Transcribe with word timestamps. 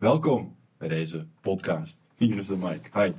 welkom 0.00 0.56
bij 0.78 0.88
deze 0.88 1.26
podcast. 1.40 1.98
Hier 2.16 2.38
is 2.38 2.46
de 2.46 2.56
mic. 2.56 2.90
Hi. 2.94 3.12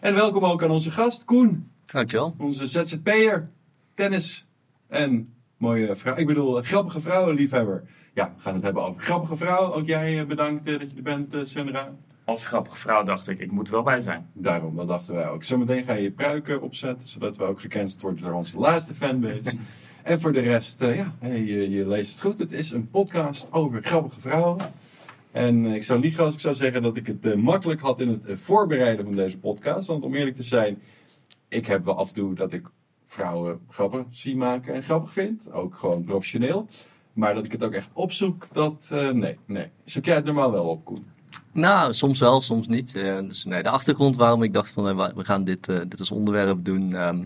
En 0.00 0.14
welkom 0.14 0.44
ook 0.44 0.62
aan 0.62 0.70
onze 0.70 0.90
gast, 0.90 1.24
Koen. 1.24 1.70
Dankjewel. 1.84 2.34
Onze 2.38 2.66
ZZP'er, 2.66 3.42
tennis 3.94 4.46
en 4.88 5.34
mooie 5.56 5.96
vrouw. 5.96 6.16
Ik 6.16 6.26
bedoel, 6.26 6.62
grappige 6.62 7.00
vrouwenliefhebber. 7.00 7.82
Ja, 8.14 8.32
we 8.36 8.42
gaan 8.42 8.54
het 8.54 8.62
hebben 8.62 8.82
over 8.82 9.02
grappige 9.02 9.36
vrouw. 9.36 9.72
Ook 9.72 9.86
jij 9.86 10.20
eh, 10.20 10.26
bedankt 10.26 10.66
eh, 10.66 10.78
dat 10.78 10.90
je 10.90 10.96
er 10.96 11.02
bent, 11.02 11.34
eh, 11.34 11.40
Sandra. 11.44 11.94
Als 12.24 12.46
grappige 12.46 12.76
vrouw 12.76 13.02
dacht 13.02 13.28
ik, 13.28 13.40
ik 13.40 13.50
moet 13.50 13.66
er 13.66 13.72
wel 13.72 13.82
bij 13.82 14.00
zijn. 14.00 14.30
Daarom, 14.32 14.76
dat 14.76 14.88
dachten 14.88 15.14
wij 15.14 15.28
ook. 15.28 15.44
Zometeen 15.44 15.84
ga 15.84 15.92
je 15.92 16.02
je 16.02 16.10
pruiken 16.10 16.62
opzetten, 16.62 17.08
zodat 17.08 17.36
we 17.36 17.44
ook 17.44 17.60
gecanceld 17.60 18.02
worden 18.02 18.22
door 18.22 18.32
onze 18.32 18.58
laatste 18.58 18.94
fanbase. 18.94 19.56
en 20.02 20.20
voor 20.20 20.32
de 20.32 20.40
rest, 20.40 20.82
eh, 20.82 20.96
ja, 20.96 21.14
hey, 21.18 21.44
je, 21.44 21.70
je 21.70 21.88
leest 21.88 22.12
het 22.12 22.20
goed. 22.20 22.38
Het 22.38 22.52
is 22.52 22.70
een 22.70 22.90
podcast 22.90 23.48
over 23.50 23.82
grappige 23.82 24.20
vrouwen. 24.20 24.58
En 25.36 25.66
eh, 25.66 25.74
ik 25.74 25.84
zou 25.84 26.00
liegen 26.00 26.24
als 26.24 26.34
ik 26.34 26.40
zou 26.40 26.54
zeggen 26.54 26.82
dat 26.82 26.96
ik 26.96 27.06
het 27.06 27.26
eh, 27.26 27.34
makkelijk 27.34 27.80
had 27.80 28.00
in 28.00 28.08
het 28.08 28.24
eh, 28.24 28.36
voorbereiden 28.36 29.04
van 29.04 29.14
deze 29.14 29.38
podcast. 29.38 29.86
Want 29.86 30.04
om 30.04 30.14
eerlijk 30.14 30.36
te 30.36 30.42
zijn, 30.42 30.82
ik 31.48 31.66
heb 31.66 31.84
wel 31.84 31.96
af 31.96 32.08
en 32.08 32.14
toe 32.14 32.34
dat 32.34 32.52
ik 32.52 32.66
vrouwen 33.04 33.60
grappig 33.68 34.04
zie 34.10 34.36
maken 34.36 34.74
en 34.74 34.82
grappig 34.82 35.12
vind. 35.12 35.52
Ook 35.52 35.74
gewoon 35.74 36.04
professioneel. 36.04 36.66
Maar 37.12 37.34
dat 37.34 37.44
ik 37.44 37.52
het 37.52 37.64
ook 37.64 37.72
echt 37.72 37.90
opzoek, 37.92 38.46
dat 38.52 38.90
nee, 39.12 39.36
nee. 39.46 39.70
Zoek 39.84 40.04
jij 40.04 40.14
het 40.14 40.24
normaal 40.24 40.52
wel 40.52 40.68
op, 40.68 40.84
Koen? 40.84 41.06
Nou, 41.52 41.94
soms 41.94 42.20
wel, 42.20 42.40
soms 42.40 42.68
niet. 42.68 42.96
Eh, 42.96 43.18
dus 43.18 43.44
nee, 43.44 43.62
de 43.62 43.68
achtergrond 43.68 44.16
waarom 44.16 44.42
ik 44.42 44.52
dacht 44.52 44.70
van 44.70 44.96
we 45.14 45.24
gaan 45.24 45.44
dit, 45.44 45.66
dit 45.66 46.00
als 46.00 46.10
onderwerp 46.10 46.64
doen. 46.64 46.94
ehm, 46.94 47.24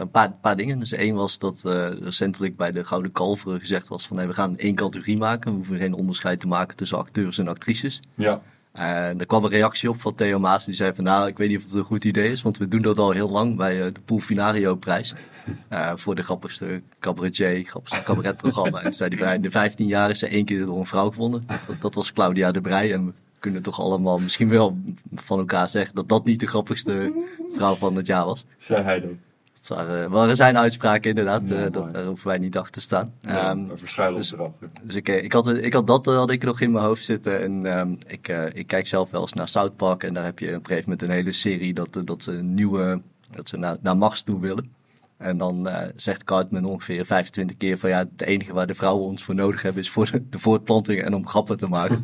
een 0.00 0.10
paar, 0.10 0.32
paar 0.40 0.56
dingen. 0.56 0.78
Dus 0.78 0.92
één 0.92 1.14
was 1.14 1.38
dat 1.38 1.64
eh, 1.64 1.90
recentelijk 2.00 2.56
bij 2.56 2.72
de 2.72 2.84
Gouden 2.84 3.12
Kalveren 3.12 3.60
gezegd 3.60 3.88
was 3.88 4.06
van 4.06 4.16
nee, 4.16 4.26
we 4.26 4.32
gaan 4.32 4.58
één 4.58 4.74
categorie 4.74 5.18
maken. 5.18 5.50
We 5.50 5.56
hoeven 5.56 5.76
geen 5.76 5.94
onderscheid 5.94 6.40
te 6.40 6.46
maken 6.46 6.76
tussen 6.76 6.98
acteurs 6.98 7.38
en 7.38 7.48
actrices. 7.48 8.00
Ja. 8.14 8.40
En 8.72 9.20
er 9.20 9.26
kwam 9.26 9.44
een 9.44 9.50
reactie 9.50 9.90
op 9.90 10.00
van 10.00 10.14
Theo 10.14 10.38
Maas. 10.38 10.64
Die 10.64 10.74
zei 10.74 10.94
van 10.94 11.04
nou, 11.04 11.28
ik 11.28 11.38
weet 11.38 11.48
niet 11.48 11.56
of 11.56 11.64
het 11.64 11.72
een 11.72 11.84
goed 11.84 12.04
idee 12.04 12.30
is. 12.30 12.42
Want 12.42 12.58
we 12.58 12.68
doen 12.68 12.82
dat 12.82 12.98
al 12.98 13.10
heel 13.10 13.30
lang 13.30 13.56
bij 13.56 13.82
eh, 13.82 13.92
de 13.92 14.00
Poolfinario 14.04 14.74
prijs. 14.74 15.14
Eh, 15.68 15.92
voor 15.94 16.14
de 16.14 16.22
grappigste 16.22 16.82
cabaretier, 17.00 17.64
grappigste 17.64 18.02
cabaretprogramma. 18.02 18.82
En 18.82 18.94
zei 18.94 19.16
van 19.16 19.28
in 19.28 19.40
de 19.40 19.50
15 19.50 19.86
jaar 19.86 20.10
is 20.10 20.22
er 20.22 20.30
één 20.30 20.44
keer 20.44 20.66
door 20.66 20.78
een 20.78 20.86
vrouw 20.86 21.10
gewonnen. 21.10 21.46
Dat, 21.66 21.80
dat 21.80 21.94
was 21.94 22.12
Claudia 22.12 22.50
de 22.50 22.60
Brij. 22.60 22.92
En 22.92 23.06
we 23.06 23.12
kunnen 23.38 23.62
toch 23.62 23.80
allemaal 23.80 24.18
misschien 24.18 24.48
wel 24.48 24.78
van 25.14 25.38
elkaar 25.38 25.70
zeggen 25.70 25.94
dat 25.94 26.08
dat 26.08 26.24
niet 26.24 26.40
de 26.40 26.46
grappigste 26.46 27.24
vrouw 27.48 27.74
van 27.74 27.96
het 27.96 28.06
jaar 28.06 28.24
was. 28.24 28.44
Zei 28.58 28.82
hij 28.82 29.00
dan. 29.00 29.18
Dat 29.60 29.76
waren, 29.76 30.10
waren 30.10 30.36
zijn 30.36 30.58
uitspraken 30.58 31.10
inderdaad. 31.10 31.48
Ja, 31.48 31.64
eh, 31.64 31.72
dat, 31.72 31.92
daar 31.92 32.04
hoeven 32.04 32.28
wij 32.28 32.38
niet 32.38 32.56
achter 32.56 32.72
te 32.72 32.80
staan. 32.80 33.12
Ja, 33.20 33.56
we 33.56 33.76
verschuilen 33.76 34.20
dus- 34.20 34.32
erachter. 34.32 34.68
dus 34.82 34.94
ik, 34.94 35.08
eh, 35.08 35.24
ik, 35.24 35.32
had, 35.32 35.48
ik 35.48 35.72
had 35.72 35.86
dat 35.86 36.06
eh, 36.06 36.14
had 36.14 36.30
ik 36.30 36.44
nog 36.44 36.60
in 36.60 36.70
mijn 36.70 36.84
hoofd 36.84 37.04
zitten. 37.04 37.40
En 37.40 37.66
ehm, 37.66 37.94
ik, 38.06 38.28
eh, 38.28 38.44
ik 38.52 38.66
kijk 38.66 38.86
zelf 38.86 39.10
wel 39.10 39.20
eens 39.20 39.32
naar 39.32 39.48
South 39.48 39.76
Park. 39.76 40.02
En 40.02 40.14
daar 40.14 40.24
heb 40.24 40.38
je 40.38 40.48
op 40.48 40.54
een 40.54 40.66
gegeven 40.66 40.90
moment 40.90 41.02
een 41.02 41.14
hele 41.14 41.32
serie 41.32 41.74
dat, 41.74 41.96
eh, 41.96 42.02
dat 42.04 42.22
ze 42.22 42.32
een 42.32 42.54
nieuwe, 42.54 43.00
dat 43.30 43.48
ze 43.48 43.56
naar, 43.56 43.76
naar 43.80 43.96
Mars 43.96 44.22
toe 44.22 44.40
willen. 44.40 44.72
En 45.16 45.38
dan 45.38 45.68
eh, 45.68 45.88
zegt 45.96 46.24
Cartman 46.24 46.64
ongeveer 46.64 47.04
25 47.04 47.56
keer 47.56 47.78
van 47.78 47.90
ja, 47.90 47.98
het 47.98 48.22
enige 48.22 48.52
waar 48.52 48.66
de 48.66 48.74
vrouwen 48.74 49.06
ons 49.06 49.24
voor 49.24 49.34
nodig 49.34 49.62
hebben 49.62 49.82
is 49.82 49.90
voor 49.90 50.10
de, 50.10 50.28
de 50.28 50.38
voortplanting 50.38 51.02
en 51.02 51.14
om 51.14 51.28
grappen 51.28 51.56
te 51.56 51.68
maken. 51.68 52.02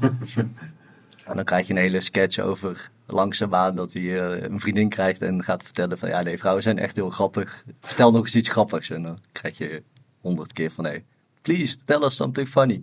en 1.26 1.34
dan 1.34 1.44
krijg 1.44 1.66
je 1.66 1.72
een 1.72 1.78
hele 1.78 2.00
sketch 2.00 2.38
over 2.38 2.90
langzaamaan 3.06 3.76
dat 3.76 3.92
hij 3.92 4.02
eh, 4.02 4.42
een 4.42 4.60
vriendin 4.60 4.88
krijgt 4.88 5.22
en 5.22 5.44
gaat 5.44 5.62
vertellen 5.62 5.98
van 5.98 6.08
ja, 6.08 6.22
nee, 6.22 6.38
vrouwen 6.38 6.62
zijn 6.62 6.78
echt 6.78 6.96
heel 6.96 7.10
grappig. 7.10 7.64
Vertel 7.80 8.12
nog 8.12 8.22
eens 8.22 8.34
iets 8.34 8.48
grappigs. 8.48 8.90
En 8.90 9.02
dan 9.02 9.18
krijg 9.32 9.58
je 9.58 9.82
honderd 10.20 10.52
keer 10.52 10.70
van 10.70 10.84
nee, 10.84 11.04
please 11.42 11.76
tell 11.84 12.02
us 12.02 12.14
something 12.14 12.48
funny. 12.48 12.82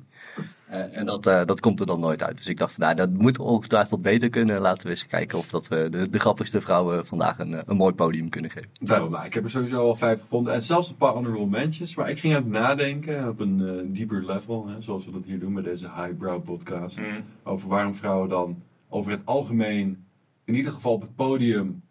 Eh, 0.67 0.97
en 0.97 1.05
dat, 1.05 1.25
eh, 1.28 1.45
dat 1.45 1.59
komt 1.59 1.80
er 1.80 1.86
dan 1.86 2.00
nooit 2.00 2.23
uit. 2.23 2.38
Dus 2.38 2.47
ik 2.47 2.58
dacht 2.58 2.73
van 2.73 2.83
nou, 2.83 2.95
dat 2.95 3.09
moet 3.09 3.39
ongetwijfeld 3.39 4.02
beter 4.02 4.30
kunnen. 4.30 4.61
Laten 4.61 4.83
we 4.83 4.89
eens 4.89 5.05
kijken 5.05 5.38
of 5.38 5.50
dat 5.50 5.67
we 5.67 5.89
de, 5.89 6.09
de 6.09 6.19
grappigste 6.19 6.61
vrouwen 6.61 7.06
vandaag 7.06 7.39
een, 7.39 7.61
een 7.66 7.75
mooi 7.75 7.94
podium 7.94 8.29
kunnen 8.29 8.51
geven. 8.51 8.69
Daarom, 8.79 9.12
nou, 9.12 9.25
ik 9.25 9.34
heb 9.34 9.44
er 9.44 9.50
sowieso 9.50 9.78
al 9.78 9.95
vijf 9.95 10.22
gevonden. 10.22 10.53
En 10.53 10.63
zelfs 10.63 10.90
een 10.90 10.95
paar 10.95 11.13
honorable 11.13 11.45
mentions. 11.45 11.95
Maar 11.95 12.09
ik 12.09 12.19
ging 12.19 12.35
aan 12.35 12.44
het 12.44 12.51
nadenken 12.51 13.29
op 13.29 13.40
een 13.40 13.94
dieper 13.94 14.25
level. 14.25 14.68
Hè, 14.68 14.81
zoals 14.81 15.06
we 15.06 15.12
dat 15.12 15.25
hier 15.25 15.40
doen 15.40 15.53
met 15.53 15.63
deze 15.63 15.90
highbrow 15.95 16.44
podcast. 16.44 17.00
Mm. 17.00 17.24
Over 17.44 17.69
waarom 17.69 17.95
vrouwen 17.95 18.29
dan 18.29 18.63
over 18.91 19.12
het 19.12 19.25
algemeen, 19.25 20.06
in 20.44 20.56
ieder 20.56 20.72
geval 20.72 20.94
op 20.94 21.02
het 21.02 21.16
podium, 21.16 21.84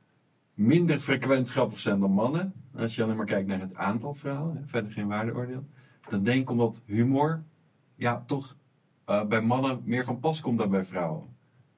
minder 0.55 0.99
frequent 0.99 1.51
grappig 1.51 1.81
zijn 1.81 2.01
dan 2.01 2.11
mannen. 2.11 2.53
Als 2.77 2.95
je 2.95 3.03
alleen 3.03 3.17
maar 3.17 3.27
kijkt 3.27 3.49
naar 3.49 3.61
het 3.61 3.75
aantal 3.75 4.15
vrouwen. 4.15 4.65
Verder 4.67 4.93
geen 4.93 5.09
waardeoordeel. 5.09 5.65
Dan 6.09 6.23
denk 6.23 6.41
ik 6.41 6.51
omdat 6.51 6.83
humor, 6.85 7.43
ja, 7.95 8.25
toch 8.27 8.57
eh, 9.05 9.25
bij 9.25 9.41
mannen 9.41 9.83
meer 9.85 10.05
van 10.05 10.21
pas 10.21 10.41
komt 10.41 10.59
dan 10.59 10.71
bij 10.71 10.85
vrouwen. 10.85 11.37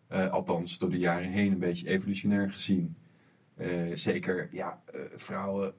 Eh, 0.08 0.30
althans, 0.30 0.78
door 0.78 0.90
de 0.90 0.98
jaren 0.98 1.28
heen 1.28 1.52
een 1.52 1.58
beetje 1.58 1.88
evolutionair 1.88 2.50
gezien. 2.50 2.96
Eh, 3.56 3.68
zeker, 3.92 4.48
ja, 4.50 4.82
vrouwen 5.16 5.74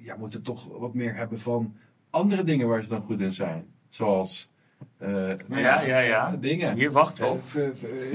ja, 0.00 0.16
moeten 0.16 0.42
toch 0.42 0.78
wat 0.78 0.94
meer 0.94 1.14
hebben 1.14 1.38
van 1.38 1.76
andere 2.10 2.44
dingen 2.44 2.68
waar 2.68 2.82
ze 2.82 2.88
dan 2.88 3.02
goed 3.02 3.20
in 3.20 3.32
zijn. 3.32 3.66
Zoals, 3.88 4.52
nou 4.98 5.60
Ja, 5.60 5.80
ja, 5.80 5.98
ja. 5.98 6.36
dingen. 6.36 6.74
Hier 6.74 6.92
wachten 6.92 7.40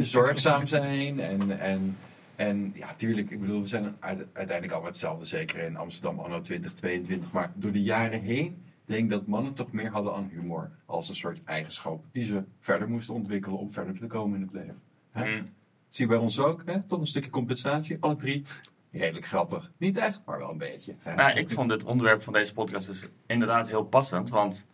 zorgzaam 0.01 0.67
zijn 0.67 1.19
en, 1.19 1.59
en, 1.59 1.97
en 2.35 2.71
ja, 2.75 2.93
tuurlijk, 2.95 3.29
ik 3.29 3.39
bedoel, 3.39 3.61
we 3.61 3.67
zijn 3.67 3.95
uite- 3.99 4.27
uiteindelijk 4.33 4.71
allemaal 4.71 4.91
hetzelfde, 4.91 5.25
zeker 5.25 5.59
in 5.59 5.77
Amsterdam 5.77 6.19
anno 6.19 6.41
2022. 6.41 7.31
Maar 7.31 7.51
door 7.55 7.71
de 7.71 7.83
jaren 7.83 8.21
heen 8.21 8.63
denk 8.85 9.03
ik 9.03 9.09
dat 9.09 9.27
mannen 9.27 9.53
toch 9.53 9.71
meer 9.71 9.89
hadden 9.91 10.13
aan 10.13 10.29
humor 10.31 10.71
als 10.85 11.09
een 11.09 11.15
soort 11.15 11.43
eigenschap 11.43 12.03
die 12.11 12.23
ze 12.23 12.43
verder 12.59 12.89
moesten 12.89 13.13
ontwikkelen 13.13 13.59
om 13.59 13.71
verder 13.71 13.99
te 13.99 14.07
komen 14.07 14.35
in 14.35 14.41
het 14.45 14.53
leven. 14.53 14.81
Hè? 15.11 15.35
Mm. 15.35 15.49
Zie 15.89 16.05
je 16.05 16.11
bij 16.11 16.21
ons 16.21 16.39
ook, 16.39 16.61
hè? 16.65 16.81
toch 16.81 16.99
een 16.99 17.07
stukje 17.07 17.29
compensatie, 17.29 17.97
alle 17.99 18.15
drie. 18.15 18.43
Redelijk 18.91 19.25
grappig. 19.25 19.71
Niet 19.77 19.97
echt, 19.97 20.21
maar 20.25 20.37
wel 20.37 20.51
een 20.51 20.57
beetje. 20.57 20.95
hè? 20.99 21.15
Nou, 21.15 21.37
ik 21.37 21.49
vond 21.49 21.71
het 21.71 21.83
onderwerp 21.83 22.21
van 22.21 22.33
deze 22.33 22.53
podcast 22.53 22.87
dus 22.87 23.05
inderdaad 23.25 23.67
heel 23.67 23.83
passend. 23.83 24.29
Want 24.29 24.65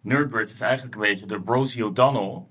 Nerdbirds 0.00 0.52
is 0.52 0.60
eigenlijk 0.60 0.94
een 0.94 1.00
beetje 1.00 1.26
de 1.26 1.40
Rosie 1.44 1.84
O'Donnell 1.86 2.42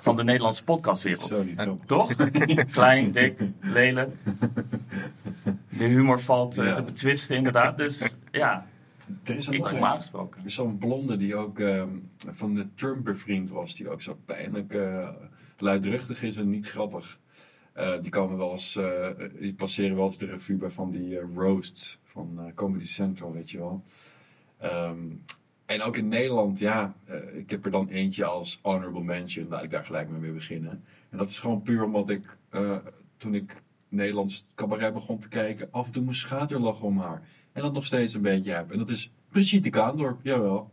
van 0.00 0.16
de 0.16 0.24
Nederlandse 0.24 0.64
podcastwereld. 0.64 1.44
Niet 1.46 1.58
En. 1.58 1.80
Toch? 1.86 2.14
Klein, 2.72 3.12
dik, 3.12 3.38
lelijk. 3.60 4.14
De 5.68 5.84
humor 5.84 6.20
valt 6.20 6.58
eh, 6.58 6.64
Ja. 6.64 6.74
te 6.74 6.82
betwisten 6.82 7.36
inderdaad. 7.36 7.76
Dus 7.76 8.16
ja, 8.30 8.66
Er 9.24 9.36
is 9.36 9.48
ik 9.48 9.66
voel 9.66 9.86
aangesproken. 9.86 10.40
Er 10.40 10.46
is 10.46 10.54
zo'n 10.54 10.78
blonde 10.78 11.16
die 11.16 11.36
ook 11.36 11.58
ehm, 11.58 11.88
van 12.30 12.54
de 12.54 12.66
Trump 12.74 13.04
bevriend 13.04 13.50
was, 13.50 13.74
die 13.76 13.90
ook 13.90 14.02
zo 14.02 14.18
pijnlijk 14.24 14.74
eh, 14.74 15.08
luidruchtig 15.58 16.22
is 16.22 16.36
en 16.36 16.50
niet 16.50 16.70
grappig. 16.70 17.18
Eh, 17.72 18.00
die 18.00 18.10
komen 18.10 18.36
wel 18.36 18.50
eens, 18.52 18.78
die 19.38 19.54
passeren 19.54 19.96
wel 19.96 20.06
eens 20.06 20.18
de 20.18 20.26
revue 20.26 20.56
bij 20.56 20.70
van 20.70 20.90
die 20.90 21.18
roasts 21.34 21.98
van 22.04 22.52
Comedy 22.54 22.86
Central, 22.86 23.32
weet 23.32 23.50
je 23.50 23.58
wel. 23.58 23.84
Ehm, 24.58 24.96
en 25.66 25.82
ook 25.82 25.96
in 25.96 26.08
Nederland, 26.08 26.58
ja, 26.58 26.94
eh, 27.04 27.36
ik 27.36 27.50
heb 27.50 27.64
er 27.64 27.70
dan 27.70 27.88
eentje 27.88 28.24
als 28.24 28.58
honorable 28.62 29.02
mention, 29.02 29.48
laat 29.48 29.62
ik 29.62 29.70
daar 29.70 29.84
gelijk 29.84 30.08
mee 30.08 30.32
beginnen. 30.32 30.84
En 31.10 31.18
dat 31.18 31.30
is 31.30 31.38
gewoon 31.38 31.62
puur 31.62 31.84
omdat 31.84 32.10
ik, 32.10 32.36
eh, 32.48 32.76
toen 33.16 33.34
ik 33.34 33.62
Nederlands 33.88 34.46
cabaret 34.54 34.92
begon 34.92 35.18
te 35.18 35.28
kijken, 35.28 35.68
af 35.70 35.86
en 35.86 35.92
toe 35.92 36.02
moest 36.02 36.20
schaterlachen 36.20 36.86
om 36.86 36.98
haar. 36.98 37.28
En 37.52 37.62
dat 37.62 37.72
nog 37.72 37.86
steeds 37.86 38.14
een 38.14 38.22
beetje 38.22 38.52
heb. 38.52 38.70
En 38.70 38.78
dat 38.78 38.90
is 38.90 39.12
Brigitte 39.28 39.70
Kaandorp, 39.70 40.20
jawel. 40.22 40.72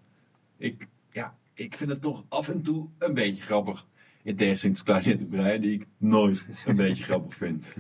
Ik, 0.58 0.88
ja, 1.12 1.38
ik 1.54 1.76
vind 1.76 1.90
het 1.90 2.02
toch 2.02 2.24
af 2.28 2.50
en 2.50 2.62
toe 2.62 2.88
een 2.98 3.14
beetje 3.14 3.44
grappig. 3.44 3.88
In 4.24 4.36
tegenstelling 4.36 4.78
tot 4.78 4.88
Claudia 4.88 5.16
de 5.16 5.26
Breij, 5.26 5.60
die 5.60 5.72
ik 5.72 5.88
nooit 5.98 6.46
een 6.66 6.76
beetje 6.76 7.04
grappig 7.04 7.36
vind. 7.36 7.70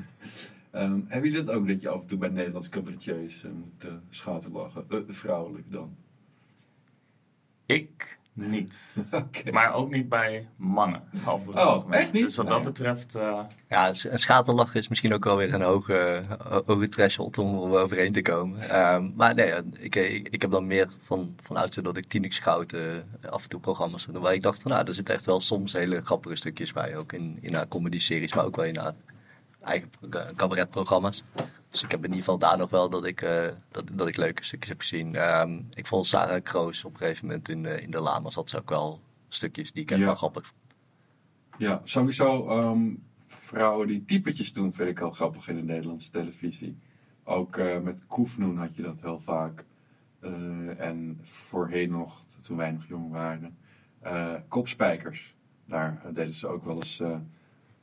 Ehm 0.71 1.00
hebben 1.07 1.29
jullie 1.29 1.45
dat 1.45 1.55
ook, 1.55 1.67
dat 1.67 1.81
je 1.81 1.89
af 1.89 2.01
en 2.01 2.07
toe 2.07 2.17
bij 2.17 2.29
Nederlandse 2.29 2.69
cabaretiers 2.69 3.44
eh, 3.44 3.51
moet 3.51 3.91
schaterlachen? 4.09 4.85
Vrouwelijk 5.07 5.71
dan. 5.71 5.95
Ik 7.73 8.19
niet. 8.33 8.83
Maar 9.51 9.73
ook 9.73 9.91
niet 9.91 10.09
bij 10.09 10.47
mannen. 10.55 11.01
over 11.27 11.47
het 11.47 11.56
Oh, 11.56 11.68
algemeen. 11.68 12.00
echt 12.00 12.12
niet? 12.13 12.23
Dus 12.23 12.35
wat 12.35 12.47
dat 12.47 12.63
betreft, 12.63 13.15
eh, 13.15 13.39
Ja, 13.69 13.88
een 13.88 14.19
schaterlachen 14.19 14.79
is 14.79 14.88
misschien 14.88 15.13
ook 15.13 15.23
wel 15.23 15.38
weer 15.38 15.53
een 15.53 15.62
hoge, 15.62 16.23
hoge 16.65 16.88
threshold 16.88 17.38
om 17.38 17.73
er 17.73 17.79
overheen 17.79 18.13
te 18.13 18.21
komen. 18.21 18.69
Ehm, 18.69 19.09
maar 19.15 19.33
nee, 19.35 19.53
ik, 19.77 19.95
ik, 19.95 20.41
heb 20.41 20.51
dan 20.51 20.68
meer 20.68 20.88
van, 21.06 21.35
van 21.44 21.69
dat 21.81 21.97
ik 21.97 22.06
Tinix 22.07 22.35
Schouten 22.35 23.09
af 23.29 23.44
en 23.44 23.50
toe 23.50 23.59
programma's 23.59 24.06
doe. 24.06 24.21
Waar 24.21 24.33
ik 24.33 24.41
dacht 24.41 24.62
van 24.62 24.71
nou, 24.71 24.88
er 24.88 24.94
zitten 24.94 25.15
echt 25.15 25.25
wel 25.25 25.41
soms 25.41 25.74
hele 25.74 26.01
grappige 26.01 26.35
stukjes 26.35 26.74
bij. 26.74 26.97
Ook 26.97 27.13
in, 27.13 27.38
in 27.41 27.53
haar 27.53 27.67
comedy-series, 27.67 28.33
maar 28.33 28.45
ook 28.45 28.56
wel 28.56 28.65
in 28.65 28.77
haar 28.77 28.94
eigen 29.63 29.89
pro- 30.00 30.33
cabaretprogramma's. 30.35 31.24
Dus 31.71 31.83
ik 31.83 31.91
heb 31.91 32.00
in 32.00 32.06
ieder 32.09 32.23
geval 32.23 32.38
daar 32.38 32.57
nog 32.57 32.69
wel 32.69 32.89
dat 32.89 33.06
ik, 33.06 33.21
eh, 33.21 33.47
dat, 33.69 33.89
dat 33.94 34.07
ik 34.07 34.18
leuke 34.18 34.44
stukjes 34.44 34.69
heb 34.69 34.79
gezien. 34.79 35.15
Ehm, 35.15 35.59
ik 35.73 35.88
vond 35.88 36.07
Sarah 36.07 36.44
Kroos 36.44 36.83
op 36.85 36.91
een 36.91 36.97
gegeven 36.97 37.25
moment 37.27 37.50
in, 37.50 37.63
de 37.63 37.81
in 37.81 37.91
de 37.91 38.00
Lama's 38.00 38.35
had 38.35 38.50
ze 38.50 38.57
ook 38.57 38.69
wel 38.69 39.01
stukjes 39.29 39.71
die 39.71 39.83
ik 39.83 39.89
Ja. 39.89 39.97
wel 39.97 40.15
grappig 40.15 40.45
vond. 40.45 40.59
Ja, 41.57 41.81
sowieso 41.83 42.47
ehm, 42.47 42.94
vrouwen 43.25 43.88
die 43.88 44.06
typetjes 44.06 44.53
doen 44.53 44.73
vind 44.73 44.89
ik 44.89 45.00
al 45.00 45.12
grappig 45.12 45.47
in 45.47 45.56
de 45.56 45.63
Nederlandse 45.63 46.12
televisie. 46.12 46.77
Ook 47.23 47.57
eh, 47.57 47.79
met 47.79 48.06
Koefnoen 48.07 48.57
had 48.57 48.75
je 48.75 48.81
dat 48.81 49.01
heel 49.01 49.19
vaak. 49.19 49.65
Eh, 50.19 50.79
en 50.79 51.19
voorheen 51.21 51.89
nog, 51.91 52.24
toen 52.44 52.57
wij 52.57 52.71
nog 52.71 52.85
jong 52.88 53.12
waren, 53.12 53.57
kopspijkers. 54.47 55.35
Daar 55.65 56.01
deden 56.13 56.33
ze 56.33 56.47
ook 56.47 56.65
wel 56.65 56.75
eens 56.75 57.01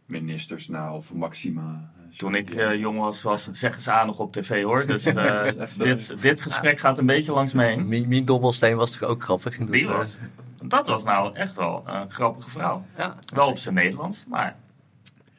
ministers 0.07 0.69
na 0.69 0.95
of 0.95 1.15
Maxima. 1.15 1.93
Toen 2.17 2.35
ik 2.35 2.51
eh, 2.51 2.81
jong 2.81 2.99
was, 2.99 3.23
was 3.23 3.51
zeggen 3.53 3.83
ze 3.83 3.93
aan 3.93 4.07
nog 4.07 4.19
op 4.19 4.33
tv 4.33 4.63
hoor. 4.63 4.87
Dus 4.87 5.07
eh, 5.07 5.49
dit, 5.77 6.23
dit 6.23 6.41
gesprek 6.41 6.79
gaat 6.79 6.99
een 6.99 7.07
beetje 7.07 7.33
langs 7.33 7.53
me 7.53 7.65
heen. 7.65 7.89
Mien, 7.89 8.09
Mien 8.09 8.25
Dobbelsteen 8.25 8.77
was 8.77 8.91
toch 8.91 9.09
ook 9.09 9.23
grappig? 9.23 9.59
Dat, 9.59 9.73
Die 9.73 9.87
eh, 9.87 9.97
was, 9.97 10.19
dat 10.65 10.89
was 10.89 11.05
nou 11.05 11.35
echt 11.35 11.57
wel 11.57 11.83
een 11.87 12.11
grappige 12.11 12.51
vrouw. 12.51 12.85
ja, 12.97 13.17
Wel 13.35 13.49
op 13.49 13.59
zijn 13.59 13.75
Nederlands, 13.75 14.25
maar 14.27 14.57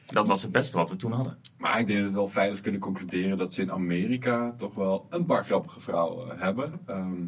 dat 0.06 0.28
was 0.28 0.42
het 0.42 0.52
beste 0.52 0.76
wat 0.76 0.90
we 0.90 0.96
toen 0.96 1.12
hadden. 1.12 1.38
Maar 1.58 1.80
ik 1.80 1.86
denk 1.86 2.00
dat 2.00 2.10
we 2.10 2.16
wel 2.16 2.28
veilig 2.28 2.60
kunnen 2.60 2.80
concluderen 2.80 3.38
dat 3.38 3.54
ze 3.54 3.62
in 3.62 3.72
Amerika 3.72 4.54
toch 4.58 4.74
wel 4.74 5.06
een 5.10 5.24
paar 5.24 5.44
grappige 5.44 5.80
vrouwen 5.80 6.38
hebben. 6.38 6.80
Ehm 6.86 7.24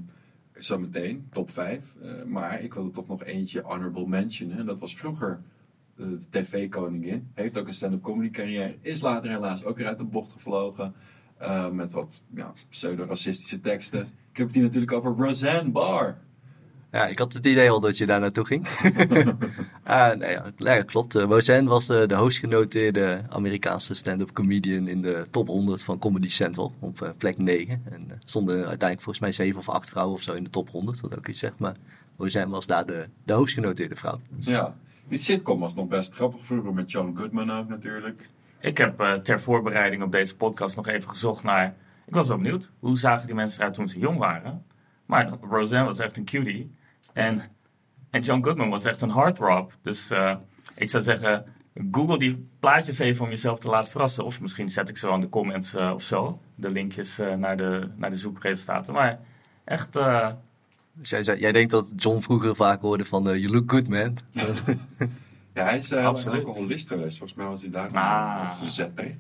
Zometeen, 0.54 1.28
top 1.32 1.50
5. 1.50 1.80
maar 2.26 2.62
ik 2.62 2.74
wilde 2.74 2.90
toch 2.90 3.08
nog 3.08 3.24
eentje 3.24 3.60
honorable 3.60 4.06
mentionen. 4.06 4.66
Dat 4.66 4.78
was 4.78 4.96
vroeger 4.96 5.40
de 6.10 6.18
tv-koningin. 6.30 7.30
Heeft 7.34 7.58
ook 7.58 7.66
een 7.68 7.74
stand-up 7.74 8.02
comedy 8.02 8.30
carrière. 8.30 8.74
Is 8.80 9.00
later 9.00 9.30
helaas 9.30 9.64
ook 9.64 9.76
weer 9.76 9.86
uit 9.86 9.98
de 9.98 10.04
bocht 10.04 10.32
gevlogen. 10.32 10.94
eh, 11.38 11.68
met 11.70 11.92
wat 11.92 12.22
ja, 12.34 12.52
pseudo-racistische 12.68 13.60
teksten. 13.60 14.00
Ik 14.00 14.36
heb 14.38 14.46
het 14.46 14.54
hier 14.54 14.64
natuurlijk 14.64 14.92
over 14.92 15.26
Roseanne 15.26 15.70
Barr. 15.70 16.16
Ja, 16.92 17.06
ik 17.06 17.18
had 17.18 17.32
het 17.32 17.46
idee 17.46 17.70
al 17.70 17.80
dat 17.80 17.96
je 17.96 18.06
daar 18.06 18.20
naartoe 18.20 18.44
ging. 18.44 18.66
Ah, 19.84 20.16
nee, 20.18 20.38
ja, 20.56 20.82
klopt. 20.82 21.14
Uh, 21.14 21.22
Roseanne 21.22 21.68
was 21.68 21.88
eh, 21.88 22.06
de 22.06 22.14
hoogstgenoteerde 22.14 23.22
Amerikaanse 23.28 23.94
stand-up 23.94 24.32
comedian 24.32 24.88
in 24.88 25.02
de 25.02 25.26
top 25.30 25.46
100 25.48 25.82
van 25.82 25.98
Comedy 25.98 26.28
Central 26.28 26.72
op 26.78 27.02
eh, 27.02 27.10
plek 27.18 27.38
9. 27.38 27.82
En 27.90 28.18
stonden 28.24 28.54
uiteindelijk 28.56 29.00
volgens 29.00 29.18
mij 29.18 29.32
7 29.32 29.58
of 29.58 29.68
8 29.68 29.88
vrouwen 29.88 30.14
of 30.14 30.22
zo 30.22 30.32
in 30.32 30.44
de 30.44 30.50
top 30.50 30.70
100, 30.70 31.00
wat 31.00 31.16
ook 31.18 31.28
iets 31.28 31.38
zegt. 31.38 31.58
Maar 31.58 31.76
Roseanne 32.16 32.52
was 32.52 32.66
daar 32.66 32.86
de, 32.86 33.06
de 33.24 33.32
hoogstgenoteerde 33.32 33.96
vrouw. 33.96 34.20
Ja, 34.38 34.74
die 35.08 35.18
sitcom 35.18 35.60
was 35.60 35.74
nog 35.74 35.88
best 35.88 36.14
grappig 36.14 36.46
vroeger 36.46 36.74
met 36.74 36.90
John 36.90 37.16
Goodman 37.16 37.50
ook 37.50 37.68
natuurlijk. 37.68 38.28
Ik 38.60 38.78
heb 38.78 39.00
eh, 39.00 39.12
ter 39.12 39.40
voorbereiding 39.40 40.02
op 40.02 40.12
deze 40.12 40.36
podcast 40.36 40.76
nog 40.76 40.86
even 40.86 41.08
gezocht 41.08 41.42
naar. 41.42 41.74
Ik 42.06 42.14
was 42.14 42.28
wel 42.28 42.36
benieuwd. 42.36 42.70
Hoe 42.78 42.98
zagen 42.98 43.26
die 43.26 43.34
mensen 43.34 43.60
eruit 43.60 43.74
toen 43.74 43.88
ze 43.88 43.98
jong 43.98 44.18
waren? 44.18 44.64
Maar 45.06 45.28
Roseanne 45.40 45.86
was 45.86 45.98
echt 45.98 46.16
een 46.16 46.24
cutie. 46.24 46.74
En, 47.12 47.42
en 48.10 48.20
John 48.22 48.42
Goodman 48.42 48.70
was 48.70 48.84
echt 48.84 49.02
een 49.02 49.12
heartthrob. 49.12 49.72
Dus 49.82 50.10
eh, 50.10 50.36
ik 50.74 50.90
zou 50.90 51.02
zeggen, 51.02 51.44
google 51.90 52.18
die 52.18 52.48
plaatjes 52.60 52.98
even 52.98 53.24
om 53.24 53.30
jezelf 53.30 53.58
te 53.58 53.68
laten 53.68 53.90
verrassen. 53.90 54.24
Of 54.24 54.40
misschien 54.40 54.70
zet 54.70 54.88
ik 54.88 54.96
ze 54.96 55.06
wel 55.06 55.14
in 55.14 55.20
de 55.20 55.28
comments 55.28 55.74
eh, 55.74 55.92
of 55.94 56.02
zo. 56.02 56.40
De 56.54 56.70
linkjes 56.70 57.20
naar, 57.36 57.56
de, 57.56 57.88
naar 57.96 58.10
de 58.10 58.18
zoekresultaten. 58.18 58.94
Maar 58.94 59.20
echt, 59.64 59.98
Dus 60.94 61.10
jij, 61.10 61.52
denkt 61.52 61.70
dat 61.70 61.92
John 61.96 62.20
vroeger 62.20 62.56
vaak 62.56 62.80
hoorde 62.80 63.04
van 63.04 63.28
eh, 63.28 63.36
You 63.36 63.52
look 63.52 63.70
good 63.70 63.88
man. 63.88 64.16
Ja, 65.54 65.64
hij 65.64 65.78
is 65.78 65.92
uh, 65.92 66.06
Absoluut. 66.06 66.44
alcoholist 66.44 66.88
geweest. 66.88 67.18
Volgens 67.18 67.38
mij 67.38 67.48
was 67.48 67.62
hij 67.62 67.70
daar 67.70 67.90
Ah. 67.92 68.56
gezet. 68.58 68.90
Hè? 68.94 69.14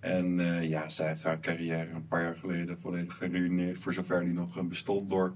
En 0.00 0.40
eh, 0.40 0.68
ja, 0.68 0.88
zij 0.88 1.08
heeft 1.08 1.22
haar 1.22 1.40
carrière 1.40 1.90
een 1.94 2.06
paar 2.06 2.22
jaar 2.22 2.36
geleden 2.36 2.78
volledig 2.80 3.16
geruineerd. 3.16 3.78
Voor 3.78 3.92
zover 3.94 4.24
die 4.24 4.32
nog 4.32 4.62
bestond 4.62 5.08
door 5.08 5.34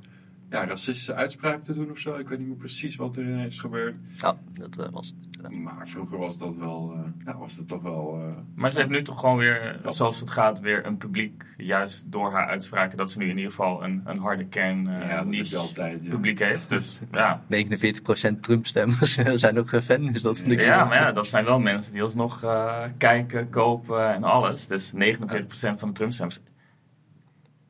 ja, 0.51 0.65
racistische 0.67 1.15
uitspraken 1.15 1.63
te 1.65 1.73
doen 1.73 1.91
of 1.91 1.99
zo. 1.99 2.15
Ik 2.17 2.29
weet 2.29 2.39
niet 2.39 2.49
meer 2.49 2.57
precies 2.57 2.97
wat 2.97 3.17
er 3.17 3.47
is 3.47 3.59
gebeurd. 3.59 3.95
ja, 4.17 4.39
dat 4.53 4.79
eh, 4.79 4.93
was 4.93 5.07
het. 5.07 5.30
Maar 5.49 5.89
vroeger 5.89 6.19
was 6.19 6.39
dat 6.39 6.57
wel, 6.57 6.93
eh, 6.95 7.25
ja, 7.25 7.39
was 7.39 7.57
dat 7.57 7.69
toch 7.69 7.83
wel... 7.83 8.21
eh, 8.29 8.37
maar 8.55 8.73
ze 8.73 8.79
heeft 8.79 8.91
nu 8.91 9.03
toch 9.03 9.21
gewoon 9.21 9.37
weer, 9.37 9.81
zoals 9.87 10.21
het 10.21 10.31
gaat, 10.31 10.61
weer 10.61 10.87
een 10.87 10.97
publiek. 10.97 11.45
Juist 11.57 12.13
door 12.13 12.33
haar 12.33 12.47
uitspraken 12.47 12.99
dat 12.99 13.11
ze 13.11 13.19
nu 13.19 13.25
in 13.29 13.37
ieder 13.37 13.51
geval 13.51 13.85
een, 13.85 14.03
een 14.05 14.19
harde 14.19 14.45
kern 14.45 14.87
eh 14.89 15.09
ja, 15.09 15.59
altijd. 15.59 16.03
Ja. 16.03 16.11
publiek 16.11 16.39
heeft. 16.39 16.69
Dus 16.69 17.01
ja. 17.13 17.43
49% 18.35 18.41
Trump-stemmers 18.41 19.19
zijn 19.35 19.59
ook 19.59 19.83
fan. 19.83 20.07
Dus 20.07 20.23
dat 20.23 20.39
vind 20.39 20.53
ik 20.53 20.61
Ja, 20.61 20.85
maar 20.85 20.97
ja, 20.99 21.13
dat 21.13 21.29
zijn 21.29 21.45
wel 21.45 21.61
mensen 21.61 21.93
die 21.93 22.03
alsnog 22.03 22.43
eh 22.43 22.83
kijken, 22.99 23.51
kopen 23.51 24.15
en 24.15 24.25
alles. 24.25 24.67
Dus 24.67 24.93
49% 24.93 24.99
van 25.77 25.89
de 25.89 25.93
Trump-stemmers. 25.93 26.41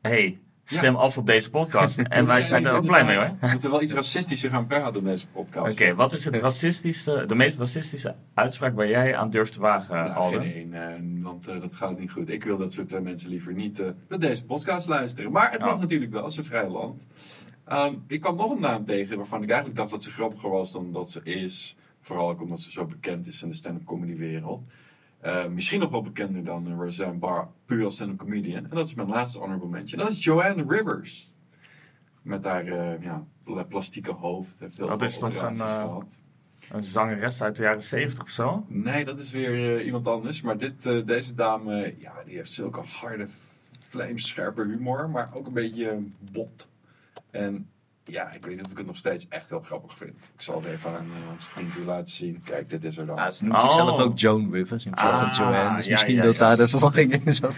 hey, 0.00 0.40
stem 0.76 0.96
af 0.96 1.16
op 1.18 1.26
deze 1.26 1.50
podcast. 1.50 1.98
En 2.08 2.26
wij 2.26 2.42
zijn 2.42 2.66
er 2.66 2.72
ook 2.72 2.86
blij 2.86 3.04
mee 3.04 3.16
hoor. 3.16 3.30
We 3.40 3.48
moeten 3.50 3.70
wel 3.70 3.82
iets 3.82 3.92
racistischer 3.92 4.50
gaan 4.50 4.66
praten 4.66 4.96
in 5.00 5.04
deze 5.04 5.26
podcast. 5.26 5.72
Oké, 5.72 5.94
wat 5.94 6.12
is 6.12 6.24
het 6.24 6.36
racistische, 6.36 7.24
de 7.26 7.34
meest 7.34 7.58
racistische 7.58 8.14
uitspraak 8.34 8.74
waar 8.74 8.88
jij 8.88 9.16
aan 9.16 9.30
durft 9.30 9.52
te 9.52 9.60
wagen, 9.60 9.94
Nou, 9.94 10.10
Alden? 10.10 10.42
geen 10.42 10.52
één, 10.74 10.74
eh, 10.74 11.22
want 11.22 11.46
eh, 11.46 11.60
dat 11.60 11.74
gaat 11.74 11.98
niet 11.98 12.10
goed. 12.12 12.30
Ik 12.30 12.44
wil 12.44 12.56
dat 12.58 12.72
soort 12.72 12.92
eh, 12.94 13.00
mensen 13.00 13.28
liever 13.28 13.52
niet 13.54 13.78
eh, 13.78 13.86
naar 14.08 14.18
deze 14.18 14.44
podcast 14.44 14.88
luisteren. 14.88 15.32
Maar 15.32 15.50
het 15.50 15.60
mag 15.60 15.74
Oh. 15.74 15.80
natuurlijk 15.80 16.12
wel, 16.12 16.22
het 16.22 16.32
is 16.32 16.38
een 16.38 16.44
vrij 16.44 16.68
land. 16.68 17.06
Ehm, 17.64 17.94
ik 18.06 18.20
kwam 18.20 18.36
nog 18.36 18.50
een 18.50 18.60
naam 18.60 18.84
tegen 18.84 19.16
waarvan 19.16 19.42
ik 19.42 19.48
eigenlijk 19.48 19.78
dacht 19.78 19.90
dat 19.90 20.02
ze 20.02 20.10
grappiger 20.10 20.50
was 20.50 20.72
dan 20.72 20.92
dat 20.92 21.10
ze 21.10 21.20
is. 21.22 21.76
Vooral 22.00 22.30
ook 22.30 22.40
omdat 22.42 22.60
ze 22.60 22.70
zo 22.70 22.84
bekend 22.86 23.26
is 23.26 23.42
in 23.42 23.48
de 23.48 23.54
stand-up 23.54 23.84
comedy 23.84 24.16
wereld. 24.16 24.62
Eh, 25.20 25.46
misschien 25.46 25.80
nog 25.80 25.90
wel 25.90 26.02
bekender 26.02 26.44
dan 26.44 26.66
eh, 26.66 26.74
Roseanne 26.74 27.18
Barr, 27.18 27.48
puur 27.66 27.84
als 27.84 27.94
stand-up 27.94 28.18
comedian. 28.18 28.64
En 28.64 28.76
dat 28.76 28.86
is 28.86 28.94
mijn 28.94 29.08
laatste 29.08 29.38
honorable 29.38 29.68
mention. 29.68 30.00
En 30.00 30.06
dat 30.06 30.14
is 30.14 30.24
Joanne 30.24 30.64
Rivers. 30.68 31.32
Met 32.22 32.44
haar 32.44 32.66
eh, 32.66 33.02
ja, 33.02 33.24
pla- 33.42 33.62
plastieke 33.64 34.12
hoofd. 34.12 34.60
Heeft 34.60 34.76
heel 34.76 34.86
Dat 34.86 34.98
veel 34.98 35.06
is 35.06 35.18
toch 35.18 35.34
een, 35.42 35.60
eh, 35.60 35.80
gehad. 35.82 36.18
Een 36.70 36.82
zangeres 36.84 37.42
uit 37.42 37.56
de 37.56 37.62
jaren 37.62 37.82
70 37.82 38.22
of 38.22 38.30
zo? 38.30 38.64
Nee, 38.68 39.04
dat 39.04 39.18
is 39.18 39.30
weer 39.30 39.82
iemand 39.82 40.06
anders. 40.06 40.42
Maar 40.42 40.58
dit, 40.58 40.82
deze 41.06 41.34
dame, 41.34 41.94
ja, 41.98 42.22
die 42.24 42.36
heeft 42.36 42.52
zulke 42.52 42.80
harde, 42.80 43.26
vlijmscherpe 43.78 44.62
humor. 44.64 45.10
Maar 45.10 45.34
ook 45.34 45.46
een 45.46 45.52
beetje 45.52 46.02
bot. 46.32 46.68
En 47.30 47.70
ja, 48.10 48.32
ik 48.32 48.44
weet 48.44 48.56
niet 48.56 48.64
of 48.64 48.70
ik 48.70 48.76
het 48.78 48.86
nog 48.86 48.96
steeds 48.96 49.28
echt 49.28 49.48
heel 49.48 49.60
grappig 49.60 49.96
vind. 49.96 50.10
Ik 50.34 50.40
zal 50.42 50.54
het 50.62 50.66
even 50.72 50.90
aan 50.90 51.06
uh, 51.06 51.32
ons 51.32 51.44
vriendje 51.46 51.80
laten 51.84 52.08
zien. 52.12 52.40
Kijk, 52.44 52.70
dit 52.70 52.84
is 52.84 52.96
er 52.96 53.06
dan. 53.06 53.16
Ja, 53.16 53.30
ze 53.30 53.44
noemt 53.44 53.54
Oh. 53.56 53.60
zichzelf 53.62 54.00
ook 54.00 54.18
Joan 54.18 54.52
Rivers 54.52 54.84
in 54.86 54.90
plaats 54.90 55.18
van 55.18 55.26
Ah, 55.28 55.34
Joanne. 55.36 55.76
Dus 55.76 55.86
ja, 55.86 55.92
misschien 55.92 56.14
ja, 56.14 56.22
dat 56.22 56.36
daar 56.36 56.56
de 56.56 56.68
verwarring 56.68 57.22
zat. 57.40 57.54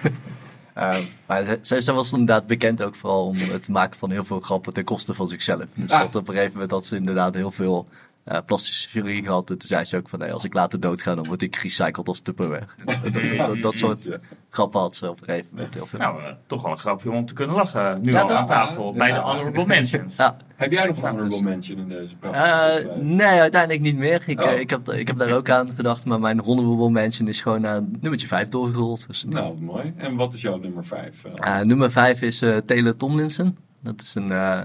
Ehm, 0.75 1.02
maar 1.26 1.44
zij- 1.44 1.58
zij, 1.62 1.81
zij 1.81 1.94
was 1.94 2.12
inderdaad 2.12 2.46
bekend 2.46 2.82
ook 2.82 2.94
vooral 2.94 3.26
om 3.26 3.37
het 3.37 3.69
maken 3.69 3.99
van 3.99 4.10
heel 4.10 4.25
veel 4.25 4.40
grappen 4.40 4.72
ten 4.72 4.84
koste 4.84 5.14
van 5.14 5.28
zichzelf. 5.28 5.64
Dus 5.75 5.90
Ah. 5.90 6.00
dat 6.00 6.14
op 6.14 6.28
een 6.28 6.34
gegeven 6.34 6.52
moment 6.52 6.70
had 6.70 6.87
ze 6.87 6.96
inderdaad 6.96 7.34
heel 7.34 7.50
veel 7.50 7.88
eh, 8.25 8.39
plastische 8.47 8.89
chirurgie 8.89 9.23
gehad. 9.25 9.51
En 9.51 9.59
toen 9.59 9.69
zei 9.69 9.85
ze 9.85 9.97
ook 9.97 10.09
van, 10.09 10.19
nee, 10.19 10.33
als 10.33 10.45
ik 10.45 10.55
later 10.55 10.81
doodga, 10.81 11.15
dan 11.15 11.25
word 11.25 11.43
ik 11.43 11.57
gerecycled 11.57 12.09
als 12.09 12.21
Tupperware. 12.21 12.67
dat, 13.13 13.47
dat, 13.47 13.61
dat, 13.61 13.75
soort 13.75 14.05
Ja. 14.05 14.17
grappen 14.51 14.81
had 14.81 14.95
ze 14.97 15.09
op 15.11 15.21
een 15.21 15.25
gegeven 15.25 15.49
moment 15.55 15.75
heel 15.75 15.87
veel. 15.87 15.99
Nou, 15.99 16.23
eh, 16.23 16.33
toch 16.47 16.63
wel 16.63 16.73
een 16.73 16.79
grapje 16.79 17.11
om 17.11 17.27
te 17.27 17.35
kunnen 17.35 17.57
lachen. 17.57 18.01
Nu 18.01 18.13
Ja, 18.13 18.21
al 18.21 18.31
aan 18.33 18.47
tafel, 18.47 18.87
Ja. 18.93 18.99
bij 18.99 19.13
de 19.13 19.19
honorable 19.19 19.67
mentions. 19.67 20.17
Ja. 20.17 20.37
Heb 20.57 20.73
jij 20.73 20.87
nog 20.87 20.97
een 20.97 21.03
honorable 21.09 21.29
dus. 21.29 21.41
mention 21.41 21.79
in 21.79 21.89
deze 21.89 22.17
prachtige 22.17 22.89
Eh, 22.89 22.97
nee, 23.01 23.41
uiteindelijk 23.41 23.83
niet 23.83 23.97
meer. 23.97 24.23
Ik, 24.27 24.41
Oh. 24.43 24.51
ik, 24.53 24.71
heb, 24.71 24.89
ik 24.93 25.07
heb 25.07 25.17
daar 25.17 25.33
ook 25.33 25.51
aan 25.51 25.73
gedacht, 25.75 26.05
maar 26.05 26.21
mijn 26.21 26.41
honorable 26.41 26.91
mention 26.91 27.29
is 27.29 27.41
gewoon 27.41 27.61
naar 27.61 27.83
nummertje 28.00 28.26
5 28.26 28.49
doorgerold. 28.49 29.07
Dus, 29.07 29.25
Nou, 29.29 29.61
mooi. 29.61 29.93
En 29.97 30.17
wat 30.17 30.33
is 30.33 30.41
jouw 30.41 30.59
nummer 30.59 30.85
5? 30.85 31.25
Eh, 31.25 31.61
nummer 31.61 31.91
5 31.91 32.23
is 32.23 32.43
eh, 32.43 32.57
Taylor 32.57 32.97
Tomlinson. 32.97 33.57
Dat 33.81 34.00
is 34.00 34.14
een 34.14 34.33
eh, 34.33 34.61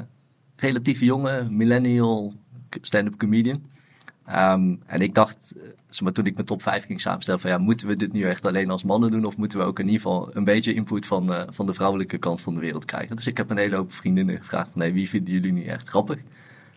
relatief 0.55 0.99
jonge 0.99 1.47
millennial 1.49 2.33
stand-up 2.81 3.17
comedian. 3.17 3.61
Ehm, 4.27 4.75
en 4.85 5.01
ik 5.01 5.13
dacht, 5.13 5.53
eh, 5.57 5.99
maar, 6.01 6.11
toen 6.13 6.25
ik 6.25 6.33
mijn 6.33 6.45
top 6.45 6.61
5 6.61 6.85
ging 6.85 7.01
samenstellen, 7.01 7.39
van 7.39 7.49
ja, 7.49 7.57
moeten 7.57 7.87
we 7.87 7.95
dit 7.95 8.13
nu 8.13 8.21
echt 8.23 8.45
alleen 8.45 8.69
als 8.69 8.83
mannen 8.83 9.11
doen? 9.11 9.25
Of 9.25 9.37
moeten 9.37 9.59
we 9.59 9.65
ook 9.65 9.79
in 9.79 9.85
ieder 9.85 10.01
geval 10.01 10.29
een 10.35 10.43
beetje 10.43 10.73
input 10.73 11.05
van, 11.05 11.33
eh, 11.33 11.43
van 11.49 11.65
de 11.65 11.73
vrouwelijke 11.73 12.17
kant 12.17 12.41
van 12.41 12.53
de 12.53 12.59
wereld 12.59 12.85
krijgen? 12.85 13.15
Dus 13.15 13.27
ik 13.27 13.37
heb 13.37 13.49
een 13.49 13.57
hele 13.57 13.75
hoop 13.75 13.91
vriendinnen 13.93 14.37
gevraagd 14.37 14.69
van, 14.71 14.81
hey, 14.81 14.93
wie 14.93 15.09
vinden 15.09 15.33
jullie 15.33 15.51
nu 15.51 15.63
echt 15.63 15.87
grappig? 15.87 16.17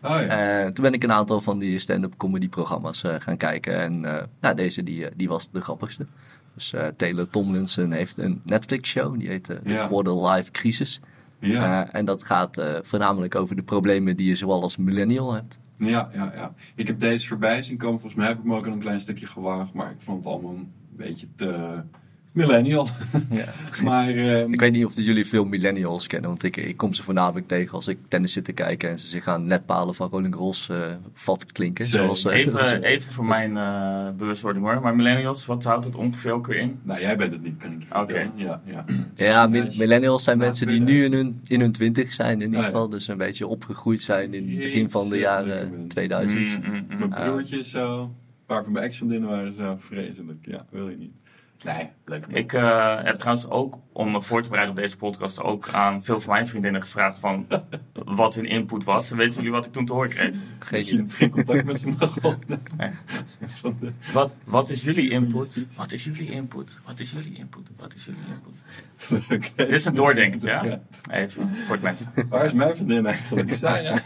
oh 0.03 0.09
ja. 0.09 0.63
Eh, 0.63 0.71
toen 0.71 0.83
ben 0.83 0.93
ik 0.93 1.03
een 1.03 1.11
aantal 1.11 1.41
van 1.41 1.59
die 1.59 1.79
stand-up 1.79 2.13
comedy 2.17 2.49
programma's 2.49 3.03
gaan 3.19 3.37
kijken. 3.37 3.79
En 3.79 4.01
nou, 4.39 4.55
deze 4.55 4.83
die, 4.83 5.05
die 5.15 5.27
was 5.27 5.49
de 5.51 5.61
grappigste. 5.61 6.05
Dus 6.53 6.73
Taylor 6.97 7.29
Tomlinson 7.29 7.91
heeft 7.91 8.17
een 8.17 8.41
Netflix 8.45 8.89
show. 8.89 9.19
Die 9.19 9.27
heet 9.27 9.43
The 9.43 9.59
Ja. 9.63 9.87
Quarter 9.87 10.27
Life 10.27 10.51
Crisis. 10.51 10.99
ja. 11.39 11.91
En 11.91 12.05
dat 12.05 12.23
gaat 12.23 12.61
voornamelijk 12.81 13.35
over 13.35 13.55
de 13.55 13.63
problemen 13.63 14.15
die 14.15 14.27
je 14.27 14.35
zoal 14.35 14.61
als 14.61 14.77
millennial 14.77 15.33
hebt. 15.33 15.59
Ja, 15.89 16.09
ja, 16.13 16.31
ja. 16.35 16.53
Ik 16.75 16.87
heb 16.87 16.99
deze 16.99 17.27
voorbij 17.27 17.61
zien 17.61 17.77
komen. 17.77 17.99
Volgens 17.99 18.19
mij 18.21 18.29
heb 18.29 18.37
ik 18.37 18.43
me 18.43 18.55
ook 18.55 18.65
al 18.65 18.71
een 18.71 18.79
klein 18.79 19.01
stukje 19.01 19.27
gewaagd. 19.27 19.73
Maar 19.73 19.91
ik 19.91 20.01
vond 20.01 20.23
het 20.23 20.33
allemaal 20.33 20.53
een 20.53 20.73
beetje 20.89 21.27
te 21.35 21.83
millennial. 22.31 22.87
Ja. 23.31 23.45
maar 23.83 24.07
ehm, 24.09 24.53
Ik 24.53 24.59
weet 24.59 24.71
niet 24.71 24.85
of 24.85 24.95
jullie 24.95 25.25
veel 25.25 25.45
millennials 25.45 26.07
kennen, 26.07 26.29
want 26.29 26.43
ik, 26.43 26.57
ik 26.57 26.77
kom 26.77 26.93
ze 26.93 27.03
voornamelijk 27.03 27.47
tegen 27.47 27.73
als 27.73 27.87
ik 27.87 27.97
tennis 28.07 28.33
zit 28.33 28.45
te 28.45 28.51
kijken 28.51 28.89
en 28.89 28.99
ze 28.99 29.07
zich 29.07 29.27
aan 29.27 29.45
netpalen 29.45 29.95
van 29.95 30.09
Rolling 30.09 30.35
Rolls 30.35 30.69
eh 30.69 30.91
vat 31.13 31.51
klinken. 31.51 31.85
Zoals, 31.85 32.25
eh, 32.25 32.37
Even, 32.37 32.83
even 32.93 33.11
voor 33.11 33.25
mijn 33.25 33.57
eh, 33.57 34.09
bewustwording 34.17 34.65
hoor. 34.65 34.81
Maar 34.81 34.95
millennials, 34.95 35.45
wat 35.45 35.63
houdt 35.63 35.85
het 35.85 35.95
ongeveer 35.95 36.31
ook 36.31 36.47
weer 36.47 36.57
in? 36.57 36.79
nou, 36.83 36.99
jij 36.99 37.17
bent 37.17 37.33
het 37.33 37.43
niet, 37.43 37.57
kan 37.57 37.71
ik 37.71 37.97
Oké. 37.97 38.31
Ja, 38.35 38.61
ja. 38.65 38.85
Ja, 39.15 39.47
millennials 39.47 40.23
zijn 40.23 40.37
mensen 40.37 40.67
die 40.67 40.79
nu 40.79 40.85
2000. 40.85 41.13
in 41.13 41.25
hun, 41.25 41.41
in 41.47 41.59
hun 41.59 41.71
twintig 41.71 42.13
zijn 42.13 42.41
in 42.41 42.45
ieder 42.45 42.57
Ah, 42.57 42.63
ja. 42.63 42.69
geval. 42.71 42.89
Dus 42.89 43.07
een 43.07 43.17
beetje 43.17 43.47
opgegroeid 43.47 44.01
zijn 44.01 44.33
in 44.33 44.49
het 44.49 44.57
begin 44.57 44.89
van 44.89 45.09
de 45.09 45.17
jaren 45.17 45.69
mensen. 45.69 45.87
2000. 45.87 46.59
Mm, 46.63 46.73
mm, 46.73 46.85
mm. 46.89 47.09
Mijn 47.09 47.09
broertje 47.09 47.59
is 47.59 47.69
zo. 47.69 48.01
Een 48.03 48.57
paar 48.57 48.63
van 48.63 48.73
mijn 48.73 48.85
ex-vriendinnen 48.85 49.29
waren 49.29 49.55
zo. 49.55 49.77
Vreselijk. 49.79 50.45
Ja, 50.45 50.65
wil 50.69 50.89
je 50.89 50.97
niet. 50.97 51.20
Nee, 51.63 51.89
leuk. 52.05 52.25
Ik 52.27 52.53
eh, 52.53 53.03
heb 53.03 53.19
trouwens 53.19 53.49
ook, 53.49 53.77
om 53.91 54.11
me 54.11 54.21
voor 54.21 54.41
te 54.41 54.49
bereiden 54.49 54.75
op 54.75 54.81
deze 54.81 54.97
podcast, 54.97 55.39
ook 55.39 55.69
aan 55.69 56.03
veel 56.03 56.21
van 56.21 56.33
mijn 56.33 56.47
vriendinnen 56.47 56.81
gevraagd 56.81 57.19
van 57.19 57.47
wat 57.93 58.35
hun 58.35 58.45
input 58.45 58.83
was. 58.83 59.11
En 59.11 59.17
weten 59.17 59.35
jullie 59.35 59.51
wat 59.51 59.65
ik 59.65 59.71
toen 59.71 59.85
te 59.85 59.93
horen 59.93 60.09
kreeg? 60.09 60.35
Geen 60.59 61.11
geen 61.11 61.29
contact 61.29 61.63
met 61.63 61.79
ze 61.79 61.87
mag 61.89 62.17
Wat, 64.13 64.35
wat 64.43 64.69
is 64.69 64.81
jullie 64.81 65.09
input? 65.09 65.75
Wat 65.75 65.91
is 65.91 66.03
jullie 66.03 66.31
input? 66.31 66.79
Wat 66.85 66.99
is 66.99 67.11
jullie 67.11 67.37
input? 67.37 67.67
Wat 67.77 67.93
is 67.93 68.05
jullie 68.05 68.21
input? 68.29 69.31
Oké. 69.31 69.51
Dit 69.55 69.71
is 69.71 69.85
een 69.85 69.95
doordenken, 69.95 70.41
ja? 70.41 70.81
Even 71.11 71.49
voor 71.49 71.75
het 71.75 71.83
mensen. 71.83 72.11
Waar 72.29 72.45
is 72.45 72.53
mijn 72.53 72.75
vriendin 72.75 73.05
eigenlijk? 73.05 73.53
Sarah. 73.61 73.99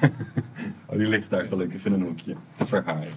Oh, 0.85 0.97
die 0.97 1.07
ligt 1.07 1.29
daar 1.29 1.45
gelukkig 1.45 1.85
in 1.85 1.93
een 1.93 2.01
hoekje. 2.01 2.35
Te 2.57 2.65
verharen. 2.65 3.07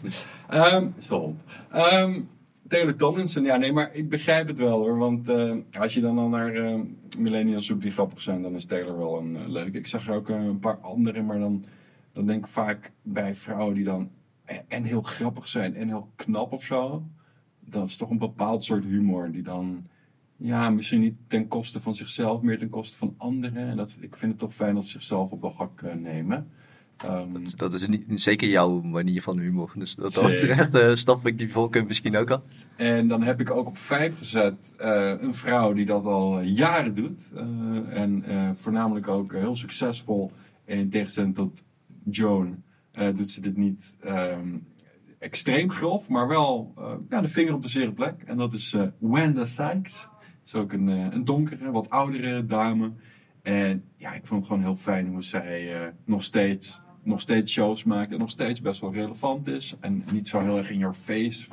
Ehm 0.48 0.86
is 0.98 1.06
de 1.06 1.14
hond. 1.14 1.40
Ehm 1.70 2.20
Taylor 2.68 2.96
Tomlinson, 2.96 3.44
ja 3.44 3.56
nee, 3.56 3.72
maar 3.72 3.94
ik 3.94 4.08
begrijp 4.08 4.48
het 4.48 4.58
wel 4.58 4.78
hoor. 4.78 4.98
Want 4.98 5.28
eh, 5.28 5.56
als 5.78 5.94
je 5.94 6.00
dan 6.00 6.18
al 6.18 6.28
naar 6.28 6.54
eh, 6.54 6.80
millennials 7.18 7.66
zoekt 7.66 7.82
die 7.82 7.90
grappig 7.90 8.22
zijn, 8.22 8.42
dan 8.42 8.54
is 8.54 8.64
Taylor 8.64 8.98
wel 8.98 9.18
een 9.18 9.36
eh, 9.36 9.48
leuke. 9.48 9.78
Ik 9.78 9.86
zag 9.86 10.08
er 10.08 10.14
ook 10.14 10.28
een 10.28 10.58
paar 10.58 10.78
andere, 10.78 11.22
maar 11.22 11.38
dan, 11.38 11.64
dan 12.12 12.26
denk 12.26 12.44
ik 12.44 12.52
vaak 12.52 12.92
bij 13.02 13.34
vrouwen 13.34 13.74
die 13.74 13.84
dan 13.84 14.10
en, 14.44 14.64
en 14.68 14.84
heel 14.84 15.02
grappig 15.02 15.48
zijn 15.48 15.74
en 15.74 15.88
heel 15.88 16.08
knap 16.16 16.52
of 16.52 16.64
zo. 16.64 17.06
Dat 17.60 17.88
is 17.88 17.96
toch 17.96 18.10
een 18.10 18.18
bepaald 18.18 18.64
soort 18.64 18.84
humor 18.84 19.32
die 19.32 19.42
dan 19.42 19.86
ja, 20.36 20.70
misschien 20.70 21.00
niet 21.00 21.16
ten 21.28 21.48
koste 21.48 21.80
van 21.80 21.94
zichzelf, 21.94 22.42
meer 22.42 22.58
ten 22.58 22.70
koste 22.70 22.98
van 22.98 23.14
anderen. 23.16 23.68
En 23.68 23.76
dat, 23.76 23.96
ik 24.00 24.16
vind 24.16 24.30
het 24.30 24.40
toch 24.40 24.54
fijn 24.54 24.74
dat 24.74 24.84
ze 24.84 24.90
zichzelf 24.90 25.30
op 25.30 25.40
de 25.40 25.48
hak 25.48 25.82
nemen. 25.94 26.50
Ehm, 27.04 27.44
Dat 27.56 27.74
is 27.74 27.86
niet, 27.86 28.04
zeker 28.14 28.48
jouw 28.48 28.80
manier 28.80 29.22
van 29.22 29.38
humor. 29.38 29.72
Dus 29.76 29.94
dat 29.94 30.12
dat 30.14 30.24
betreft 30.26 30.74
eh, 30.74 30.94
snap 30.94 31.26
ik 31.26 31.38
die 31.38 31.50
voorkeur 31.52 31.86
misschien 31.86 32.16
ook 32.16 32.30
al. 32.30 32.42
en 32.76 33.08
dan 33.08 33.22
heb 33.22 33.40
ik 33.40 33.50
ook 33.50 33.66
op 33.66 33.78
vijf 33.78 34.18
gezet 34.18 34.54
eh, 34.76 35.12
een 35.20 35.34
vrouw 35.34 35.72
die 35.72 35.86
dat 35.86 36.04
al 36.04 36.40
jaren 36.40 36.94
doet. 36.94 37.28
Eh, 37.34 37.42
en 38.00 38.22
eh, 38.24 38.50
voornamelijk 38.54 39.08
ook 39.08 39.32
heel 39.32 39.56
succesvol. 39.56 40.32
En 40.64 40.78
in 40.78 40.90
tegenstelling 40.90 41.34
tot 41.34 41.62
Joan 42.10 42.62
eh, 42.92 43.08
doet 43.16 43.30
ze 43.30 43.40
dit 43.40 43.56
niet 43.56 43.96
ehm, 44.00 44.56
extreem 45.18 45.70
grof, 45.70 46.08
maar 46.08 46.28
wel 46.28 46.72
eh, 46.78 46.92
ja, 47.08 47.20
de 47.20 47.28
vinger 47.28 47.54
op 47.54 47.62
de 47.62 47.68
zere 47.68 47.92
plek. 47.92 48.22
En 48.26 48.36
dat 48.36 48.52
is 48.54 48.72
eh, 48.72 48.82
Wanda 48.98 49.44
Sykes. 49.44 50.08
is 50.44 50.54
ook 50.54 50.72
een, 50.72 50.88
eh, 50.88 51.06
een 51.10 51.24
donkere, 51.24 51.70
wat 51.70 51.90
oudere 51.90 52.46
dame. 52.46 52.92
En 53.42 53.84
ja, 53.96 54.12
ik 54.12 54.26
vond 54.26 54.40
het 54.40 54.48
gewoon 54.48 54.62
heel 54.64 54.76
fijn 54.76 55.06
hoe 55.08 55.22
zij 55.22 55.74
eh, 55.80 55.88
nog, 56.04 56.22
steeds, 56.22 56.80
nog 57.08 57.20
steeds 57.20 57.52
shows 57.52 57.84
maakt. 57.84 58.12
En 58.12 58.18
nog 58.18 58.30
steeds 58.30 58.60
best 58.60 58.80
wel 58.80 58.92
relevant 58.92 59.46
is. 59.46 59.76
En 59.80 60.04
niet 60.12 60.28
zo 60.28 60.40
heel 60.40 60.56
erg 60.56 60.70
in 60.70 60.78
your 60.78 60.94
face. 60.94 61.48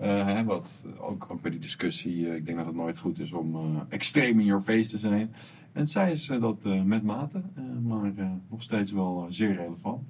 Eh, 0.00 0.26
hè, 0.26 0.44
wat 0.44 0.84
ook, 0.98 1.26
ook 1.30 1.42
bij 1.42 1.50
die 1.50 1.60
discussie, 1.60 2.28
eh, 2.28 2.34
ik 2.34 2.46
denk 2.46 2.58
dat 2.58 2.66
het 2.66 2.74
nooit 2.74 2.98
goed 2.98 3.18
is 3.18 3.32
om 3.32 3.54
eh, 3.54 3.62
extreem 3.88 4.40
in 4.40 4.46
your 4.46 4.62
face 4.62 4.90
te 4.90 4.98
zijn. 4.98 5.34
En 5.72 5.88
zij 5.88 6.12
is 6.12 6.26
dat 6.26 6.64
met 6.84 7.02
mate, 7.02 7.42
maar 7.82 8.12
nog 8.50 8.62
steeds 8.62 8.92
wel 8.92 9.26
zeer 9.28 9.54
relevant. 9.54 10.02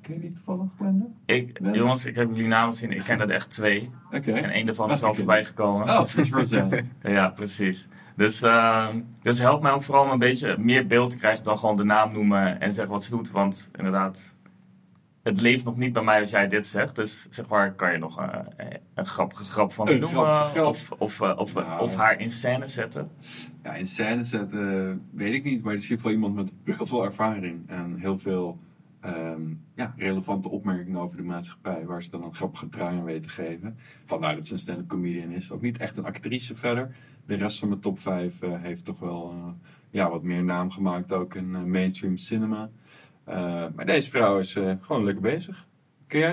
Ken 0.00 0.14
je 0.14 0.20
die 0.20 0.32
toevallig, 0.32 0.70
Wenda? 0.78 1.06
Ik, 1.24 1.60
jongens, 1.72 2.04
ik 2.04 2.14
heb 2.14 2.30
jullie 2.30 2.48
namen 2.48 2.74
gezien. 2.74 2.90
Ik 2.90 3.02
ken 3.02 3.20
er 3.20 3.30
echt 3.30 3.50
twee. 3.50 3.90
Oké. 4.12 4.32
En 4.32 4.50
één 4.50 4.66
daarvan 4.66 4.90
is 4.90 5.00
Dat 5.00 5.08
al 5.08 5.14
voorbij 5.14 5.44
gekomen. 5.44 5.88
Oh, 5.88 6.06
Rosanne. 6.30 6.84
Ja, 7.02 7.28
precies. 7.28 7.88
Dus, 8.20 8.42
ehm 8.42 9.00
dus 9.22 9.38
help 9.38 9.62
mij 9.62 9.72
ook 9.72 9.82
vooral 9.82 10.04
om 10.04 10.10
een 10.10 10.18
beetje 10.18 10.58
meer 10.58 10.86
beeld 10.86 11.10
te 11.10 11.16
krijgen 11.18 11.44
dan 11.44 11.58
gewoon 11.58 11.76
de 11.76 11.84
naam 11.84 12.12
noemen 12.12 12.60
en 12.60 12.72
zeggen 12.72 12.92
wat 12.92 13.04
ze 13.04 13.10
doet. 13.10 13.30
Want 13.30 13.70
inderdaad, 13.76 14.34
het 15.22 15.40
leeft 15.40 15.64
nog 15.64 15.76
niet 15.76 15.92
bij 15.92 16.02
mij 16.02 16.20
als 16.20 16.30
jij 16.30 16.48
dit 16.48 16.66
zegt. 16.66 16.96
Dus 16.96 17.26
zeg 17.30 17.48
maar, 17.48 17.74
kan 17.74 17.92
je 17.92 17.98
nog 17.98 18.20
eh, 18.20 18.66
een 18.94 19.06
grappige 19.06 19.44
grap 19.44 19.72
van 19.72 19.88
Een 19.88 20.00
noemen? 20.00 20.34
grap. 20.34 20.66
Of, 20.66 20.90
of, 20.98 21.20
eh, 21.20 21.38
of, 21.38 21.54
Nou. 21.54 21.80
of 21.82 21.96
haar 21.96 22.20
in 22.20 22.30
scène 22.30 22.66
zetten? 22.66 23.10
Ja, 23.62 23.74
in 23.74 23.86
scène 23.86 24.24
zetten 24.24 24.88
eh, 24.90 24.96
weet 25.18 25.34
ik 25.34 25.44
niet, 25.44 25.62
maar 25.62 25.72
het 25.72 25.82
is 25.82 25.90
in 25.90 25.96
ieder 25.96 26.10
geval 26.10 26.30
iemand 26.30 26.34
met 26.34 26.76
heel 26.76 26.86
veel 26.86 27.04
ervaring 27.04 27.68
en 27.68 27.96
heel 27.98 28.18
veel 28.18 28.58
ehm, 29.00 29.42
ja, 29.74 29.94
relevante 29.96 30.48
opmerkingen 30.48 31.00
over 31.00 31.16
de 31.16 31.22
maatschappij, 31.22 31.84
waar 31.86 32.02
ze 32.02 32.10
dan 32.10 32.24
een 32.24 32.34
grappige 32.34 32.68
draai 32.68 32.96
aan 32.98 33.04
weten 33.04 33.22
te 33.22 33.28
geven. 33.28 33.76
Vandaar 34.04 34.34
dat 34.34 34.46
ze 34.46 34.52
een 34.52 34.58
stand-up 34.58 34.88
comedian 34.88 35.30
is. 35.30 35.52
Ook 35.52 35.60
niet 35.62 35.78
echt 35.78 35.96
een 35.96 36.04
actrice 36.04 36.54
verder. 36.54 36.90
De 37.30 37.36
rest 37.36 37.58
van 37.58 37.68
mijn 37.68 37.80
top 37.80 38.00
5 38.00 38.34
heeft 38.40 38.84
toch 38.84 38.98
wel 38.98 39.34
eh, 39.36 39.52
ja, 39.90 40.10
wat 40.10 40.22
meer 40.22 40.42
naam 40.44 40.70
gemaakt, 40.70 41.12
ook 41.12 41.34
in 41.34 41.54
eh, 41.54 41.62
mainstream 41.62 42.16
cinema. 42.16 42.70
Eh, 43.24 43.64
maar 43.74 43.86
deze 43.86 44.10
vrouw 44.10 44.38
is 44.38 44.54
eh, 44.56 44.72
gewoon 44.80 45.04
lekker 45.04 45.22
bezig. 45.22 45.66
Ken 46.06 46.20
jij 46.20 46.28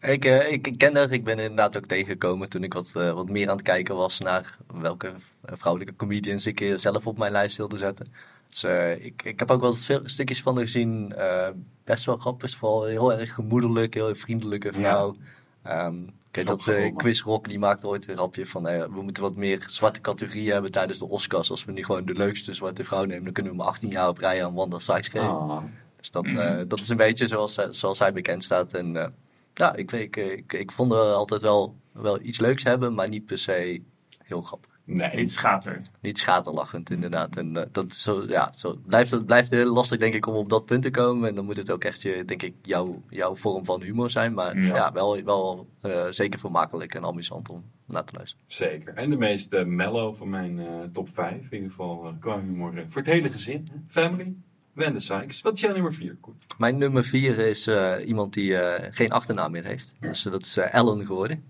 haar? 0.00 0.12
Ik, 0.12 0.24
eh, 0.24 0.52
ik 0.52 0.74
ken 0.78 0.96
haar, 0.96 1.10
ik 1.10 1.24
ben 1.24 1.36
er 1.38 1.42
inderdaad 1.42 1.76
ook 1.76 1.86
tegengekomen 1.86 2.48
toen 2.48 2.62
ik 2.64 2.72
wat, 2.72 2.92
eh, 2.96 3.12
wat 3.12 3.28
meer 3.28 3.48
aan 3.48 3.56
het 3.56 3.64
kijken 3.64 3.96
was 3.96 4.18
naar 4.18 4.58
welke 4.80 5.12
eh, 5.44 5.54
vrouwelijke 5.56 5.96
comedians 5.96 6.46
ik 6.46 6.60
eh, 6.60 6.76
zelf 6.76 7.06
op 7.06 7.18
mijn 7.18 7.32
lijst 7.32 7.56
wilde 7.56 7.78
zetten. 7.78 8.12
Dus 8.48 8.62
eh, 8.64 9.04
ik, 9.04 9.22
ik 9.22 9.38
heb 9.38 9.50
ook 9.50 9.60
wel 9.60 9.72
veel 9.72 10.00
stukjes 10.04 10.42
van 10.42 10.54
haar 10.54 10.64
gezien. 10.64 11.12
eh, 11.12 11.48
best 11.84 12.04
wel 12.04 12.16
grappig, 12.16 12.56
vooral 12.56 12.84
heel 12.84 13.12
erg 13.18 13.34
gemoedelijk, 13.34 13.94
heel 13.94 14.14
vriendelijke 14.14 14.72
vrouw. 14.72 15.16
Ik 15.64 16.36
weet 16.36 16.46
dat 16.46 16.62
Grappig 16.62 16.84
eh. 16.86 16.92
Chris 16.96 17.22
Rock 17.22 17.48
die 17.48 17.58
maakte 17.58 17.86
ooit 17.86 18.08
een 18.08 18.16
grapje 18.16 18.46
van 18.46 18.66
eh, 18.68 18.84
we 18.84 19.02
moeten 19.02 19.22
wat 19.22 19.36
meer 19.36 19.64
zwarte 19.66 20.00
categorieën 20.00 20.52
hebben 20.52 20.70
tijdens 20.72 20.98
de 20.98 21.08
Oscars. 21.08 21.50
Als 21.50 21.64
we 21.64 21.72
nu 21.72 21.84
gewoon 21.84 22.04
de 22.04 22.14
leukste 22.14 22.54
zwarte 22.54 22.84
vrouw 22.84 23.04
nemen, 23.04 23.24
dan 23.24 23.32
kunnen 23.32 23.52
we 23.52 23.58
maar 23.58 23.66
18 23.66 23.88
jaar 23.90 24.08
op 24.08 24.18
rij 24.18 24.44
aan 24.44 24.54
Wanda 24.54 24.78
Sykes 24.78 25.08
geven. 25.08 25.28
Ah, 25.28 25.62
Dus 25.96 26.10
dat, 26.10 26.24
Mhm. 26.24 26.36
eh, 26.38 26.62
dat 26.68 26.80
is 26.80 26.88
een 26.88 26.96
beetje 26.96 27.26
zoals, 27.26 27.58
zoals 27.70 27.98
hij 27.98 28.12
bekend 28.12 28.44
staat. 28.44 28.72
En 28.74 29.14
ja, 29.54 29.74
ik, 29.74 29.90
weet- 29.90 30.02
ik, 30.02 30.16
ik, 30.16 30.52
ik 30.52 30.72
vond 30.72 30.92
er 30.92 30.98
altijd 30.98 31.42
wel, 31.42 31.76
wel 31.92 32.20
iets 32.20 32.40
leuks 32.40 32.62
hebben, 32.62 32.94
maar 32.94 33.08
niet 33.08 33.26
per 33.26 33.38
se 33.38 33.82
heel 34.24 34.42
grappig. 34.42 34.69
Nee, 34.90 35.16
Niet 35.16 35.32
schater. 35.32 35.80
Niet 36.00 36.18
schaterlachend 36.18 36.90
inderdaad. 36.90 37.36
En 37.36 37.56
eh, 37.56 37.66
dat 37.72 37.94
zo, 37.94 38.24
ja, 38.28 38.52
zo 38.54 38.76
blijft 38.86 39.10
het 39.10 39.26
blijft 39.26 39.50
heel 39.50 39.72
lastig 39.72 39.98
denk 39.98 40.14
ik 40.14 40.26
om 40.26 40.34
op 40.34 40.48
dat 40.48 40.64
punt 40.64 40.82
te 40.82 40.90
komen. 40.90 41.28
En 41.28 41.34
dan 41.34 41.44
moet 41.44 41.56
het 41.56 41.70
ook 41.70 41.84
echt 41.84 42.02
je, 42.02 42.24
denk 42.24 42.42
ik, 42.42 42.54
jouw, 42.62 43.02
jouw 43.08 43.36
vorm 43.36 43.64
van 43.64 43.82
humor 43.82 44.10
zijn. 44.10 44.34
Maar 44.34 44.58
Ja. 44.58 44.74
ja, 44.74 44.92
wel, 44.92 45.22
wel 45.24 45.68
eh, 45.80 46.06
zeker 46.10 46.38
vermakelijk 46.38 46.94
en 46.94 47.04
amusant 47.04 47.48
om 47.48 47.64
naar 47.86 48.04
te 48.04 48.16
luisteren. 48.16 48.44
Zeker. 48.46 48.94
En 48.94 49.10
de 49.10 49.16
meest 49.16 49.52
eh, 49.52 49.64
mellow 49.64 50.16
van 50.16 50.28
mijn 50.28 50.60
top 50.92 51.08
5, 51.14 51.34
in 51.34 51.48
ieder 51.50 51.68
geval 51.70 52.14
qua 52.20 52.40
humor. 52.40 52.72
voor 52.86 53.02
het 53.02 53.10
hele 53.10 53.28
gezin. 53.28 53.68
Family, 53.88 54.34
Wanda 54.72 54.98
Sykes. 54.98 55.40
Wat 55.40 55.54
is 55.54 55.60
jouw 55.60 55.72
nummer 55.72 55.94
4? 55.94 56.16
Koen? 56.20 56.34
Mijn 56.58 56.78
nummer 56.78 57.04
vier 57.04 57.38
is 57.38 57.68
iemand 58.06 58.32
die 58.32 58.56
geen 58.90 59.10
achternaam 59.10 59.50
meer 59.50 59.64
heeft. 59.64 59.94
Dus 60.00 60.22
dat 60.22 60.42
is 60.42 60.56
Ellen 60.56 61.06
geworden. 61.06 61.44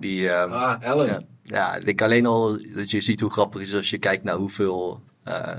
Die, 0.00 0.28
eh, 0.28 0.52
Ah, 0.52 0.82
Ellen. 0.82 1.06
Ja, 1.06 1.22
ja, 1.42 1.74
ik 1.74 1.84
denk 1.84 2.02
alleen 2.02 2.26
al 2.26 2.58
dat 2.74 2.90
je 2.90 3.00
ziet 3.00 3.20
hoe 3.20 3.30
grappig 3.30 3.60
het 3.60 3.68
is 3.68 3.74
als 3.74 3.90
je 3.90 3.98
kijkt 3.98 4.24
naar 4.24 4.36
hoeveel 4.36 5.02
eh, 5.22 5.56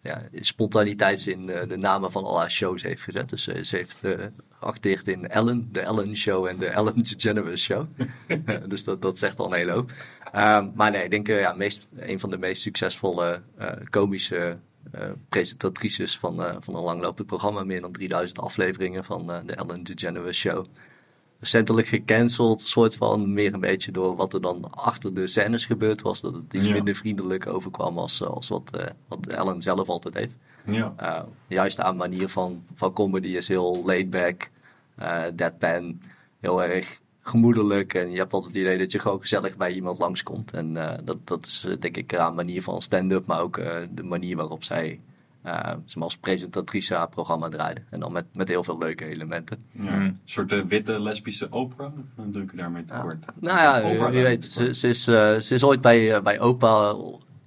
ja, 0.00 0.22
spontaniteit 0.32 1.20
ze 1.20 1.30
in 1.30 1.50
eh, 1.50 1.68
de 1.68 1.76
namen 1.76 2.10
van 2.10 2.24
al 2.24 2.38
haar 2.38 2.50
shows 2.50 2.82
heeft 2.82 3.02
gezet. 3.02 3.28
Dus 3.28 3.48
eh, 3.48 3.62
ze 3.62 3.76
heeft 3.76 4.00
geacteerd 4.50 5.08
in 5.08 5.28
Ellen, 5.28 5.68
de 5.72 5.80
Ellen 5.80 6.16
Show 6.16 6.46
en 6.46 6.58
de 6.58 6.66
Ellen 6.66 7.02
DeGeneres 7.04 7.62
Show. 7.62 7.86
dus 8.68 8.84
dat, 8.84 9.02
dat 9.02 9.18
zegt 9.18 9.38
al 9.38 9.46
een 9.46 9.58
hele 9.58 9.72
hoop. 9.72 9.92
Ehm, 10.32 10.68
maar 10.74 10.90
nee, 10.90 11.04
ik 11.04 11.10
denk 11.10 11.26
ja, 11.26 11.52
meest, 11.52 11.88
een 11.96 12.20
van 12.20 12.30
de 12.30 12.38
meest 12.38 12.62
succesvolle 12.62 13.42
komische 13.90 14.58
presentatrices 15.28 16.18
van, 16.18 16.62
van 16.62 16.74
een 16.74 16.82
langlopend 16.82 17.26
programma. 17.26 17.64
Meer 17.64 17.80
dan 17.80 17.92
3000 17.92 18.38
afleveringen 18.38 19.04
van 19.04 19.32
eh, 19.32 19.38
de 19.46 19.54
Ellen 19.54 19.82
DeGeneres 19.82 20.38
Show 20.38 20.66
recentelijk 21.42 21.86
gecanceld, 21.88 22.60
soort 22.60 22.96
van 22.96 23.32
meer 23.32 23.54
een 23.54 23.60
beetje 23.60 23.92
door 23.92 24.16
wat 24.16 24.34
er 24.34 24.40
dan 24.40 24.70
achter 24.70 25.14
de 25.14 25.26
scènes 25.26 25.66
gebeurd 25.66 26.02
was. 26.02 26.20
Dat 26.20 26.34
het 26.34 26.54
iets 26.54 26.66
Ja. 26.66 26.72
minder 26.72 26.94
vriendelijk 26.94 27.46
overkwam 27.46 27.98
als, 27.98 28.22
als 28.22 28.48
wat, 28.48 28.76
eh, 28.76 28.86
wat 29.08 29.26
Ellen 29.26 29.62
zelf 29.62 29.88
altijd 29.88 30.14
heeft. 30.14 30.32
Ja. 30.64 30.94
Uh, 31.00 31.22
juist 31.46 31.76
haar 31.78 31.96
manier 31.96 32.28
van, 32.28 32.64
van 32.74 32.92
comedy 32.92 33.28
is 33.28 33.48
heel 33.48 33.82
laid 33.84 34.10
back, 34.10 34.50
eh 34.96 35.22
deadpan, 35.34 36.00
heel 36.40 36.62
erg 36.62 37.00
gemoedelijk. 37.22 37.94
En 37.94 38.10
je 38.10 38.18
hebt 38.18 38.32
altijd 38.32 38.54
het 38.54 38.62
idee 38.62 38.78
dat 38.78 38.92
je 38.92 38.98
gewoon 38.98 39.20
gezellig 39.20 39.56
bij 39.56 39.72
iemand 39.72 39.98
langskomt. 39.98 40.52
En 40.52 40.76
eh, 40.76 40.98
dat, 41.04 41.16
dat 41.24 41.46
is 41.46 41.64
eh, 41.68 41.80
denk 41.80 41.96
ik 41.96 42.10
haar 42.10 42.34
manier 42.34 42.62
van 42.62 42.82
stand-up, 42.82 43.26
maar 43.26 43.40
ook 43.40 43.56
eh, 43.58 43.76
de 43.90 44.02
manier 44.02 44.36
waarop 44.36 44.64
zij 44.64 45.00
eh, 45.42 45.52
maar 45.94 46.04
als 46.04 46.16
presentatrice 46.16 46.94
haar 46.94 47.08
programma 47.08 47.48
draaide. 47.48 47.82
En 47.90 48.00
dan 48.00 48.12
met, 48.12 48.24
met 48.32 48.48
heel 48.48 48.64
veel 48.64 48.78
leuke 48.78 49.04
elementen. 49.04 49.64
ja. 49.72 49.96
Mm. 49.96 50.02
Een 50.02 50.20
soort 50.24 50.52
eh, 50.52 50.60
witte 50.60 51.00
lesbische 51.00 51.52
opera. 51.52 51.92
Dan 52.16 52.32
doe 52.32 52.42
ik 52.42 52.56
daarmee 52.56 52.84
tekort. 52.84 53.24
Nou 53.40 53.58
ja, 53.58 53.90
Oprah 53.90 54.10
wie 54.10 54.22
weet. 54.22 54.44
Ze, 54.44 54.74
ze, 54.74 54.88
is, 54.88 55.06
eh, 55.06 55.38
ze 55.38 55.54
is 55.54 55.62
ooit 55.62 55.80
bij, 55.80 56.22
bij 56.22 56.40
Opa 56.40 56.96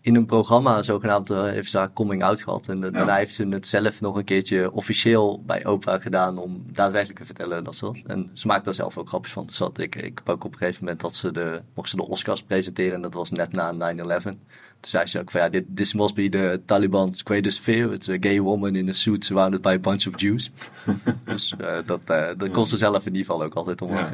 in 0.05 0.15
een 0.15 0.25
programma, 0.25 0.83
zogenaamd, 0.83 1.29
eh, 1.29 1.43
heeft 1.43 1.69
ze 1.69 1.77
haar 1.77 1.93
coming 1.93 2.23
out 2.23 2.41
gehad. 2.41 2.67
En 2.67 2.83
eh, 2.83 2.93
daarna 2.93 3.15
heeft 3.15 3.35
ze 3.35 3.47
het 3.47 3.67
zelf 3.67 4.01
nog 4.01 4.15
een 4.15 4.23
keertje 4.23 4.71
officieel 4.71 5.43
bij 5.45 5.65
Opa 5.65 5.99
gedaan 5.99 6.37
om 6.37 6.63
daadwerkelijk 6.71 7.19
te 7.19 7.25
vertellen 7.25 7.63
dat 7.63 7.75
ze 7.75 7.85
dat. 7.85 7.97
En 8.07 8.29
ze 8.33 8.47
maakt 8.47 8.65
daar 8.65 8.73
zelf 8.73 8.97
ook 8.97 9.07
grapjes 9.07 9.33
van. 9.33 9.45
Dus 9.45 9.57
dat 9.57 9.77
ik, 9.77 9.95
ik 9.95 10.17
heb 10.17 10.29
ook 10.29 10.43
op 10.43 10.51
een 10.51 10.57
gegeven 10.57 10.83
moment 10.83 11.01
dat 11.01 11.15
ze 11.15 11.31
de, 11.31 11.61
mocht 11.73 11.89
ze 11.89 11.95
de 11.95 12.07
Oscars 12.07 12.43
presenteren 12.43 12.93
en 12.93 13.01
dat 13.01 13.13
was 13.13 13.31
net 13.31 13.51
na 13.51 13.93
9-11. 13.93 14.23
Toen 14.23 14.37
zei 14.79 15.05
ze 15.05 15.19
ook 15.19 15.31
van 15.31 15.41
ja, 15.41 15.49
dit 15.49 15.65
this 15.75 15.93
must 15.93 16.15
be 16.15 16.29
the 16.29 16.61
Taliban's 16.65 17.21
greatest 17.23 17.59
fear. 17.59 17.93
It's 17.93 18.09
a 18.09 18.17
gay 18.19 18.39
woman 18.39 18.75
in 18.75 18.89
a 18.89 18.93
suit 18.93 19.25
surrounded 19.25 19.61
by 19.61 19.73
a 19.73 19.79
bunch 19.79 20.07
of 20.07 20.21
Jews. 20.21 20.51
dus 21.25 21.55
eh, 21.57 21.77
dat, 21.85 22.09
eh 22.09 22.27
dat 22.37 22.51
kon 22.51 22.67
ze 22.67 22.77
zelf 22.77 23.05
in 23.05 23.15
ieder 23.15 23.25
geval 23.25 23.43
ook 23.43 23.53
altijd 23.53 23.81
om 23.81 23.93
Ja. 23.93 24.09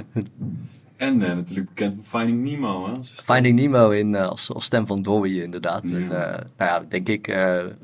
En 1.01 1.21
eh, 1.21 1.35
natuurlijk 1.35 1.69
bekend 1.69 2.07
van 2.07 2.19
Finding 2.19 2.43
Nemo. 2.49 2.87
Hè? 2.87 3.03
Finding 3.03 3.55
Nemo 3.55 3.89
in, 3.89 4.15
eh, 4.15 4.27
als, 4.27 4.53
als 4.53 4.65
stem 4.65 4.87
van 4.87 5.01
Dory 5.01 5.41
inderdaad. 5.41 5.89
Ja. 5.89 5.95
En, 5.95 6.03
eh, 6.03 6.43
nou 6.57 6.71
ja, 6.71 6.85
denk 6.89 7.07
ik, 7.07 7.27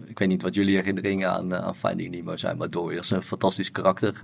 ik 0.06 0.20
weet 0.20 0.28
niet 0.28 0.42
wat 0.42 0.56
jullie 0.56 0.76
herinneringen 0.76 1.30
aan, 1.32 1.56
aan 1.56 1.76
Finding 1.76 2.12
Nemo 2.12 2.38
zijn, 2.38 2.58
maar 2.58 2.70
Dory 2.70 2.98
is 2.98 3.10
een 3.10 3.22
fantastisch 3.22 3.72
karakter. 3.72 4.20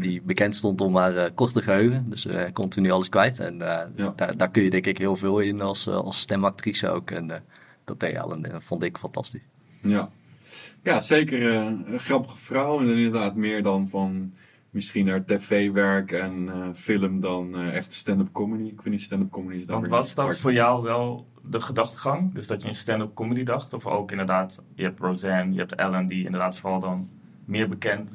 die 0.00 0.22
bekend 0.22 0.56
stond 0.56 0.80
om 0.80 0.96
haar 0.96 1.30
korte 1.30 1.62
geheugen, 1.62 2.06
dus 2.08 2.24
hij 2.24 2.52
continu 2.52 2.90
alles 2.90 3.08
kwijt. 3.08 3.38
En 3.38 3.56
Ja. 3.58 4.12
daar, 4.16 4.36
daar 4.36 4.50
kun 4.50 4.62
je 4.62 4.70
denk 4.70 4.86
ik 4.86 4.98
heel 4.98 5.16
veel 5.16 5.38
in 5.38 5.60
als, 5.60 5.88
als 5.88 6.20
stemactrice 6.20 6.88
ook. 6.88 7.10
En 7.10 7.30
dat 7.84 8.00
deed 8.00 8.14
Ellen, 8.14 8.62
vond 8.62 8.82
ik 8.82 8.98
fantastisch. 8.98 9.42
Ja, 9.80 10.10
ja 10.82 11.00
zeker 11.00 11.42
een 11.42 11.84
grappige 11.98 12.38
vrouw. 12.38 12.80
En 12.80 12.88
inderdaad 12.88 13.34
meer 13.34 13.62
dan 13.62 13.88
van 13.88 14.32
misschien 14.74 15.08
haar 15.08 15.24
tv-werk 15.24 16.12
en 16.12 16.48
eh, 16.48 16.68
film 16.74 17.20
dan 17.20 17.54
eh 17.54 17.76
echt 17.76 17.92
stand-up 17.92 18.32
comedy. 18.32 18.62
Ik 18.62 18.82
vind 18.82 18.94
niet 18.94 19.04
stand-up 19.04 19.30
comedy 19.30 19.60
is 19.60 19.64
Want 19.64 19.88
was 19.88 20.14
dat 20.14 20.38
voor 20.38 20.52
jou 20.52 20.82
wel 20.82 21.28
de 21.42 21.60
gedachtegang? 21.60 22.34
Dus 22.34 22.46
dat 22.46 22.62
je 22.62 22.68
in 22.68 22.74
stand-up 22.74 23.14
comedy 23.14 23.42
dacht? 23.42 23.72
Of 23.72 23.86
ook 23.86 24.10
inderdaad, 24.10 24.62
je 24.74 24.82
hebt 24.82 25.00
Roseanne, 25.00 25.52
je 25.52 25.58
hebt 25.58 25.74
Ellen, 25.74 26.06
die 26.06 26.24
inderdaad 26.24 26.58
vooral 26.58 26.80
dan 26.80 27.08
meer 27.44 27.68
bekend 27.68 28.12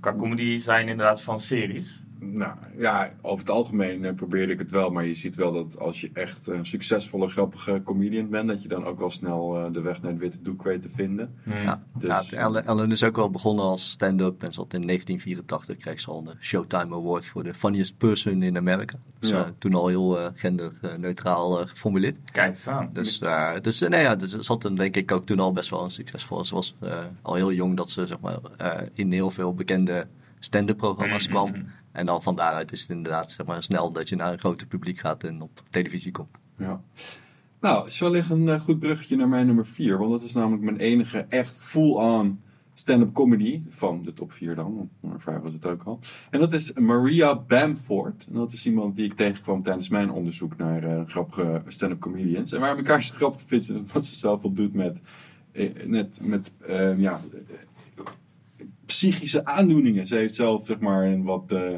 qua 0.00 0.14
comedy 0.16 0.58
zijn 0.58 0.88
inderdaad 0.88 1.22
van 1.22 1.40
series. 1.40 2.01
Nou 2.24 2.54
ja, 2.76 3.10
over 3.22 3.38
het 3.38 3.50
algemeen 3.50 4.04
eh, 4.04 4.14
probeerde 4.14 4.52
ik 4.52 4.58
het 4.58 4.70
wel. 4.70 4.90
Maar 4.90 5.06
je 5.06 5.14
ziet 5.14 5.36
wel 5.36 5.52
dat 5.52 5.78
als 5.78 6.00
je 6.00 6.10
echt 6.12 6.46
een 6.46 6.66
succesvolle, 6.66 7.28
grappige 7.28 7.80
comedian 7.84 8.28
bent, 8.28 8.48
dat 8.48 8.62
je 8.62 8.68
dan 8.68 8.84
ook 8.84 8.98
wel 8.98 9.10
snel 9.10 9.56
eh, 9.56 9.72
de 9.72 9.80
weg 9.80 10.02
naar 10.02 10.10
het 10.10 10.20
witte 10.20 10.42
doek 10.42 10.62
weet 10.62 10.82
te 10.82 10.88
vinden. 10.88 11.34
Ja, 11.44 11.82
Dus- 11.98 12.08
ja, 12.08 12.16
het- 12.18 12.32
Ellen, 12.32 12.66
Ellen 12.66 12.92
is 12.92 13.02
ook 13.04 13.16
wel 13.16 13.30
begonnen 13.30 13.64
als 13.64 13.90
stand-up 13.90 14.42
en 14.42 14.52
zat 14.52 14.74
in 14.74 14.86
1984 14.86 15.76
kreeg 15.76 16.00
ze 16.00 16.10
al 16.10 16.24
de 16.24 16.34
Showtime 16.40 16.94
Award 16.94 17.26
voor 17.26 17.42
de 17.44 17.54
funniest 17.54 17.96
person 17.96 18.42
in 18.42 18.56
America. 18.56 18.96
Dus 19.18 19.30
Ja. 19.30 19.44
eh, 19.44 19.50
toen 19.58 19.74
al 19.74 19.86
heel 19.88 20.18
eh, 20.20 20.26
genderneutraal 20.34 21.60
eh, 21.60 21.66
geformuleerd. 21.66 22.18
Kijk 22.32 22.48
eens 22.48 22.68
aan. 22.68 22.90
Dus, 22.92 23.20
eh, 23.20 23.52
dus 23.62 23.80
eh, 23.80 23.88
nee, 23.88 24.00
ja, 24.02 24.14
dus 24.16 24.30
ze 24.30 24.42
zat 24.42 24.62
dan 24.62 24.74
denk 24.74 24.96
ik 24.96 25.12
ook 25.12 25.24
toen 25.26 25.40
al 25.40 25.52
best 25.52 25.70
wel 25.70 25.84
een 25.84 25.90
succesvol. 25.90 26.44
Ze 26.44 26.54
was 26.54 26.74
eh, 26.80 26.98
al 27.22 27.34
heel 27.34 27.52
jong 27.52 27.76
dat 27.76 27.90
ze 27.90 28.06
zeg 28.06 28.20
maar, 28.20 28.38
eh, 28.56 28.80
in 28.92 29.12
heel 29.12 29.30
veel 29.30 29.54
bekende 29.54 30.06
stand-up 30.38 30.76
programma's 30.76 31.28
Mhm, 31.28 31.36
kwam. 31.36 31.54
En 31.92 32.06
dan 32.06 32.22
van 32.22 32.36
daaruit 32.36 32.72
is 32.72 32.80
het 32.80 32.90
inderdaad 32.90 33.30
zeg 33.30 33.46
maar, 33.46 33.62
snel 33.62 33.92
dat 33.92 34.08
je 34.08 34.16
naar 34.16 34.32
een 34.32 34.38
groter 34.38 34.66
publiek 34.66 34.98
gaat 34.98 35.24
en 35.24 35.40
op 35.42 35.62
televisie 35.70 36.12
komt. 36.12 36.36
Ja. 36.56 36.80
Nou, 37.60 37.86
is 37.86 37.98
wellicht 37.98 38.30
een 38.30 38.48
eh, 38.48 38.60
goed 38.60 38.78
bruggetje 38.78 39.16
naar 39.16 39.28
mijn 39.28 39.46
nummer 39.46 39.66
4. 39.66 39.98
Want 39.98 40.10
dat 40.10 40.22
is 40.22 40.32
namelijk 40.32 40.62
mijn 40.62 40.76
enige 40.76 41.26
echt 41.28 41.56
full-on 41.56 42.40
stand-up 42.74 43.12
comedy 43.12 43.62
van 43.68 44.02
de 44.02 44.12
top 44.12 44.32
4 44.32 44.54
dan. 44.54 44.76
Want 44.76 44.90
nummer 45.00 45.20
5 45.20 45.40
was 45.40 45.52
het 45.52 45.66
ook 45.66 45.82
al. 45.82 45.98
En 46.30 46.40
dat 46.40 46.52
is 46.52 46.72
Maria 46.72 47.38
Bamford. 47.38 48.26
En 48.28 48.34
dat 48.34 48.52
is 48.52 48.66
iemand 48.66 48.96
die 48.96 49.04
ik 49.04 49.14
tegenkwam 49.14 49.62
tijdens 49.62 49.88
mijn 49.88 50.10
onderzoek 50.10 50.56
naar 50.56 50.84
eh, 50.84 51.06
grappige 51.06 51.62
stand-up 51.66 52.00
comedians. 52.00 52.52
En 52.52 52.60
waarom 52.60 52.78
ik 52.78 52.88
haar 52.88 53.02
grappig 53.02 53.42
vind, 53.46 53.64
ze 53.64 54.14
zoveel 54.14 54.52
doet 54.52 54.74
met, 54.74 55.00
eh, 55.52 55.86
net, 55.86 56.18
met 56.22 56.52
eh, 56.66 56.98
ja, 56.98 57.20
psychische 58.86 59.44
aandoeningen. 59.44 60.06
Ze 60.06 60.14
heeft 60.14 60.34
zelf 60.34 60.66
zeg 60.66 60.78
maar 60.78 61.04
een 61.04 61.22
wat 61.22 61.52
eh 61.52 61.76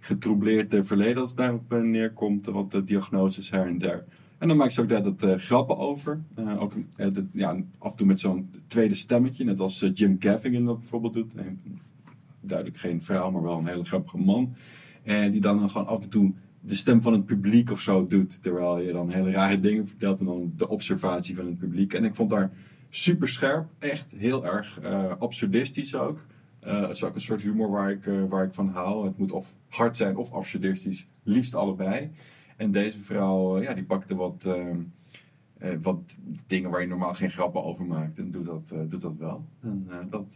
getroubleerd 0.00 0.74
eh, 0.74 0.82
verleden 0.82 1.20
als 1.20 1.30
het 1.30 1.38
daarop 1.38 1.72
eh, 1.72 1.80
neerkomt. 1.80 2.46
Wat 2.46 2.70
de 2.70 2.84
diagnoses 2.84 3.50
her 3.50 3.66
en 3.66 3.78
der. 3.78 4.04
En 4.38 4.48
dan 4.48 4.56
maakt 4.56 4.72
ze 4.72 4.80
ook 4.80 4.88
daar 4.88 5.02
dat 5.02 5.40
grappen 5.40 5.78
over. 5.78 6.20
Ook 6.58 6.72
ja, 7.32 7.56
af 7.78 7.90
en 7.90 7.96
toe 7.96 8.06
met 8.06 8.20
zo'n 8.20 8.50
tweede 8.66 8.94
stemmetje. 8.94 9.44
Net 9.44 9.60
als 9.60 9.86
Jim 9.94 10.16
Gaffigan 10.18 10.64
dat 10.64 10.78
bijvoorbeeld 10.78 11.14
doet. 11.14 11.32
Duidelijk 12.40 12.78
geen 12.78 13.02
vrouw, 13.02 13.30
maar 13.30 13.42
wel 13.42 13.58
een 13.58 13.66
hele 13.66 13.84
grappige 13.84 14.18
man. 14.18 14.54
En 15.02 15.30
die 15.30 15.40
dan 15.40 15.70
gewoon 15.70 15.86
af 15.86 16.02
en 16.02 16.10
toe 16.10 16.32
de 16.60 16.74
stem 16.74 17.02
van 17.02 17.12
het 17.12 17.26
publiek 17.26 17.70
of 17.70 17.80
zo 17.80 18.04
doet. 18.04 18.42
Terwijl 18.42 18.80
je 18.80 18.92
dan 18.92 19.10
hele 19.10 19.30
rare 19.30 19.60
dingen 19.60 19.88
vertelt. 19.88 20.18
En 20.18 20.26
dan 20.26 20.52
de 20.56 20.68
observatie 20.68 21.36
van 21.36 21.46
het 21.46 21.58
publiek. 21.58 21.94
En 21.94 22.04
ik 22.04 22.14
vond 22.14 22.32
haar 22.32 22.50
super 22.90 23.28
scherp. 23.28 23.68
Echt 23.78 24.12
heel 24.16 24.46
erg 24.46 24.80
absurdistisch 25.18 25.94
ook. 25.94 26.24
Eh 26.68 26.80
dat 26.80 26.90
is 26.90 27.04
ook 27.04 27.14
een 27.14 27.20
soort 27.20 27.42
humor 27.42 27.70
waar 27.70 27.90
ik, 27.90 28.06
eh, 28.06 28.24
waar 28.28 28.44
ik 28.44 28.54
van 28.54 28.68
hou. 28.68 29.06
Het 29.06 29.18
moet 29.18 29.32
of 29.32 29.54
hard 29.68 29.96
zijn 29.96 30.16
of 30.16 30.32
absurdistisch. 30.32 31.08
Liefst 31.22 31.54
allebei. 31.54 32.10
En 32.58 32.70
deze 32.70 33.00
vrouw, 33.00 33.56
eh, 33.56 33.62
ja, 33.62 33.74
die 33.74 33.84
pakte 33.84 34.14
wat, 34.14 34.44
eh, 34.44 34.68
eh, 35.58 35.78
wat 35.82 36.16
dingen 36.46 36.70
waar 36.70 36.80
je 36.80 36.86
normaal 36.86 37.14
geen 37.14 37.30
grappen 37.30 37.64
over 37.64 37.84
maakt. 37.84 38.18
En 38.18 38.30
doet 38.30 38.46
dat, 38.46 38.90
doet 38.90 39.00
dat 39.00 39.16
wel. 39.16 39.44
En 39.62 39.88
dat, 40.10 40.26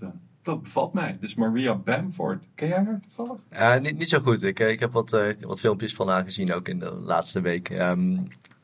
dat 0.43 0.63
bevalt 0.63 0.93
mij. 0.93 1.17
Dus 1.21 1.35
Maria 1.35 1.77
Bamford. 1.77 2.49
Ken 2.55 2.69
jij 2.69 2.85
haar 2.85 3.01
toevallig? 3.01 3.81
Niet, 3.81 3.99
niet 3.99 4.09
zo 4.09 4.21
goed. 4.21 4.43
Ik, 4.43 4.59
ik 4.59 4.81
heb 4.81 4.93
wat, 4.93 5.11
wat 5.41 5.61
filmpjes 5.61 5.95
van 5.95 6.09
haar 6.09 6.25
gezien 6.25 6.53
ook 6.53 6.69
in 6.69 6.79
de 6.79 6.91
laatste 6.91 7.41
week. 7.41 7.71
Ehm, 7.71 8.17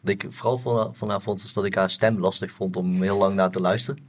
wat 0.08 0.24
ik 0.24 0.32
vooral 0.32 0.58
van, 0.58 0.76
haar- 0.76 0.94
van 0.94 1.08
haar 1.10 1.20
vond, 1.22 1.42
is 1.44 1.52
dat 1.52 1.64
ik 1.64 1.74
haar 1.74 1.90
stem 1.90 2.18
lastig 2.18 2.50
vond 2.50 2.76
om 2.76 3.02
heel 3.02 3.18
lang 3.18 3.34
naar 3.34 3.50
te 3.50 3.60
luisteren. 3.60 4.02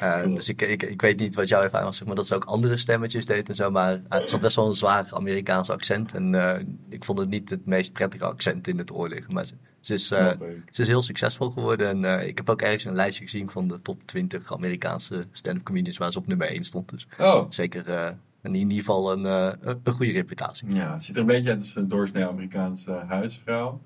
Eh, 0.00 0.22
dus 0.34 0.48
ik, 0.48 0.62
ik, 0.62 0.82
ik 0.82 1.00
weet 1.00 1.18
niet 1.18 1.34
wat 1.34 1.48
jouw 1.48 1.62
ervaring 1.62 1.88
was, 1.88 1.96
zeg 1.96 2.06
maar 2.06 2.16
dat 2.16 2.26
ze 2.26 2.34
ook 2.34 2.44
andere 2.44 2.76
stemmetjes 2.76 3.26
deed 3.26 3.48
en 3.48 3.54
zo. 3.54 3.70
Maar 3.70 4.00
het 4.08 4.28
zat 4.28 4.40
best 4.40 4.56
wel 4.56 4.66
een 4.66 4.76
zwaar 4.76 5.08
Amerikaans 5.10 5.70
accent. 5.70 6.14
En 6.14 6.34
eh, 6.34 6.64
ik 6.88 7.04
vond 7.04 7.18
het 7.18 7.28
niet 7.28 7.50
het 7.50 7.66
meest 7.66 7.92
prettige 7.92 8.24
accent 8.24 8.68
in 8.68 8.78
het 8.78 8.92
oor 8.92 9.08
liggen. 9.08 9.34
Maar 9.34 9.44
ze, 9.44 9.54
ze 9.80 9.94
is, 9.94 10.10
eh, 10.10 10.26
ze 10.70 10.82
is 10.82 10.88
heel 10.88 11.02
succesvol 11.02 11.50
geworden. 11.50 11.88
En 11.88 12.04
eh, 12.20 12.26
ik 12.26 12.36
heb 12.36 12.50
ook 12.50 12.62
ergens 12.62 12.84
een 12.84 12.94
lijstje 12.94 13.24
gezien 13.24 13.50
van 13.50 13.68
de 13.68 13.82
top 13.82 14.02
20 14.04 14.52
Amerikaanse 14.52 15.26
stand-up 15.32 15.64
comedians 15.64 15.98
waar 15.98 16.12
ze 16.12 16.18
op 16.18 16.26
nummer 16.26 16.48
1 16.48 16.64
stond. 16.64 16.88
Dus 16.90 17.06
Oh. 17.18 17.46
zeker 17.48 17.88
eh, 17.88 18.08
in 18.42 18.54
ieder 18.54 18.76
geval 18.78 19.12
een, 19.12 19.26
eh, 19.26 19.52
een, 19.60 19.80
een 19.84 19.92
goede 19.94 20.12
reputatie. 20.12 20.74
Ja, 20.74 20.92
het 20.92 21.04
ziet 21.04 21.14
er 21.14 21.20
een 21.20 21.26
beetje 21.26 21.50
uit 21.50 21.58
als 21.58 21.76
een 21.76 21.88
doorsnee 21.88 22.24
Amerikaanse 22.26 22.90
huisvrouw. 23.08 23.80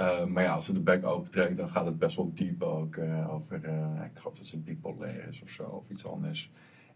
Eh, 0.00 0.24
maar 0.24 0.42
ja, 0.42 0.52
als 0.54 0.64
ze 0.64 0.72
de 0.72 0.80
bek 0.80 1.04
opentrekt, 1.04 1.56
dan 1.56 1.70
gaat 1.70 1.84
het 1.84 1.98
best 1.98 2.16
wel 2.16 2.32
diep 2.34 2.62
ook 2.62 2.96
eh, 2.96 3.34
over, 3.34 3.64
eh, 3.64 4.04
ik 4.04 4.18
geloof 4.18 4.36
dat 4.36 4.46
ze 4.46 4.58
bipolair 4.58 5.28
is 5.28 5.42
of 5.42 5.50
zo, 5.50 5.62
of 5.62 5.88
iets 5.88 6.06
anders. 6.06 6.50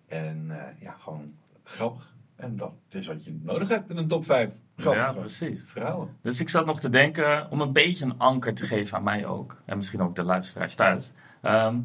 En 0.06 0.50
ja, 0.78 0.92
gewoon 0.92 1.34
grappig. 1.62 2.14
En 2.36 2.56
dat 2.56 2.74
is 2.88 3.06
wat 3.06 3.24
je 3.24 3.38
nodig 3.42 3.68
hebt 3.68 3.90
in 3.90 3.96
een 3.96 4.08
top 4.08 4.24
5. 4.24 4.56
Grappige 4.76 5.06
Ja, 5.06 5.12
precies. 5.12 5.70
vrouwen. 5.70 6.16
Dus 6.22 6.40
ik 6.40 6.48
zat 6.48 6.66
nog 6.66 6.80
te 6.80 6.88
denken 6.88 7.50
om 7.50 7.60
een 7.60 7.72
beetje 7.72 8.04
een 8.04 8.18
anker 8.18 8.54
te 8.54 8.64
geven 8.64 8.96
aan 8.96 9.02
mij 9.02 9.26
ook. 9.26 9.62
En 9.64 9.76
misschien 9.76 10.00
ook 10.00 10.14
de 10.14 10.22
luisteraars 10.22 10.74
thuis. 10.74 11.12
Ehm, 11.42 11.80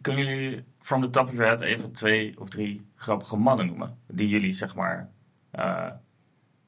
kunnen 0.00 0.26
jullie 0.26 0.64
from 0.80 1.00
the 1.00 1.10
top 1.10 1.26
of 1.26 1.32
your 1.32 1.46
head 1.46 1.60
even 1.60 1.92
twee 1.92 2.40
of 2.40 2.48
drie 2.48 2.86
grappige 2.94 3.36
mannen 3.36 3.66
noemen? 3.66 3.98
Die 4.06 4.28
jullie 4.28 4.52
zeg 4.52 4.74
maar, 4.74 5.10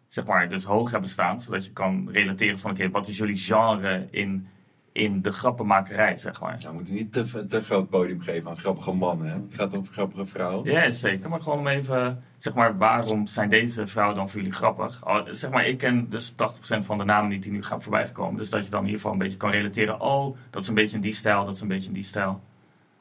zeg 0.08 0.24
maar 0.26 0.48
dus 0.48 0.64
hoog 0.64 0.90
hebben 0.90 1.10
staan. 1.10 1.40
Zodat 1.40 1.64
je 1.64 1.72
kan 1.72 2.08
relateren 2.12 2.58
van 2.58 2.70
oké, 2.70 2.90
wat 2.90 3.08
is 3.08 3.16
jullie 3.16 3.36
genre 3.36 4.08
in, 4.10 4.48
in 4.92 5.22
de 5.22 5.32
grappenmakerij 5.32 6.16
zeg 6.16 6.40
maar. 6.40 6.56
Nou, 6.58 6.68
we 6.68 6.74
moeten 6.74 6.94
niet 6.94 7.12
te, 7.12 7.44
te 7.44 7.62
groot 7.62 7.88
podium 7.88 8.20
geven 8.20 8.50
aan 8.50 8.58
grappige 8.58 8.92
mannen. 8.92 9.26
Hè? 9.26 9.34
Het 9.34 9.54
gaat 9.54 9.76
over 9.76 9.92
grappige 9.92 10.26
vrouwen. 10.26 10.70
Ja, 10.70 10.90
zeker. 10.90 11.28
Maar 11.28 11.40
gewoon 11.40 11.58
om 11.58 11.66
even, 11.66 12.22
zeg 12.36 12.54
maar, 12.54 12.78
waarom 12.78 13.26
zijn 13.26 13.48
deze 13.48 13.86
vrouwen 13.86 14.16
dan 14.16 14.28
voor 14.28 14.40
jullie 14.40 14.54
grappig? 14.54 15.02
Zeg 15.30 15.50
maar, 15.50 15.66
ik 15.66 15.78
ken 15.78 16.10
dus 16.10 16.32
80% 16.32 16.34
van 16.78 16.98
de 16.98 17.04
namen 17.04 17.30
niet 17.30 17.42
die 17.42 17.52
nu 17.52 17.62
gaan 17.62 17.82
voorbijgekomen. 17.82 18.38
Dus 18.38 18.50
dat 18.50 18.64
je 18.64 18.70
dan 18.70 18.80
in 18.80 18.86
ieder 18.86 19.00
geval 19.00 19.12
een 19.12 19.22
beetje 19.22 19.36
kan 19.36 19.50
relateren. 19.50 20.00
Oh, 20.00 20.36
dat 20.50 20.62
is 20.62 20.68
een 20.68 20.74
beetje 20.74 20.96
in 20.96 21.02
die 21.02 21.12
stijl, 21.12 21.44
dat 21.44 21.54
is 21.54 21.60
een 21.60 21.68
beetje 21.68 21.88
in 21.88 21.94
die 21.94 22.02
stijl. 22.02 22.40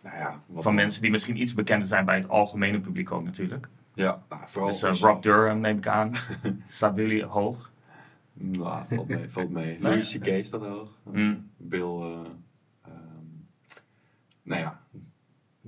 Nou 0.04 0.18
ja, 0.18 0.42
Van 0.56 0.76
mensen 0.76 1.02
die 1.02 1.12
misschien 1.12 1.42
iets 1.42 1.54
bekender 1.54 1.88
zijn 1.88 2.06
bij 2.06 2.16
het 2.16 2.30
algemene 2.30 2.80
publiek 2.80 3.12
ook 3.12 3.24
natuurlijk. 3.24 3.68
Ja, 3.98 4.24
nou, 4.30 4.42
vooral. 4.46 4.70
Dus 4.70 4.84
eh, 4.84 4.96
Rob 4.96 5.22
Durham 5.22 5.60
neem 5.60 5.78
ik 5.78 5.88
aan. 5.88 6.12
Staat 6.70 6.96
bij 6.96 7.04
jullie 7.04 7.24
hoog. 7.24 7.72
Nou, 8.34 8.86
valt 8.90 9.08
mee, 9.08 9.30
valt 9.30 9.50
mee. 9.50 9.78
Louis 9.82 10.18
C.K. 10.18 10.46
staat 10.46 10.62
hoog. 10.62 10.90
Mm. 11.04 11.50
Bill, 11.58 11.82
eh, 11.82 12.20
ehm, 12.82 13.26
nou 14.44 14.62
ja, 14.62 14.82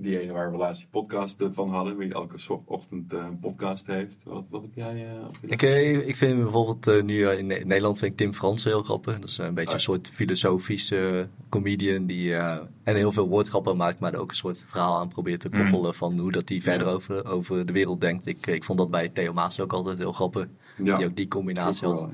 die 0.00 0.20
ene 0.20 0.32
waar 0.32 0.50
we 0.50 0.56
laatst 0.56 0.80
die 0.80 0.90
podcast 0.90 1.40
eh, 1.40 1.48
van 1.50 1.70
hadden, 1.70 1.96
wie 1.96 2.12
elke 2.14 2.36
ochtend 2.64 3.12
eh, 3.12 3.18
een 3.30 3.38
podcast 3.38 3.86
heeft. 3.86 4.22
Wat, 4.24 4.46
wat 4.50 4.62
heb 4.62 4.70
jij? 4.74 5.06
eh, 5.08 5.26
op 5.28 5.36
je 5.40 5.48
Ik, 5.48 6.06
ik 6.06 6.16
vind 6.16 6.42
bijvoorbeeld 6.42 6.86
eh, 6.86 7.02
nu 7.02 7.28
in, 7.28 7.46
Nederland 7.46 7.98
vind 7.98 8.10
ik 8.12 8.16
Tim 8.18 8.34
Frans 8.34 8.64
heel 8.64 8.82
grappig. 8.82 9.18
Dat 9.18 9.28
is 9.28 9.38
een 9.38 9.54
beetje 9.54 9.68
Oh. 9.68 9.74
een 9.74 9.80
soort 9.80 10.08
filosofische 10.08 11.28
comedian 11.48 12.06
die 12.06 12.34
eh, 12.34 12.58
en 12.82 12.96
heel 12.96 13.12
veel 13.12 13.28
woordgrappen 13.28 13.76
maakt, 13.76 13.98
maar 14.00 14.12
er 14.14 14.20
ook 14.20 14.30
een 14.30 14.36
soort 14.36 14.64
verhaal 14.68 14.98
aan 14.98 15.08
probeert 15.08 15.40
te 15.40 15.48
Mm. 15.52 15.58
koppelen 15.58 15.94
van 15.94 16.18
hoe 16.18 16.32
dat 16.32 16.48
hij 16.48 16.60
verder 16.60 16.86
Ja. 16.86 16.92
over, 16.92 17.26
over 17.26 17.66
de 17.66 17.72
wereld 17.72 18.00
denkt. 18.00 18.26
Ik, 18.26 18.46
ik 18.46 18.64
vond 18.64 18.78
dat 18.78 18.90
bij 18.90 19.08
Theo 19.08 19.32
Maas 19.32 19.60
ook 19.60 19.72
altijd 19.72 19.98
heel 19.98 20.12
grappig. 20.12 20.46
Ja, 20.82 20.96
Die 20.96 21.06
ook 21.06 21.16
die 21.16 21.28
combinatie 21.28 21.86
had. 21.86 22.06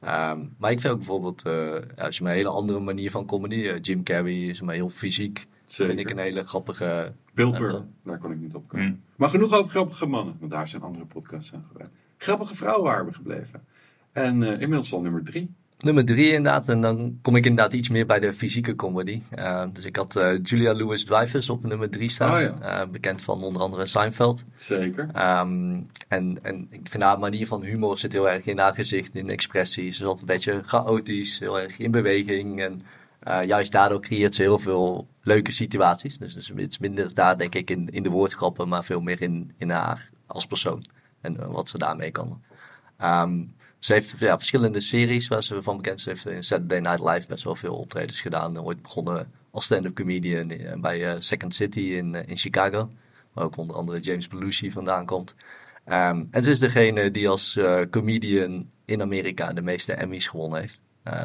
Ehm, 0.00 0.40
maar 0.58 0.70
ik 0.70 0.80
vind 0.80 0.92
ook 0.92 0.98
bijvoorbeeld, 0.98 1.42
eh, 1.46 2.04
als 2.04 2.18
je 2.18 2.24
een 2.24 2.30
hele 2.30 2.48
andere 2.48 2.80
manier 2.80 3.10
van 3.10 3.26
comedy, 3.26 3.66
eh, 3.68 3.78
Jim 3.80 4.02
Carrey 4.02 4.34
is 4.46 4.60
maar 4.60 4.74
heel 4.74 4.88
fysiek. 4.90 5.46
Zeker. 5.72 5.94
Vind 5.94 6.06
ik 6.08 6.16
een 6.16 6.22
hele 6.22 6.42
grappige. 6.42 7.12
Bill 7.34 7.50
Burr, 7.50 7.70
dat- 7.72 7.84
daar 8.04 8.18
kon 8.18 8.32
ik 8.32 8.38
niet 8.38 8.54
op 8.54 8.68
komen. 8.68 8.86
Mm. 8.86 9.00
Maar 9.16 9.28
genoeg 9.28 9.52
over 9.52 9.70
grappige 9.70 10.06
mannen, 10.06 10.36
want 10.38 10.52
daar 10.52 10.68
zijn 10.68 10.82
andere 10.82 11.04
podcasts 11.04 11.54
aan 11.54 11.64
gebruikt. 11.68 11.94
Grappige 12.16 12.56
vrouwen 12.56 12.84
waren 12.84 13.06
we 13.06 13.12
gebleven. 13.12 13.62
En 14.12 14.42
eh, 14.42 14.50
inmiddels 14.50 14.92
al 14.92 15.00
nummer 15.00 15.24
drie. 15.24 15.54
nummer 15.78 16.04
drie 16.04 16.32
inderdaad. 16.32 16.68
En 16.68 16.80
dan 16.80 17.18
kom 17.22 17.36
ik 17.36 17.46
inderdaad 17.46 17.72
iets 17.72 17.88
meer 17.88 18.06
bij 18.06 18.20
de 18.20 18.32
fysieke 18.32 18.76
comedy. 18.76 19.22
Uh, 19.38 19.64
dus 19.72 19.84
ik 19.84 19.96
had 19.96 20.16
uh, 20.16 20.38
Julia 20.42 20.74
Louis-Dreyfus 20.74 21.50
op 21.50 21.64
nummer 21.64 21.90
drie 21.90 22.10
staan. 22.10 22.34
Oh, 22.34 22.40
ja. 22.60 22.82
uh, 22.84 22.90
bekend 22.90 23.22
van 23.22 23.42
onder 23.42 23.62
andere 23.62 23.86
Seinfeld. 23.86 24.44
Zeker. 24.56 25.02
Um, 25.02 25.86
en, 26.08 26.38
en 26.42 26.66
ik 26.70 26.88
vind 26.88 27.02
haar 27.02 27.18
manier 27.18 27.46
van 27.46 27.62
humor 27.62 27.98
zit 27.98 28.12
heel 28.12 28.30
erg 28.30 28.44
in 28.44 28.58
haar 28.58 28.74
gezicht, 28.74 29.14
in 29.14 29.30
expressies. 29.30 29.96
Ze 29.96 30.02
is 30.02 30.08
altijd 30.08 30.28
een 30.28 30.34
beetje 30.34 30.62
chaotisch, 30.68 31.38
heel 31.38 31.60
erg 31.60 31.78
in 31.78 31.90
beweging. 31.90 32.60
En 32.60 32.82
juist 33.24 33.72
daardoor 33.72 34.00
creëert 34.00 34.34
ze 34.34 34.42
heel 34.42 34.58
veel 34.58 35.08
leuke 35.22 35.52
situaties. 35.52 36.18
Dus, 36.18 36.34
dus 36.34 36.48
het 36.48 36.70
is 36.70 36.78
minder 36.78 37.14
daar 37.14 37.38
denk 37.38 37.54
ik 37.54 37.70
in, 37.70 37.88
in 37.90 38.02
de 38.02 38.10
woordgrappen, 38.10 38.68
maar 38.68 38.84
veel 38.84 39.00
meer 39.00 39.22
in, 39.22 39.54
in 39.58 39.70
haar 39.70 40.10
als 40.26 40.46
persoon. 40.46 40.84
En 41.20 41.50
wat 41.50 41.68
ze 41.68 41.78
daarmee 41.78 42.10
kan. 42.10 42.42
Um, 43.02 43.54
ze 43.78 43.92
heeft 43.92 44.18
ja, 44.18 44.36
verschillende 44.36 44.80
series 44.80 45.28
waar 45.28 45.42
ze 45.42 45.62
van 45.62 45.76
bekend 45.76 45.96
is. 45.96 46.02
Ze 46.02 46.10
heeft 46.10 46.26
in 46.26 46.42
Saturday 46.42 46.80
Night 46.80 47.00
Live 47.00 47.28
best 47.28 47.44
wel 47.44 47.54
veel 47.54 47.74
optredens 47.74 48.20
gedaan. 48.20 48.60
Ooit 48.60 48.82
begonnen 48.82 49.32
als 49.50 49.64
stand-up 49.64 49.94
comedian 49.94 50.52
bij 50.80 51.14
uh, 51.14 51.14
Second 51.18 51.54
City 51.54 51.80
in, 51.80 52.14
uh, 52.14 52.20
in 52.26 52.36
Chicago. 52.36 52.90
Waar 53.32 53.44
ook 53.44 53.56
onder 53.56 53.76
andere 53.76 54.00
James 54.00 54.28
Belushi 54.28 54.70
vandaan 54.70 55.06
komt. 55.06 55.34
Um, 55.86 56.28
en 56.30 56.44
ze 56.44 56.50
is 56.50 56.58
degene 56.58 57.10
die 57.10 57.28
als 57.28 57.56
uh, 57.56 57.80
comedian 57.90 58.70
in 58.84 59.02
Amerika 59.02 59.52
de 59.52 59.62
meeste 59.62 59.92
Emmys 59.92 60.26
gewonnen 60.26 60.60
heeft. 60.60 60.80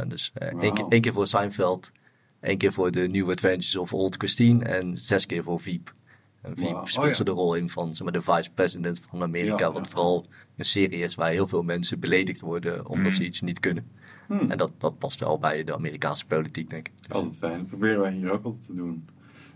Dus 0.07 0.31
wow. 0.33 0.63
één, 0.63 0.73
keer, 0.73 0.85
één 0.89 1.01
keer 1.01 1.13
voor 1.13 1.27
Seinfeld, 1.27 1.91
één 2.39 2.57
keer 2.57 2.73
voor 2.73 2.91
The 2.91 2.99
New 2.99 3.29
Adventures 3.29 3.75
of 3.75 3.93
Old 3.93 4.15
Christine 4.15 4.65
en 4.65 4.97
zes 4.97 5.25
keer 5.25 5.43
voor 5.43 5.59
Veep. 5.59 5.95
En 6.41 6.55
Veep 6.55 6.71
wow. 6.71 6.85
speelt 6.85 7.03
oh, 7.03 7.09
ja. 7.09 7.13
ze 7.13 7.23
de 7.23 7.31
rol 7.31 7.55
in 7.55 7.69
van 7.69 7.95
zeg 7.95 8.03
maar, 8.03 8.13
de 8.13 8.21
vice-president 8.21 9.01
van 9.09 9.21
Amerika. 9.21 9.57
Ja, 9.57 9.71
wat 9.71 9.85
ja. 9.85 9.91
vooral 9.91 10.25
een 10.57 10.65
serie 10.65 11.03
is 11.03 11.15
waar 11.15 11.29
heel 11.29 11.47
veel 11.47 11.63
mensen 11.63 11.99
beledigd 11.99 12.41
worden 12.41 12.87
omdat 12.87 13.11
mm. 13.11 13.11
ze 13.11 13.25
iets 13.25 13.41
niet 13.41 13.59
kunnen. 13.59 13.87
Mm. 14.27 14.51
En 14.51 14.57
dat, 14.57 14.71
dat 14.77 14.97
past 14.97 15.19
wel 15.19 15.39
bij 15.39 15.63
de 15.63 15.73
Amerikaanse 15.73 16.25
politiek, 16.25 16.69
denk 16.69 16.87
ik. 16.87 17.11
Altijd 17.11 17.37
fijn. 17.37 17.57
Dat 17.57 17.67
proberen 17.67 18.01
wij 18.01 18.11
hier 18.11 18.31
ook 18.31 18.43
altijd 18.43 18.65
te 18.65 18.75
doen. 18.75 19.05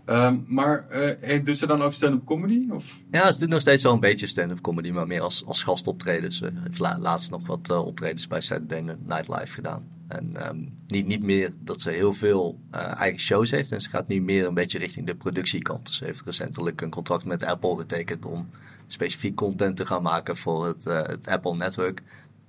Um, 0.06 0.44
maar 0.48 0.86
uh, 1.22 1.44
doet 1.44 1.58
ze 1.58 1.66
dan 1.66 1.82
ook 1.82 1.92
stand-up 1.92 2.24
comedy? 2.24 2.70
Of? 2.70 2.98
Ja, 3.10 3.32
ze 3.32 3.38
doet 3.38 3.48
nog 3.48 3.60
steeds 3.60 3.82
wel 3.82 3.92
een 3.92 4.00
beetje 4.00 4.26
stand-up 4.26 4.60
comedy, 4.60 4.90
maar 4.90 5.06
meer 5.06 5.20
als, 5.20 5.46
als 5.46 5.62
gastoptreden. 5.62 6.32
Ze 6.32 6.52
heeft 6.62 6.78
la 6.78 6.98
laatst 6.98 7.30
nog 7.30 7.46
wat 7.46 7.70
uh, 7.70 7.86
optredens 7.86 8.26
bij 8.26 8.40
Saturday 8.40 8.80
Night 8.80 9.28
Live 9.28 9.46
gedaan. 9.46 9.88
En 10.08 10.48
um, 10.48 10.78
niet, 10.86 11.06
niet 11.06 11.22
meer 11.22 11.52
dat 11.58 11.80
ze 11.80 11.90
heel 11.90 12.14
veel 12.14 12.58
uh, 12.74 13.00
eigen 13.00 13.20
shows 13.20 13.50
heeft. 13.50 13.72
En 13.72 13.80
ze 13.80 13.88
gaat 13.88 14.08
nu 14.08 14.20
meer 14.20 14.46
een 14.46 14.54
beetje 14.54 14.78
richting 14.78 15.06
de 15.06 15.14
productiekant. 15.14 15.90
Ze 15.90 16.04
heeft 16.04 16.22
recentelijk 16.24 16.80
een 16.80 16.90
contract 16.90 17.24
met 17.24 17.44
Apple 17.44 17.76
getekend 17.76 18.24
om 18.24 18.50
specifiek 18.86 19.34
content 19.34 19.76
te 19.76 19.86
gaan 19.86 20.02
maken 20.02 20.36
voor 20.36 20.66
het, 20.66 20.86
uh, 20.86 21.02
het 21.02 21.26
Apple 21.26 21.56
Network. 21.56 22.02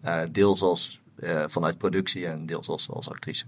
Uh, 0.05 0.21
deels 0.31 0.61
als 0.61 1.01
vanuit 1.45 1.77
productie 1.77 2.25
en 2.25 2.45
deels 2.45 2.67
als, 2.67 2.89
als 2.89 3.09
actrice. 3.09 3.45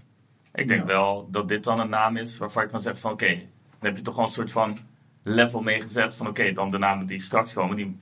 Ik 0.54 0.68
denk 0.68 0.80
ja. 0.80 0.86
wel 0.86 1.28
dat 1.30 1.48
dit 1.48 1.64
dan 1.64 1.80
een 1.80 1.88
naam 1.88 2.16
is 2.16 2.38
waarvan 2.38 2.62
ik 2.62 2.68
kan 2.68 2.80
zeggen 2.80 3.00
van 3.00 3.12
oké, 3.12 3.24
okay, 3.24 3.48
dan 3.78 3.88
heb 3.88 3.96
je 3.96 4.02
toch 4.02 4.14
gewoon 4.14 4.28
een 4.28 4.34
soort 4.34 4.52
van 4.52 4.78
level 5.22 5.62
meegezet 5.62 6.14
van 6.14 6.28
oké, 6.28 6.40
okay, 6.40 6.52
dan 6.52 6.70
de 6.70 6.78
namen 6.78 7.06
die 7.06 7.20
straks 7.20 7.52
komen, 7.52 7.76
die, 7.76 7.98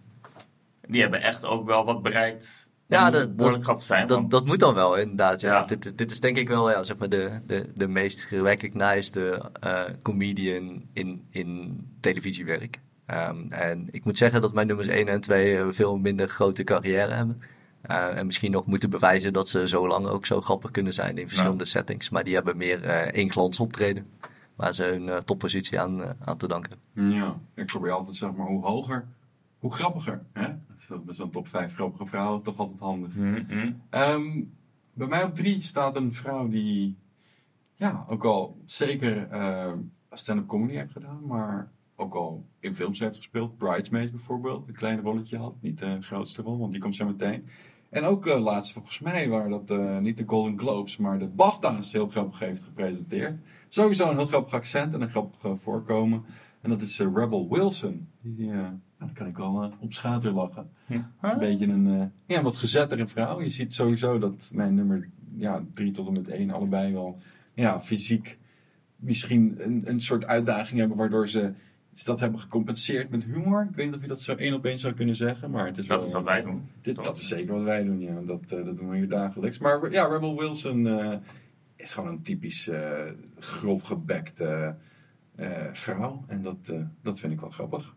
die 0.80 1.00
hebben 1.00 1.22
echt 1.22 1.44
ook 1.44 1.66
wel 1.66 1.84
wat 1.84 2.02
bereikt 2.02 2.68
ja, 2.87 3.10
dat, 3.10 3.37
behoorlijk 3.37 3.64
grappig 3.64 3.84
zijn. 3.84 4.06
Dat, 4.06 4.30
dat 4.30 4.46
moet 4.46 4.58
dan 4.60 4.74
wel, 4.74 4.96
inderdaad. 4.96 5.40
Ja. 5.40 5.54
ja. 5.54 5.64
Dit, 5.64 5.98
dit 5.98 6.10
is 6.10 6.20
denk 6.20 6.37
ik 6.37 6.48
wel 6.48 6.70
ja, 6.70 6.82
zeg 6.82 6.96
maar 6.96 7.08
de, 7.08 7.40
de, 7.46 7.70
de 7.74 7.88
meest 7.88 8.24
gerecognized 8.24 9.16
uh, 9.16 9.40
comedian 10.02 10.82
in, 10.92 11.26
in 11.30 11.80
televisiewerk. 12.00 12.80
Um, 13.06 13.46
en 13.52 13.88
ik 13.90 14.04
moet 14.04 14.18
zeggen 14.18 14.40
dat 14.40 14.52
mijn 14.52 14.66
nummers 14.66 14.88
1 14.88 15.08
en 15.08 15.20
2 15.20 15.56
een 15.56 15.74
veel 15.74 15.96
minder 15.96 16.28
grote 16.28 16.64
carrière 16.64 17.12
hebben. 17.12 17.42
Uh, 17.90 18.16
en 18.16 18.26
misschien 18.26 18.50
nog 18.50 18.66
moeten 18.66 18.90
bewijzen 18.90 19.32
dat 19.32 19.48
ze 19.48 19.68
zo 19.68 19.87
lang 19.87 20.06
ook 20.06 20.26
zo 20.26 20.40
grappig 20.40 20.70
kunnen 20.70 20.92
zijn 20.92 21.18
in 21.18 21.28
verschillende 21.28 21.64
ja. 21.64 21.70
settings. 21.70 22.10
Maar 22.10 22.24
die 22.24 22.34
hebben 22.34 22.56
meer 22.56 22.84
uh, 22.84 22.90
één 22.90 23.30
glans 23.30 23.60
optreden. 23.60 24.06
Waar 24.54 24.74
ze 24.74 24.84
hun 24.84 25.24
toppositie 25.24 25.80
aan, 25.80 26.02
aan 26.24 26.36
te 26.36 26.48
danken. 26.48 26.78
Ja, 26.92 27.40
ik 27.54 27.66
probeer 27.66 27.92
altijd 27.92 28.16
zeg 28.16 28.32
maar 28.32 28.46
hoe 28.46 28.64
hoger 28.64 29.06
hoe 29.64 29.72
grappiger. 29.72 30.22
Hè? 30.32 30.48
Met 31.04 31.16
zo'n 31.16 31.30
top 31.30 31.48
5 31.48 31.74
grappige 31.74 32.06
vrouwen 32.06 32.42
toch 32.42 32.58
altijd 32.58 32.78
handig. 32.78 33.14
Mm 33.14 33.46
-hmm. 33.48 33.82
um, 33.90 34.52
bij 34.92 35.06
mij 35.06 35.24
op 35.24 35.34
3 35.34 35.62
staat 35.62 35.96
een 35.96 36.12
vrouw 36.12 36.48
die 36.48 36.96
ja, 37.74 38.04
ook 38.08 38.24
al 38.24 38.62
zeker 38.66 39.28
uh, 39.32 39.72
stand-up 40.10 40.46
comedy 40.46 40.74
heeft 40.74 40.92
gedaan, 40.92 41.26
maar 41.26 41.72
ook 41.96 42.14
al 42.14 42.46
in 42.58 42.74
films 42.74 42.98
heeft 42.98 43.16
gespeeld. 43.16 43.58
Bridesmaids 43.58 44.10
bijvoorbeeld, 44.10 44.68
een 44.68 44.74
klein 44.74 45.00
rolletje 45.00 45.38
had. 45.38 45.54
Niet 45.60 45.78
de 45.78 46.02
grootste 46.02 46.42
rol, 46.42 46.58
want 46.58 46.72
die 46.72 46.80
komt 46.80 46.96
zo 46.96 47.06
meteen. 47.06 47.48
En 47.94 48.04
ook 48.04 48.26
uh, 48.26 48.42
laatst 48.42 48.72
volgens 48.72 49.00
mij 49.00 49.28
waren 49.28 49.50
dat 49.50 49.70
uh, 49.70 49.98
niet 49.98 50.16
de 50.16 50.24
Golden 50.26 50.59
Globes, 50.59 50.96
maar 50.96 51.18
de 51.18 51.28
BAFTA's 51.28 51.92
heel 51.92 52.09
grappig 52.09 52.38
heeft 52.38 52.62
gepresenteerd. 52.62 53.38
Sowieso 53.68 54.11
een 54.11 54.16
heel 54.16 54.26
grappig 54.26 54.54
accent 54.54 54.94
en 54.94 55.00
een 55.00 55.11
grappig 55.11 55.61
voorkomen. 55.61 56.24
En 56.61 56.70
dat 56.70 56.80
is 56.80 56.98
Rebel 56.98 57.48
Wilson. 57.50 58.09
Die, 58.20 58.50
dan 58.98 59.12
kan 59.12 59.26
ik 59.26 59.37
wel 59.37 59.72
op 59.80 59.92
schater 59.92 60.33
lachen. 60.33 60.70
Ja. 60.87 61.11
Een 61.20 61.38
beetje 61.38 61.66
een 61.66 62.12
ja, 62.26 62.42
wat 62.42 62.57
gezettere 62.57 63.07
vrouw. 63.07 63.40
Je 63.40 63.50
ziet 63.50 63.74
sowieso 63.74 64.18
dat 64.18 64.50
mijn 64.54 64.74
nummer 64.74 65.09
ja, 65.37 65.64
drie 65.72 65.90
tot 65.90 66.07
en 66.07 66.12
met 66.12 66.28
één 66.28 66.50
allebei 66.50 66.92
wel 66.92 67.18
ja, 67.54 67.80
fysiek 67.80 68.38
misschien 68.96 69.54
een, 69.59 69.83
een 69.85 70.00
soort 70.00 70.26
uitdaging 70.26 70.78
hebben 70.78 70.96
waardoor 70.96 71.28
ze 71.28 71.52
dat 72.02 72.20
hebben 72.20 72.40
gecompenseerd 72.40 73.11
met 73.11 73.24
humor. 73.24 73.66
Ik 73.70 73.76
weet 73.76 73.87
niet 73.87 73.94
of 73.94 74.00
je 74.00 74.09
dat 74.09 74.20
zo 74.20 74.35
één 74.35 74.54
op 74.54 74.64
één 74.64 74.78
zou 74.78 74.94
kunnen 74.94 75.16
zeggen, 75.16 75.50
maar 75.50 75.66
het 75.66 75.78
is 75.78 75.87
dat 75.87 75.98
wel, 75.98 76.07
is 76.07 76.12
wat 76.14 76.24
wij 76.24 76.42
doen. 76.42 76.68
Dit, 76.80 77.04
dat 77.04 77.16
is 77.16 77.28
zeker 77.28 77.54
wat 77.54 77.64
wij 77.64 77.85
doen, 77.85 78.00
ja. 78.00 78.20
Dat, 78.20 78.42
uh, 78.52 78.64
dat 78.64 78.76
doen 78.76 78.90
we 78.90 78.96
hier 78.96 79.09
dagelijks. 79.09 79.59
Maar 79.59 79.90
ja, 79.90 80.07
Rebel 80.07 80.38
Wilson 80.38 80.88
is 81.76 81.94
gewoon 81.94 82.11
een 82.11 82.22
typisch 82.22 82.70
grof 83.38 83.83
gebekte 83.83 84.74
vrouw. 85.72 86.24
En 86.26 86.42
dat, 86.42 86.72
dat 87.02 87.20
vind 87.20 87.33
ik 87.33 87.40
wel 87.40 87.50
grappig. 87.50 87.94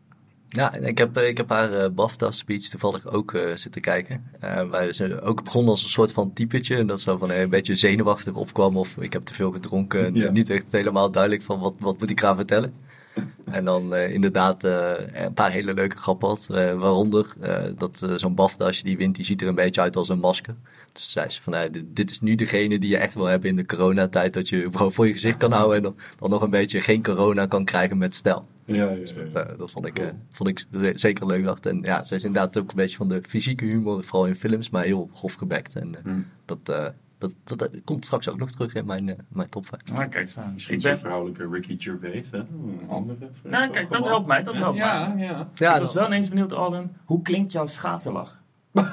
Ja, 0.49 0.73
ik 0.73 0.97
heb, 0.97 1.17
ik 1.17 1.37
heb 1.37 1.49
haar 1.49 1.71
uh, 1.71 1.89
BAFTA-speech 1.89 2.69
toevallig 2.69 3.07
ook 3.07 3.33
uh, 3.33 3.55
zitten 3.55 3.81
kijken. 3.81 4.23
Uh, 4.43 4.69
waar 4.69 4.93
ze 4.93 5.21
ook 5.21 5.43
begonnen 5.43 5.71
als 5.71 5.83
een 5.83 5.89
soort 5.89 6.11
van 6.11 6.33
typetje. 6.33 6.75
En 6.75 6.87
dat 6.87 7.01
zo 7.01 7.17
van 7.17 7.31
een 7.31 7.49
beetje 7.49 7.75
zenuwachtig 7.75 8.35
opkwam 8.35 8.77
of 8.77 8.97
ik 8.97 9.13
heb 9.13 9.25
te 9.25 9.33
veel 9.33 9.51
gedronken. 9.51 10.05
En 10.05 10.15
ja. 10.15 10.31
niet 10.31 10.49
echt 10.49 10.71
helemaal 10.71 11.11
duidelijk 11.11 11.43
van 11.43 11.59
wat, 11.59 11.73
wat 11.79 11.99
moet 11.99 12.09
ik 12.09 12.19
gaan 12.19 12.35
vertellen. 12.35 12.73
En 13.47 13.65
dan 13.65 13.95
inderdaad 13.95 14.63
een 14.63 15.33
paar 15.33 15.51
hele 15.51 15.73
leuke 15.73 15.97
grappen 15.97 16.27
had. 16.27 16.47
waaronder 16.47 17.33
dat 17.77 18.07
zo'n 18.15 18.35
BAFTA, 18.35 18.65
als 18.65 18.77
je 18.77 18.83
die 18.83 18.97
wint, 18.97 19.15
die 19.15 19.25
ziet 19.25 19.41
er 19.41 19.47
een 19.47 19.55
beetje 19.55 19.81
uit 19.81 19.95
als 19.95 20.09
een 20.09 20.19
masker. 20.19 20.55
Dus 20.93 21.11
zei 21.11 21.29
ze 21.29 21.41
van, 21.41 21.53
dit, 21.71 21.83
dit 21.87 22.09
is 22.09 22.21
nu 22.21 22.35
degene 22.35 22.79
die 22.79 22.89
je 22.89 22.97
echt 22.97 23.13
wil 23.13 23.25
hebben 23.25 23.49
in 23.49 23.55
de 23.55 23.65
coronatijd. 23.65 24.33
Dat 24.33 24.49
je 24.49 24.67
voor 24.71 25.07
je 25.07 25.13
gezicht 25.13 25.37
kan 25.37 25.51
houden 25.51 25.77
en 25.77 25.83
dan, 25.83 25.95
dan 26.19 26.29
nog 26.29 26.41
een 26.41 26.49
beetje 26.49 26.81
geen 26.81 27.03
corona 27.03 27.45
kan 27.45 27.65
krijgen 27.65 27.97
met 27.97 28.15
stijl. 28.15 28.45
Ja, 28.65 28.89
ja, 28.89 28.95
dus 28.95 29.13
dat, 29.13 29.47
uh, 29.47 29.57
dat 29.57 29.71
vond, 29.71 29.85
ik, 29.85 29.99
uh, 29.99 30.07
vond 30.29 30.49
ik 30.49 30.65
zeker 30.95 31.25
leuk. 31.25 31.43
Dacht. 31.43 31.65
En 31.65 31.79
ja, 31.83 32.03
zij 32.03 32.17
is 32.17 32.23
inderdaad 32.23 32.57
ook 32.57 32.69
een 32.69 32.75
beetje 32.75 32.97
van 32.97 33.09
de 33.09 33.21
fysieke 33.27 33.65
humor, 33.65 34.03
vooral 34.03 34.27
in 34.27 34.35
films, 34.35 34.69
maar 34.69 34.83
heel 34.83 35.09
grof 35.13 35.33
gebekt. 35.33 35.75
En 35.75 35.87
uh, 35.87 35.99
hmm. 36.03 36.25
dat, 36.45 36.93
dat, 37.17 37.33
dat, 37.43 37.59
dat, 37.59 37.71
komt 37.83 38.05
straks 38.05 38.29
ook 38.29 38.37
nog 38.37 38.51
terug 38.51 38.73
in 38.73 38.85
mijn, 38.85 39.25
mijn 39.29 39.49
top 39.49 39.65
5. 39.65 39.81
Ah, 39.93 40.09
kijk, 40.09 40.29
staan. 40.29 40.53
Misschien 40.53 40.79
ben... 40.81 40.99
vrouwelijke 40.99 41.49
Ricky 41.49 41.77
Gervais, 41.77 42.31
hè? 42.31 42.37
Een 42.37 42.81
andere. 42.87 43.29
Nou, 43.43 43.71
kijk, 43.71 43.89
dat 43.89 44.05
helpt 44.05 44.27
mij, 44.27 44.43
dat 44.43 44.55
helpt 44.55 44.77
ja, 44.77 45.07
mij. 45.07 45.25
Ja, 45.25 45.49
ja. 45.53 45.73
Ik 45.73 45.79
was 45.79 45.93
wel 45.93 46.05
ineens 46.05 46.29
benieuwd, 46.29 46.53
Alden, 46.53 46.97
hoe 47.05 47.21
klinkt 47.21 47.51
jouw 47.51 47.67
schaterlach? 47.67 48.41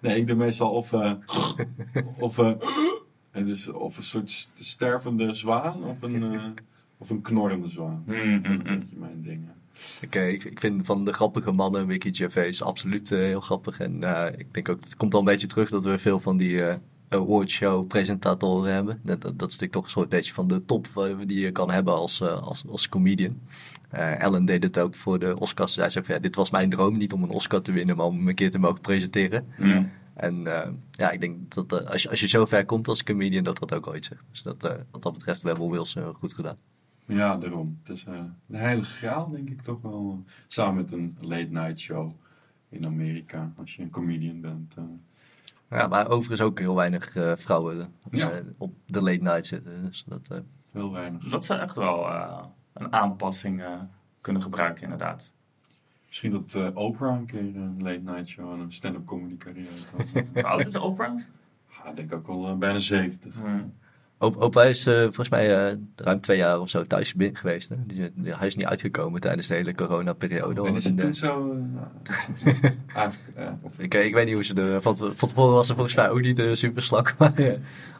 nee, 0.00 0.16
ik 0.16 0.26
doe 0.26 0.36
meestal 0.36 0.70
of, 0.70 0.92
of, 2.18 2.36
dus, 3.32 3.68
of 3.68 3.96
een 3.96 4.02
soort 4.02 4.50
stervende 4.54 5.34
zwaan, 5.34 5.84
of 5.84 6.02
een... 6.02 6.54
Of 7.00 7.10
een 7.10 7.22
knorrende 7.22 7.68
zwaan. 7.68 8.02
Mm, 8.06 8.42
dat 8.42 8.50
is 8.50 8.56
een 8.56 8.78
beetje 8.78 8.96
mijn 8.96 9.22
ding. 9.22 9.48
Oké, 9.96 10.06
okay, 10.06 10.32
ik, 10.32 10.44
ik, 10.44 10.60
vind 10.60 10.86
van 10.86 11.04
de 11.04 11.12
grappige 11.12 11.52
mannen 11.52 11.86
Wiki 11.86 12.14
Gervais 12.14 12.62
absoluut 12.62 13.10
uh, 13.10 13.18
heel 13.18 13.40
grappig. 13.40 13.80
En 13.80 14.02
uh, 14.02 14.26
ik 14.36 14.54
denk 14.54 14.68
ook, 14.68 14.80
het 14.80 14.96
komt 14.96 15.14
al 15.14 15.18
een 15.18 15.24
beetje 15.24 15.46
terug 15.46 15.70
dat 15.70 15.84
we 15.84 15.98
veel 15.98 16.20
van 16.20 16.36
die 16.36 16.52
uh, 16.52 16.74
awardshow 17.08 17.86
presentatoren 17.86 18.72
hebben. 18.72 19.00
Dat, 19.02 19.20
dat, 19.20 19.38
dat, 19.38 19.48
is 19.48 19.54
natuurlijk 19.54 19.72
toch 19.72 19.84
een 19.84 19.90
soort 19.90 20.08
beetje 20.08 20.32
van 20.32 20.48
de 20.48 20.64
top 20.64 20.86
die 21.26 21.40
je 21.40 21.52
kan 21.52 21.70
hebben 21.70 21.94
als, 21.94 22.22
als, 22.22 22.64
als 22.68 22.88
comedian. 22.88 23.40
Ellen 23.90 24.44
deed 24.44 24.62
het 24.62 24.78
ook 24.78 24.94
voor 24.94 25.18
de 25.18 25.38
Oscars. 25.38 25.72
Zij 25.72 25.90
zei 25.90 26.04
van, 26.04 26.14
ja, 26.14 26.20
dit 26.20 26.36
was 26.36 26.50
mijn 26.50 26.70
droom, 26.70 26.96
niet 26.96 27.12
om 27.12 27.22
een 27.22 27.30
Oscar 27.30 27.62
te 27.62 27.72
winnen, 27.72 27.96
maar 27.96 28.06
om 28.06 28.28
een 28.28 28.34
keer 28.34 28.50
te 28.50 28.58
mogen 28.58 28.80
presenteren. 28.80 29.46
Mm. 29.58 29.90
En 30.14 30.42
ja, 30.90 31.10
ik 31.10 31.20
denk 31.20 31.54
dat 31.54 31.86
als, 31.86 32.02
je, 32.02 32.10
als 32.10 32.20
je 32.20 32.28
zo 32.28 32.44
ver 32.44 32.64
komt 32.64 32.88
als 32.88 33.02
comedian, 33.02 33.44
dat 33.44 33.58
dat 33.58 33.74
ook 33.74 33.86
ooit 33.86 34.04
zegt. 34.04 34.22
Dus 34.30 34.42
dat, 34.42 34.78
wat 34.90 35.02
dat 35.02 35.12
betreft, 35.12 35.42
Rebel 35.42 35.70
Wilson 35.70 36.14
goed 36.14 36.34
gedaan. 36.34 36.56
Ja, 37.10 37.36
daarom. 37.36 37.78
Het 37.82 37.96
is 37.96 38.06
uh, 38.06 38.20
de 38.46 38.58
heilige 38.58 38.92
graal, 38.92 39.30
denk 39.30 39.50
ik 39.50 39.62
toch 39.62 39.82
wel. 39.82 40.24
Samen 40.46 40.74
met 40.74 40.92
een 40.92 41.16
late 41.20 41.48
night 41.50 41.80
show 41.80 42.12
in 42.68 42.86
Amerika, 42.86 43.52
als 43.56 43.76
je 43.76 43.82
een 43.82 43.90
comedian 43.90 44.40
bent. 44.40 44.76
Uh. 44.78 44.84
Ja, 45.70 45.86
maar 45.86 46.08
overigens 46.08 46.40
ook 46.40 46.58
heel 46.58 46.74
weinig 46.74 47.16
uh, 47.16 47.32
vrouwen 47.36 47.92
ja. 48.10 48.42
op 48.58 48.74
de 48.86 49.02
late 49.02 49.22
night 49.22 49.46
zitten. 49.46 49.82
Dus 49.82 50.04
dat, 50.06 50.42
heel 50.72 50.92
weinig. 50.92 51.24
Dat 51.24 51.44
zou 51.44 51.60
echt 51.60 51.76
wel 51.76 52.06
een 52.72 52.92
aanpassing 52.92 53.62
kunnen 54.20 54.42
gebruiken, 54.42 54.82
inderdaad. 54.82 55.32
Misschien 56.06 56.30
dat 56.30 56.74
Oprah 56.74 57.18
een 57.18 57.26
keer 57.26 57.56
een 57.56 57.82
late 57.82 58.02
night 58.04 58.28
show 58.28 58.52
en 58.52 58.58
een 58.58 58.72
stand-up 58.72 59.06
comedy 59.06 59.36
carrière 59.36 59.68
Hoe 60.32 60.44
oud 60.44 60.66
is 60.66 60.76
Oprah? 60.76 61.18
Ja, 61.84 61.90
ik 61.90 61.96
denk 61.96 62.12
ook 62.12 62.26
wel 62.26 62.48
eh, 62.48 62.54
bijna 62.54 62.78
70. 62.78 63.34
Hmm. 63.34 63.74
Op, 64.22 64.36
opa 64.36 64.62
is 64.64 64.86
eh, 64.86 65.00
volgens 65.02 65.28
mij 65.28 65.68
eh, 65.70 65.76
ruim 65.96 66.20
twee 66.20 66.36
jaar 66.36 66.60
of 66.60 66.68
zo 66.68 66.84
thuis 66.84 67.14
binnen 67.14 67.36
geweest. 67.40 67.68
Hè? 67.68 67.76
Die, 67.86 68.10
die- 68.14 68.34
hij 68.36 68.46
is 68.46 68.56
niet 68.56 68.66
uitgekomen 68.66 69.20
tijdens 69.20 69.46
de 69.46 69.54
hele 69.54 69.74
coronaperiode. 69.74 70.66
en 70.66 70.74
is 70.74 70.84
het 70.84 70.98
eh, 70.98 71.04
toen 71.04 71.14
zo... 71.14 71.50
eh, 72.02 72.54
nou, 72.94 73.10
eh, 73.34 73.48
of, 73.62 73.78
Ik, 73.78 73.94
ik 73.94 74.14
weet 74.14 74.24
niet 74.24 74.34
hoe 74.34 74.44
ze 74.44 74.54
er. 74.54 74.82
Van, 74.82 74.96
van 74.96 75.28
tevoren 75.28 75.54
was 75.54 75.68
er 75.68 75.74
volgens 75.74 75.96
mij 75.96 76.08
ook 76.10 76.20
niet 76.20 76.38
uh, 76.38 76.54
super 76.54 76.82
slak. 76.82 77.14
Maar, 77.18 77.34
eh, 77.34 77.52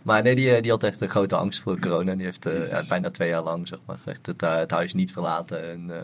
maar 0.02 0.22
nee, 0.22 0.34
die, 0.34 0.54
eh, 0.54 0.62
die 0.62 0.70
had 0.70 0.82
echt 0.82 1.00
een 1.00 1.08
grote 1.10 1.36
angst 1.36 1.60
voor 1.60 1.78
corona. 1.78 2.10
En 2.10 2.16
die 2.16 2.26
heeft 2.26 2.46
eh, 2.46 2.68
ja, 2.68 2.82
bijna 2.88 3.10
twee 3.10 3.28
jaar 3.28 3.42
lang 3.42 3.68
zeg 3.68 3.78
maar, 3.86 3.98
echt 4.04 4.26
het, 4.26 4.42
eh, 4.42 4.54
het 4.54 4.70
huis 4.70 4.94
niet 4.94 5.12
verlaten. 5.12 5.70
En 5.70 5.90
eh, 5.90 6.00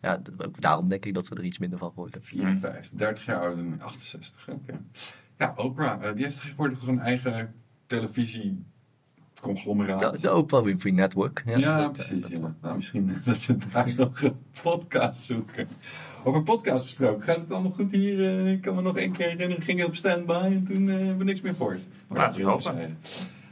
ja, 0.00 0.20
ook 0.38 0.60
daarom 0.60 0.88
denk 0.88 1.04
ik 1.04 1.14
dat 1.14 1.28
we 1.28 1.34
er 1.36 1.44
iets 1.44 1.58
minder 1.58 1.78
van 1.78 1.88
gehoord 1.88 2.12
hebben. 2.12 2.30
54, 2.30 2.90
30 2.98 3.24
jaar 3.24 3.40
ouder 3.40 3.56
dan 3.56 3.80
68. 3.82 4.48
Oké. 4.48 4.80
Ja, 5.38 5.52
Oprah, 5.56 6.04
eh, 6.04 6.14
die 6.14 6.24
heeft 6.24 6.40
tegenwoordig 6.40 6.78
toch 6.78 6.88
een 6.88 7.00
eigen 7.00 7.54
televisie-conglomeraat. 9.40 10.12
De, 10.12 10.20
de 10.20 10.34
Oprah 10.34 10.64
Winfrey 10.64 10.92
Network. 10.92 11.42
Ja, 11.46 11.56
Ja, 11.58 11.76
dat, 11.76 11.86
eh, 11.86 11.92
precies. 11.92 12.20
dat 12.20 12.30
ja. 12.30 12.38
klopt. 12.38 12.54
Nou, 12.62 12.74
misschien 12.74 13.16
dat 13.24 13.40
ze 13.40 13.56
daar 13.72 13.92
nog 13.96 14.22
een 14.22 14.36
podcast 14.62 15.22
zoeken. 15.22 15.68
Over 16.24 16.42
podcast 16.42 16.82
gesproken, 16.84 17.22
gaat 17.22 17.36
het 17.36 17.50
allemaal 17.52 17.70
goed 17.70 17.90
hier? 17.90 18.44
Eh, 18.44 18.52
ik 18.52 18.60
kan 18.60 18.74
me 18.74 18.82
nog 18.82 18.96
één 18.96 19.12
keer 19.12 19.28
herinneren, 19.28 19.64
ging 19.64 19.78
je 19.78 19.86
op 19.86 19.96
standby 19.96 20.32
en 20.32 20.66
toen 20.68 20.88
eh, 20.88 20.94
hebben 20.94 21.18
we 21.18 21.24
niks 21.24 21.40
meer 21.40 21.54
gehoord. 21.54 21.80
Maar 22.08 22.18
Laten 22.18 22.42
dat 22.42 22.54
we 22.54 22.58
is 22.58 22.66
hopen. 22.66 22.98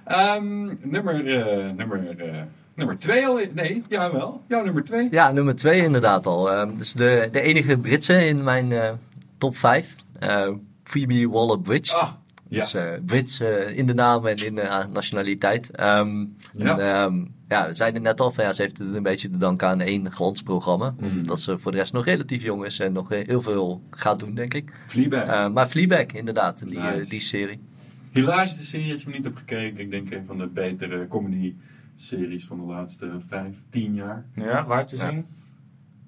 Ehm, 0.04 0.74
nummer, 0.90 1.26
eh, 1.26 1.70
nummer, 1.76 2.18
eh, 2.18 2.40
nummer 2.74 2.98
twee 2.98 3.26
al? 3.26 3.40
Nee, 3.52 3.82
jawel. 3.88 4.42
Jouw 4.48 4.64
nummer 4.64 4.84
twee. 4.84 5.08
Ja, 5.10 5.32
nummer 5.32 5.56
twee 5.56 5.82
inderdaad 5.82 6.26
al. 6.26 6.50
Ehm, 6.52 6.76
dus 6.76 6.92
de, 6.92 7.28
de 7.32 7.40
enige 7.40 7.76
Britse 7.78 8.26
in 8.26 8.44
mijn 8.44 8.72
eh, 8.72 8.92
top 9.38 9.56
vijf. 9.56 9.94
Eh, 10.18 10.48
Phoebe 10.82 11.28
Waller-Bridge. 11.28 11.94
Ah, 11.94 12.10
ja. 12.48 12.62
Dus 12.62 12.74
eh, 12.74 12.92
Brits 13.06 13.40
eh, 13.40 13.76
in 13.76 13.86
de 13.86 13.94
naam 13.94 14.26
en 14.26 14.36
in 14.36 14.54
de 14.54 14.60
eh, 14.60 14.86
nationaliteit. 14.86 15.70
Ehm, 15.70 16.20
Ja. 16.52 16.78
en, 16.78 16.94
ehm, 16.94 17.24
ja, 17.48 17.66
we 17.68 17.74
zeiden 17.74 18.02
net 18.02 18.20
al 18.20 18.30
van 18.30 18.44
ja, 18.44 18.52
ze 18.52 18.62
heeft 18.62 18.78
het 18.78 18.94
een 18.94 19.02
beetje 19.02 19.30
te 19.30 19.36
danken 19.38 19.68
aan 19.68 19.80
één 19.80 20.10
glansprogramma. 20.10 20.94
Mhm. 20.98 21.24
Dat 21.24 21.40
ze 21.40 21.58
voor 21.58 21.72
de 21.72 21.78
rest 21.78 21.92
nog 21.92 22.04
relatief 22.04 22.42
jong 22.42 22.64
is 22.64 22.78
en 22.80 22.92
nog 22.92 23.08
heel 23.08 23.42
veel 23.42 23.82
gaat 23.90 24.18
doen, 24.18 24.34
denk 24.34 24.54
ik. 24.54 24.72
Fleabag. 24.86 25.26
Eh, 25.26 25.48
maar 25.52 25.66
Fleabag, 25.66 26.06
inderdaad, 26.06 26.68
die, 26.68 26.78
Nice. 26.78 27.08
die 27.10 27.20
serie. 27.20 27.60
Hilarische 28.12 28.64
serie 28.66 28.92
als 28.92 29.02
je 29.02 29.06
hem 29.08 29.16
niet 29.16 29.24
hebt 29.26 29.38
gekeken. 29.38 29.78
Ik 29.80 29.90
denk 29.90 30.10
een 30.10 30.24
van 30.26 30.38
de 30.38 30.46
betere 30.46 31.08
comedy-series 31.08 32.46
van 32.46 32.56
de 32.58 32.64
laatste 32.64 33.10
vijf, 33.28 33.56
tien 33.70 33.94
jaar. 33.94 34.24
Ja, 34.34 34.66
waar 34.66 34.86
te 34.86 34.96
Ja. 34.96 35.22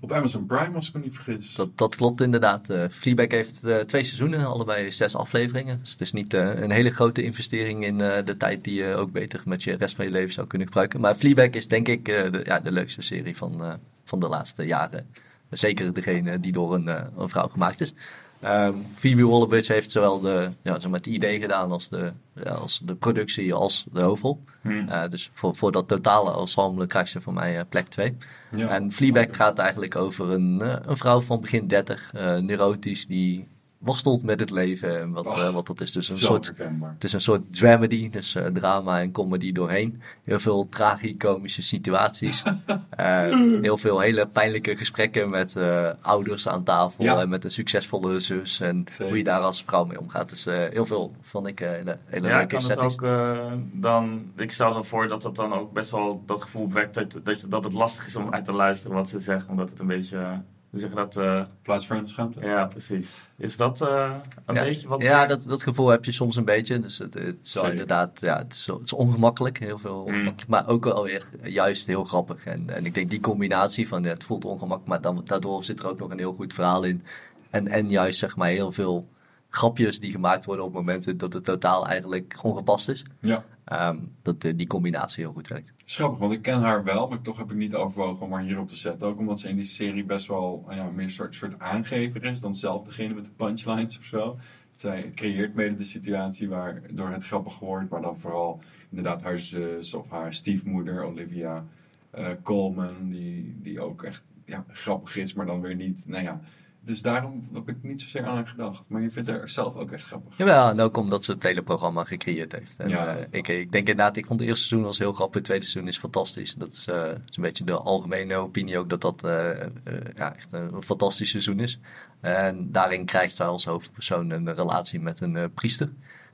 Op 0.01 0.13
Amazon 0.13 0.47
Prime, 0.47 0.75
als 0.75 0.89
ik 0.89 0.95
me 0.95 1.01
niet 1.01 1.15
vergis. 1.15 1.55
Dat, 1.55 1.79
dat 1.79 1.97
klopt 1.97 2.21
inderdaad. 2.21 2.71
Eh 2.71 2.89
Fleabag 2.89 3.31
heeft 3.31 3.65
eh, 3.65 3.79
twee 3.79 4.05
seizoenen, 4.05 4.47
allebei 4.47 4.93
zes 4.93 5.17
afleveringen. 5.17 5.79
Dus 5.81 5.93
het 5.93 6.01
is 6.01 6.13
niet 6.13 6.35
eh, 6.35 6.61
een 6.61 6.71
hele 6.71 6.91
grote 6.91 7.23
investering 7.23 7.85
in 7.85 7.99
de 7.99 8.35
tijd 8.39 8.65
die 8.65 8.75
je 8.75 8.95
ook 8.95 9.13
beter 9.13 9.43
met 9.45 9.63
je 9.63 9.77
rest 9.77 9.97
van 9.97 10.05
je 10.05 10.11
leven 10.11 10.33
zou 10.33 10.47
kunnen 10.47 10.67
gebruiken. 10.67 11.01
Maar 11.01 11.15
Fleabag 11.15 11.51
is 11.51 11.69
denk 11.69 11.89
ik 11.89 12.05
de, 12.05 12.41
ja, 12.45 12.61
de 12.61 12.73
leukste 12.73 13.03
serie 13.03 13.37
van, 13.37 13.79
van 14.05 14.21
de 14.21 14.29
laatste 14.29 14.63
jaren. 14.63 15.07
Zeker 15.51 15.93
degene 15.93 16.41
die 16.41 16.53
door 16.53 16.75
een, 16.75 16.87
een 16.87 17.29
vrouw 17.29 17.49
gemaakt 17.49 17.81
is. 17.81 17.95
Ehm 18.40 18.74
Phoebe 18.94 19.26
Waller-Bridge 19.26 19.72
heeft 19.72 19.92
zowel 19.92 20.20
de, 20.20 20.50
ja, 20.62 20.79
zeg 20.79 20.90
maar 20.90 20.98
het 20.98 21.07
idee 21.07 21.40
gedaan 21.40 21.70
als 21.70 21.88
de, 21.88 22.12
ja, 22.35 22.50
als 22.50 22.81
de 22.85 22.94
productie 22.94 23.55
als 23.55 23.87
de 23.92 24.00
hoofdrol. 24.00 24.40
Hmm. 24.61 24.88
Eh, 24.88 25.11
dus 25.11 25.31
voor, 25.33 25.57
voor 25.57 25.72
dat 25.72 25.88
totale 25.88 26.40
ensemble 26.40 26.87
krijgt 26.87 27.11
ze 27.11 27.20
voor 27.20 27.33
mij 27.33 27.59
eh, 27.59 27.64
plek 27.68 27.87
2. 27.87 28.16
Ja, 28.55 28.68
en 28.68 28.92
Fleabag 28.92 29.37
gaat 29.37 29.59
eigenlijk 29.59 29.96
over 29.96 30.31
een, 30.31 30.62
eh, 30.62 30.76
een 30.83 30.96
vrouw 30.96 31.20
van 31.20 31.40
begin 31.40 31.66
30, 31.66 32.12
eh, 32.14 32.37
neurotisch, 32.37 33.07
die 33.07 33.48
worstelt 33.81 34.25
met 34.25 34.40
het 34.40 34.51
leven. 34.51 35.01
En 35.01 35.11
wat, 35.12 35.27
Och, 35.27 35.38
eh, 35.38 35.51
wat 35.53 35.66
dat 35.66 35.81
is. 35.81 35.93
Dus 35.93 36.09
een 36.09 36.16
soort, 36.16 36.47
herkenbaar. 36.47 36.93
het 36.95 37.05
is 37.05 37.12
een 37.12 37.21
soort 37.21 37.43
dramedy, 37.51 38.11
dus 38.11 38.35
eh, 38.35 38.47
drama 38.47 39.01
en 39.01 39.12
comedy 39.12 39.53
doorheen. 39.53 40.03
Heel 40.25 40.38
veel 40.40 40.69
tragicomische 40.69 41.62
situaties. 41.62 42.43
Eh, 42.90 43.29
heel 43.62 43.77
veel 43.77 44.01
hele 44.01 44.27
pijnlijke 44.27 44.77
gesprekken 44.77 45.31
met 45.31 45.57
eh, 45.57 45.90
ouders 46.01 46.49
aan 46.49 46.64
tafel 46.64 47.05
Ja. 47.05 47.21
en 47.21 47.29
met 47.29 47.45
een 47.45 47.51
succesvolle 47.51 48.21
zus. 48.21 48.61
En 48.61 48.85
Zeker. 48.88 49.07
hoe 49.07 49.16
je 49.16 49.25
daar 49.25 49.40
als 49.40 49.64
vrouw 49.64 49.85
mee 49.85 50.01
omgaat. 50.01 50.29
Dus 50.29 50.47
eh, 50.47 50.69
heel 50.71 50.87
veel 50.87 51.14
vond 51.21 51.47
ik 51.47 51.61
eh, 51.61 51.71
hele, 51.71 51.99
hele 52.05 52.29
Ja, 52.29 52.37
leuke 52.37 52.57
kan 52.57 52.71
het 52.71 52.79
ook 52.79 53.03
eh, 53.03 53.53
dan... 53.73 54.33
Ik 54.37 54.53
stel 54.53 54.73
dan 54.73 54.85
voor 54.85 55.09
dat 55.09 55.23
dat 55.23 55.37
dan 55.37 55.53
ook 55.53 55.73
best 55.73 55.90
wel 55.90 56.23
dat 56.27 56.43
gevoel 56.43 56.73
wekt 56.73 56.95
dat, 56.95 57.21
dat, 57.25 57.47
dat 57.49 57.64
het 57.64 57.73
lastig 57.73 58.07
is 58.07 58.16
om 58.16 58.31
uit 58.33 58.45
te 58.45 58.53
luisteren 58.53 58.97
wat 58.97 59.09
ze 59.09 59.21
zeggen. 59.21 59.51
Omdat 59.51 59.71
het 59.71 59.79
een 59.79 59.87
beetje... 59.87 60.43
hoe 60.70 60.80
zeg 60.80 60.90
je 60.90 60.96
dat? 60.96 61.16
eh, 61.16 61.42
Plaatsvervangende 61.62 62.11
schaamte. 62.11 62.40
ja, 62.40 62.66
precies. 62.66 63.28
Is 63.37 63.56
dat 63.56 63.80
eh, 63.80 64.14
een 64.46 64.54
ja, 64.54 64.62
beetje 64.62 64.88
wat... 64.88 65.02
Ja, 65.02 65.26
dat, 65.26 65.44
dat 65.44 65.62
gevoel 65.62 65.88
heb 65.88 66.04
je 66.04 66.12
soms 66.12 66.37
een 66.37 66.44
beetje. 66.44 66.80
Dus 66.80 66.98
het, 66.98 67.14
het 67.14 67.37
is 67.42 67.54
inderdaad, 67.54 68.20
ja, 68.20 68.38
het 68.38 68.52
is, 68.52 68.66
het 68.66 68.83
is 68.85 68.92
ongemakkelijk, 68.92 69.59
heel 69.59 69.78
veel 69.78 70.02
ongemakkelijk, 70.02 70.46
maar 70.46 70.68
ook 70.68 70.85
wel 70.85 71.02
weer 71.02 71.24
juist 71.42 71.87
heel 71.87 72.04
grappig. 72.04 72.44
En, 72.44 72.70
en 72.70 72.85
ik 72.87 72.94
denk 72.94 73.11
die 73.11 73.20
combinatie 73.20 73.88
van 73.88 74.04
het 74.04 74.24
voelt 74.24 74.44
ongemakkelijk, 74.44 74.87
maar 74.87 75.00
dan, 75.00 75.24
daardoor 75.24 75.64
zit 75.64 75.80
er 75.80 75.88
ook 75.88 75.98
nog 75.98 76.11
een 76.11 76.18
heel 76.18 76.35
goed 76.35 76.52
verhaal 76.52 76.83
in. 76.83 77.04
En, 77.50 77.68
en 77.68 77.88
juist 77.88 78.18
zeg 78.18 78.37
maar 78.37 78.48
heel 78.48 78.72
veel 78.72 79.09
grapjes 79.51 80.01
die 80.01 80.11
gemaakt 80.11 80.45
worden 80.45 80.65
op 80.65 80.73
momenten 80.73 81.19
dat 81.19 81.33
het 81.33 81.45
totaal 81.45 81.87
eigenlijk 81.87 82.39
ongepast 82.43 82.89
is. 82.89 83.05
Ja. 83.21 83.45
Ehm, 83.65 83.99
dat 84.23 84.45
eh, 84.45 84.53
die 84.57 84.67
combinatie 84.67 85.25
heel 85.25 85.33
goed 85.33 85.49
werkt. 85.49 85.73
Schappig, 85.85 86.19
want 86.19 86.33
ik 86.33 86.43
ken 86.43 86.61
haar 86.61 86.85
wel, 86.85 87.09
maar 87.09 87.21
toch 87.21 87.39
heb 87.39 87.51
ik 87.51 87.57
niet 87.57 87.75
overwogen 87.75 88.27
om 88.27 88.33
haar 88.33 88.43
hierop 88.43 88.69
te 88.69 88.77
zetten. 88.77 89.07
Ook 89.07 89.19
omdat 89.19 89.41
ze 89.41 89.49
in 89.49 89.57
die 89.57 89.65
serie 89.65 90.05
best 90.05 90.27
wel 90.27 90.63
nou 90.67 90.77
ja, 90.77 90.91
meer 90.91 91.05
een 91.05 91.11
soort, 91.11 91.35
soort 91.35 91.59
aangever 91.59 92.25
is 92.25 92.41
dan 92.41 92.55
zelf 92.55 92.85
degene 92.85 93.15
met 93.15 93.25
de 93.25 93.31
punchlines 93.37 93.99
of 93.99 94.05
zo. 94.05 94.39
Zij 94.75 95.13
creëert 95.15 95.55
mede 95.55 95.77
de 95.77 95.85
situatie 95.85 96.49
waardoor 96.49 97.09
het 97.09 97.25
grappig 97.25 97.59
wordt, 97.59 97.91
maar 97.91 98.03
dan 98.03 98.19
vooral 98.19 98.63
inderdaad 98.89 99.23
haar 99.23 99.39
zus 99.39 99.95
of 99.95 100.11
haar 100.11 100.35
stiefmoeder 100.35 101.03
Olivia 101.03 101.65
eh, 102.11 102.29
Colman, 102.43 103.09
die, 103.09 103.57
die 103.63 103.81
ook 103.81 104.03
echt 104.03 104.23
ja, 104.45 104.65
grappig 104.69 105.17
is, 105.17 105.35
maar 105.35 105.47
dan 105.47 105.61
weer 105.61 105.75
niet. 105.75 106.05
Nou 106.07 106.23
ja, 106.23 106.41
dus 106.85 107.03
daarom 107.03 107.49
heb 107.55 107.69
ik 107.69 107.77
niet 107.83 108.01
zozeer 108.03 108.25
aan 108.27 108.35
haar 108.35 108.47
gedacht. 108.47 108.88
Maar 108.88 109.03
je 109.03 109.11
vindt 109.11 109.29
haar 109.29 109.49
zelf 109.49 109.75
ook 109.77 109.90
echt 109.90 110.05
grappig. 110.07 110.37
Jawel, 110.37 110.69
en 110.71 110.81
ook 110.81 110.97
omdat 110.97 111.25
ze 111.25 111.33
het 111.33 111.43
hele 111.43 111.62
programma 111.62 112.05
gecreëerd 112.05 112.53
heeft. 112.53 112.79
En, 112.81 112.88
Ja, 112.88 113.16
eh, 113.16 113.27
ik, 113.31 113.49
ik 113.49 113.73
denk 113.73 113.88
inderdaad, 113.88 114.16
ik 114.16 114.27
vond 114.27 114.40
het 114.40 114.49
eerste 114.49 114.66
seizoen 114.66 114.88
was 114.88 114.99
heel 114.99 115.12
grappig, 115.12 115.35
het 115.35 115.45
tweede 115.45 115.64
seizoen 115.64 115.88
is 115.93 115.99
fantastisch. 115.99 116.55
Dat 116.55 116.73
is, 116.73 116.87
eh, 116.87 117.05
is 117.29 117.37
een 117.37 117.43
beetje 117.43 117.64
de 117.64 117.73
algemene 117.77 118.35
opinie 118.35 118.79
ook 118.79 118.88
dat 118.90 119.01
dat 119.01 119.25
eh, 119.25 119.61
eh, 119.61 119.69
ja, 120.16 120.37
echt 120.37 120.53
een, 120.53 120.75
een 120.75 120.83
fantastisch 120.83 121.31
seizoen 121.31 121.61
is. 121.61 121.79
En 122.21 122.69
daarin 122.73 123.05
krijgt 123.05 123.35
zij 123.35 123.47
als 123.47 123.64
hoofdpersoon 123.64 124.31
een 124.31 124.55
relatie 124.55 125.01
met 125.01 125.21
een 125.21 125.37
eh, 125.37 125.45
priester. 125.55 125.88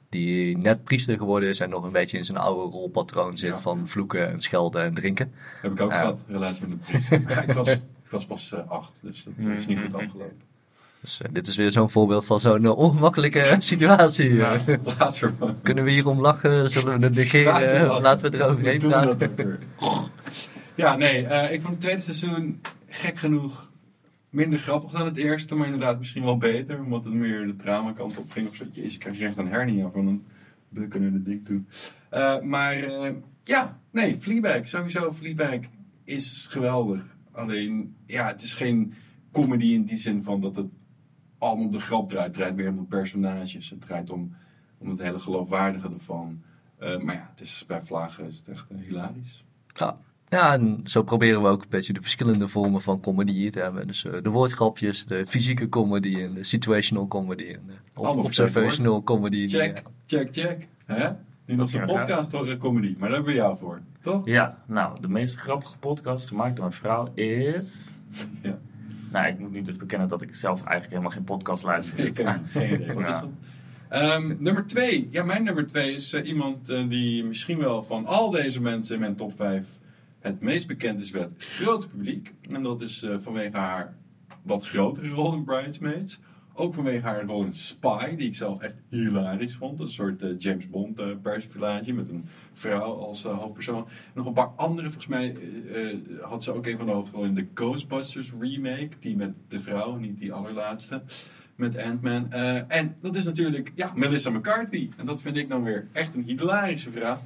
Die 0.09 0.59
net 0.59 0.85
priester 0.85 1.17
geworden 1.17 1.49
is 1.49 1.61
en 1.61 1.71
nog 1.71 1.85
een 1.85 1.93
beetje 1.93 2.19
in 2.19 2.25
zijn 2.25 2.39
oude 2.39 2.71
rolpatroon 2.77 3.37
zit 3.39 3.55
Ja. 3.55 3.61
van 3.61 3.89
vloeken 3.89 4.29
en 4.29 4.41
schelden 4.41 4.83
en 4.85 4.95
drinken. 4.95 5.33
Heb 5.63 5.73
ik 5.73 5.81
ook 5.81 5.91
Ja. 5.91 5.99
gehad, 5.99 6.21
relatie 6.29 6.67
met 6.67 6.79
de 6.79 6.85
priester. 6.91 7.21
Ik, 7.49 7.53
was, 7.53 7.77
ik 8.07 8.11
was 8.11 8.27
pas 8.27 8.53
eh, 8.53 8.71
acht, 8.71 8.93
dus 9.03 9.25
dat 9.25 9.35
eh, 9.47 9.57
is 9.57 9.67
niet 9.67 9.81
goed 9.81 9.95
afgelopen. 9.95 10.41
Dus 11.01 11.21
eh, 11.21 11.29
dit 11.33 11.47
is 11.47 11.57
weer 11.57 11.73
zo'n 11.73 11.91
voorbeeld 11.91 12.25
van 12.25 12.41
zo'n 12.41 12.65
eh, 12.65 12.79
ongemakkelijke 12.79 13.57
situatie. 13.59 14.35
Ja, 14.35 14.61
laat 14.99 15.21
maar. 15.39 15.55
Kunnen 15.63 15.85
we 15.85 15.91
hierom 15.91 16.21
lachen? 16.21 16.71
Zullen 16.71 16.99
we 16.99 17.07
het 17.07 17.15
negeren? 17.15 17.53
Laten 17.53 17.71
we 17.71 17.87
lachen. 17.87 18.03
Laten 18.03 18.31
we 18.31 18.37
eroverheen 18.37 18.79
praten. 18.79 19.59
Ja, 20.75 20.97
nee, 20.97 21.27
eh, 21.27 21.53
ik 21.53 21.61
vond 21.61 21.73
het 21.73 21.81
tweede 21.81 22.01
seizoen 22.01 22.61
gek 22.89 23.19
genoeg 23.19 23.71
minder 24.31 24.59
grappig 24.59 24.91
dan 24.91 25.05
het 25.05 25.17
eerste, 25.17 25.55
maar 25.55 25.67
inderdaad 25.67 25.99
misschien 25.99 26.25
wel 26.25 26.39
beter, 26.39 26.83
omdat 26.83 27.05
het 27.05 27.15
meer 27.15 27.47
de 27.47 27.57
drama 27.57 27.93
kant 27.93 28.19
op 28.19 28.31
ging 28.31 28.49
of 28.49 28.57
zo. 28.57 28.65
Jezus, 28.73 28.95
ik 28.95 29.01
krijg 29.01 29.21
echt 29.21 29.37
een 29.37 29.49
hernia 29.49 29.91
van 29.91 30.07
een 30.07 30.25
bukken 30.69 31.03
naar 31.03 31.13
de 31.13 31.23
ding 31.23 31.45
toe. 31.47 31.63
Eh, 32.09 32.41
maar 32.41 32.77
eh, 32.77 33.11
ja, 33.45 33.81
nee, 33.91 34.17
Fleabag, 34.21 34.69
sowieso 34.69 35.13
Fleabag 35.13 35.59
is 36.05 36.47
geweldig. 36.51 37.16
Alleen, 37.37 37.97
ja, 38.07 38.27
het 38.27 38.43
is 38.43 38.55
geen 38.55 38.95
comedy 39.33 39.67
in 39.67 39.85
die 39.85 39.99
zin 39.99 40.23
van 40.23 40.41
dat 40.41 40.57
het 40.57 40.77
allemaal 41.39 41.65
om 41.65 41.71
de 41.71 41.81
grap 41.81 42.09
draait. 42.09 42.27
Het 42.27 42.35
draait 42.35 42.57
meer 42.57 42.69
om 42.69 42.77
de 42.77 42.83
personages. 42.83 43.71
Het 43.71 43.81
draait 43.81 44.11
om, 44.11 44.37
om 44.79 44.89
het 44.89 45.03
hele 45.03 45.19
geloofwaardige 45.19 45.89
ervan. 45.89 46.43
Eh, 46.79 46.99
maar 46.99 47.15
ja, 47.15 47.29
het 47.31 47.41
is, 47.41 47.65
bij 47.67 47.83
Vlagen 47.83 48.27
is 48.27 48.39
het 48.39 48.49
echt 48.49 48.71
eh, 48.71 48.79
hilarisch. 48.79 49.45
Ja. 49.73 49.99
ja, 50.29 50.53
en 50.53 50.81
zo 50.85 51.03
proberen 51.03 51.43
we 51.43 51.49
ook 51.49 51.63
een 51.63 51.69
beetje 51.69 51.93
de 51.93 52.03
verschillende 52.03 52.49
vormen 52.49 52.83
van 52.83 53.01
comedy 53.01 53.51
te 53.51 53.61
hebben. 53.61 53.87
Dus 53.87 54.05
eh, 54.05 54.23
de 54.23 54.31
woordgrapjes, 54.31 55.07
de 55.07 55.27
fysieke 55.27 55.69
comedy 55.69 56.21
en 56.21 56.35
de 56.35 56.45
situational 56.45 57.07
comedy 57.07 57.45
en 57.45 57.63
de 57.67 58.01
observational 58.01 59.03
comedy. 59.03 59.49
Check, 59.49 59.83
check, 60.07 60.33
check. 60.33 60.69
Hè? 60.85 61.11
Dat 61.47 61.69
is 61.69 61.75
een 61.75 61.87
podcast 61.87 62.59
comedy, 62.59 62.95
maar 62.99 63.09
daar 63.09 63.17
hebben 63.17 63.35
we 63.35 63.41
jou 63.41 63.59
voor, 63.59 63.81
toch? 64.03 64.27
Ja, 64.27 64.63
nou, 64.67 65.01
de 65.01 65.09
meest 65.09 65.37
grappige 65.37 65.79
podcast 65.79 66.27
gemaakt 66.29 66.57
door 66.57 66.65
een 66.65 66.73
vrouw 66.73 67.13
is... 67.15 67.89
Ja. 68.43 68.59
Nou, 69.13 69.27
ik 69.27 69.39
moet 69.39 69.51
nu 69.53 69.63
dus 69.63 69.77
bekennen 69.77 70.09
dat 70.09 70.23
ik 70.23 70.35
zelf 70.35 70.59
eigenlijk 70.59 70.91
helemaal 70.91 71.11
geen 71.11 71.25
podcast 71.25 71.65
luister. 71.65 71.99
Ik 71.99 72.17
heb 72.17 72.39
geen 72.45 72.75
idee. 72.75 72.93
Wat 72.93 73.03
Ja. 73.05 73.15
is 73.15 73.21
dat? 73.21 73.29
Ehm, 73.89 74.35
nummer 74.39 74.67
twee. 74.67 75.09
Ja, 75.11 75.23
mijn 75.25 75.45
nummer 75.45 75.67
twee 75.67 75.95
is 75.95 76.13
eh, 76.13 76.27
iemand 76.29 76.69
eh, 76.69 76.89
die 76.89 77.25
misschien 77.25 77.59
wel 77.59 77.83
van 77.83 78.07
al 78.07 78.31
deze 78.31 78.61
mensen 78.61 78.95
in 78.95 79.01
mijn 79.01 79.17
top 79.17 79.33
5 79.37 79.69
het 80.21 80.41
meest 80.41 80.67
bekend 80.67 81.01
is 81.01 81.11
bij 81.11 81.21
het 81.21 81.33
grote 81.39 81.89
publiek. 81.89 82.35
En 82.51 82.63
dat 82.63 82.81
is 82.81 83.03
eh, 83.03 83.17
vanwege 83.21 83.57
haar 83.57 83.95
wat 84.43 84.67
grotere 84.69 85.09
rol 85.09 85.35
in 85.35 85.45
Bridesmaids. 85.45 86.21
Ook 86.59 86.75
vanwege 86.75 87.07
haar 87.07 87.25
rol 87.25 87.45
in 87.45 87.53
Spy, 87.53 88.17
die 88.17 88.29
ik 88.29 88.35
zelf 88.35 88.61
echt 88.61 88.75
hilarisch 88.89 89.55
vond. 89.55 89.81
Een 89.81 89.91
soort 89.91 90.23
eh, 90.23 90.29
James 90.39 90.69
Bond 90.69 91.01
uh, 91.01 91.07
met 91.95 92.09
een 92.09 92.25
vrouw 92.53 92.93
als 92.95 93.25
uh, 93.25 93.39
hoofdpersoon. 93.39 93.87
Nog 94.15 94.27
een 94.27 94.33
paar 94.33 94.53
andere, 94.57 94.91
volgens 94.91 95.07
mij 95.07 95.37
had 96.21 96.43
ze 96.43 96.53
ook 96.53 96.67
een 96.67 96.77
van 96.77 96.87
de 96.87 96.93
hoofdrollen 96.93 97.29
in 97.29 97.35
de 97.35 97.47
Ghostbusters 97.55 98.33
remake. 98.41 98.89
Die 99.01 99.17
met 99.17 99.33
de 99.49 99.61
vrouw, 99.61 99.97
niet 99.97 100.19
die 100.19 100.33
allerlaatste. 100.33 101.03
Met 101.55 101.79
Ant-Man. 101.79 102.33
en 102.69 102.97
dat 103.01 103.17
is 103.17 103.25
natuurlijk, 103.25 103.73
ja, 103.75 103.93
Melissa 103.95 104.31
McCarthy. 104.31 104.91
En 104.97 105.07
dat 105.07 105.23
vind 105.23 105.37
ik 105.37 105.49
dan 105.49 105.63
weer 105.63 105.89
echt 105.93 106.15
een 106.15 106.23
hilarische 106.23 106.91
vrouw. 106.91 107.19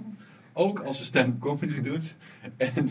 Ook 0.52 0.80
als 0.80 0.98
ze 0.98 1.04
stand-up 1.04 1.40
comedy 1.40 1.80
doet. 1.80 2.14
En 2.56 2.90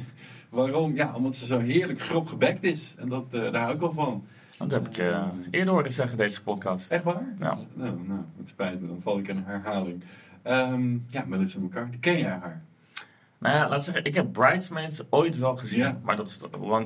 waarom? 0.49 0.95
Ja, 0.95 1.13
omdat 1.15 1.35
ze 1.35 1.45
zo 1.45 1.59
heerlijk 1.59 2.01
grob 2.01 2.27
gebekt 2.27 2.63
is. 2.63 2.95
En 2.97 3.09
dat, 3.09 3.31
daar 3.31 3.55
hou 3.55 3.73
ik 3.73 3.79
wel 3.79 3.93
van. 3.93 4.23
Dat 4.59 4.71
heb 4.71 4.87
ik 4.87 4.97
uh, 4.97 5.23
eerder 5.51 5.73
horen 5.73 5.91
zeggen, 5.91 6.17
deze 6.17 6.43
podcast. 6.43 6.91
Echt 6.91 7.03
waar? 7.03 7.33
Ja. 7.39 7.57
Nou, 7.73 8.07
nou, 8.07 8.19
het 8.37 8.49
spijt 8.49 8.81
me, 8.81 8.87
dan 8.87 9.01
val 9.01 9.19
ik 9.19 9.27
in 9.27 9.43
herhaling. 9.45 10.03
Um, 10.47 11.05
ja, 11.09 11.23
Melissa 11.27 11.59
McCarthy, 11.59 11.99
ken 11.99 12.17
jij 12.17 12.29
haar? 12.29 12.61
Nou 13.37 13.55
ja, 13.55 13.69
laat 13.69 13.83
zeggen, 13.83 14.05
ik 14.05 14.15
heb 14.15 14.33
Bridesmaids 14.33 15.03
ooit 15.09 15.37
wel 15.37 15.57
gezien. 15.57 15.79
Ja. 15.79 15.99
Maar 16.03 16.15
dat 16.15 16.27
is, 16.27 16.39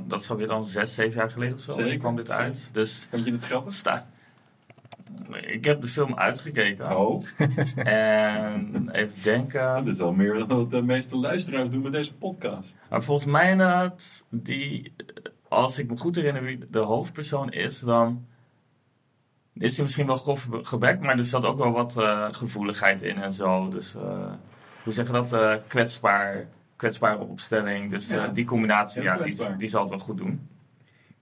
dat 0.07 0.21
is 0.21 0.29
alweer 0.29 0.47
dan 0.47 0.67
zes, 0.67 0.93
zeven 0.93 1.17
jaar 1.17 1.31
geleden 1.31 1.53
of 1.55 1.62
zo. 1.62 1.71
Zeker. 1.71 1.97
kwam 1.97 2.15
dit 2.15 2.31
uit. 2.31 2.69
Dus, 2.73 3.07
Vond 3.09 3.25
je 3.25 3.31
het 3.31 3.43
grappig? 3.43 3.73
Sta 3.73 4.05
ik 5.41 5.65
heb 5.65 5.81
de 5.81 5.88
film 5.88 6.15
uitgekeken. 6.15 6.97
Oh. 6.97 7.25
En 7.75 8.89
even 8.91 9.23
denken. 9.23 9.86
Dat 9.86 9.88
is 9.88 9.99
al 9.99 10.13
meer 10.13 10.33
dan 10.33 10.47
wat 10.47 10.71
de 10.71 10.81
meeste 10.81 11.15
luisteraars 11.15 11.69
doen 11.69 11.81
met 11.81 11.91
deze 11.91 12.13
podcast. 12.13 12.77
Maar 12.89 13.03
volgens 13.03 13.31
mij 13.31 13.51
inderdaad, 13.51 14.25
die 14.29 14.93
als 15.53 15.79
ik 15.79 15.89
me 15.89 15.97
goed 15.97 16.15
herinner 16.15 16.43
wie 16.43 16.59
de 16.69 16.79
hoofdpersoon 16.79 17.51
is, 17.51 17.79
dan 17.79 18.25
is 19.53 19.75
hij 19.75 19.83
misschien 19.83 20.05
wel 20.05 20.17
grof 20.17 20.47
gebekt, 20.51 21.01
maar 21.01 21.17
er 21.17 21.25
zat 21.25 21.45
ook 21.45 21.57
wel 21.57 21.71
wat 21.71 21.97
uh, 21.97 22.27
gevoeligheid 22.31 23.01
in 23.01 23.17
en 23.17 23.33
zo. 23.33 23.69
Dus 23.69 23.95
uh, 23.95 24.31
hoe 24.83 24.93
zeg 24.93 25.07
je 25.07 25.13
dat? 25.13 25.33
Uh, 25.33 25.55
kwetsbaar, 25.67 26.47
kwetsbare 26.75 27.19
opstelling. 27.19 27.91
Dus 27.91 28.07
ja. 28.07 28.27
die 28.27 28.45
combinatie, 28.45 29.01
ja, 29.01 29.17
die, 29.17 29.55
die, 29.57 29.69
zal 29.69 29.81
het 29.81 29.89
wel 29.89 29.99
goed 29.99 30.17
doen. 30.17 30.47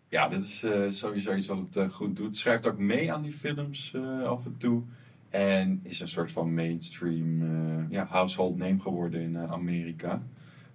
Ja, 0.07 0.27
dat 0.27 0.43
is 0.43 0.65
sowieso 0.89 1.35
iets 1.35 1.47
wat 1.47 1.57
het 1.71 1.93
goed 1.93 2.15
doet. 2.15 2.37
Schrijft 2.37 2.67
ook 2.67 2.77
mee 2.77 3.13
aan 3.13 3.21
die 3.21 3.33
films 3.33 3.95
af 4.25 4.45
en 4.45 4.55
toe. 4.57 4.81
En 5.29 5.79
is 5.83 5.99
een 5.99 6.07
soort 6.07 6.31
van 6.31 6.53
mainstream 6.53 7.41
ja, 7.89 8.05
household 8.09 8.57
name 8.57 8.79
geworden 8.79 9.21
in 9.21 9.37
Amerika. 9.37 10.21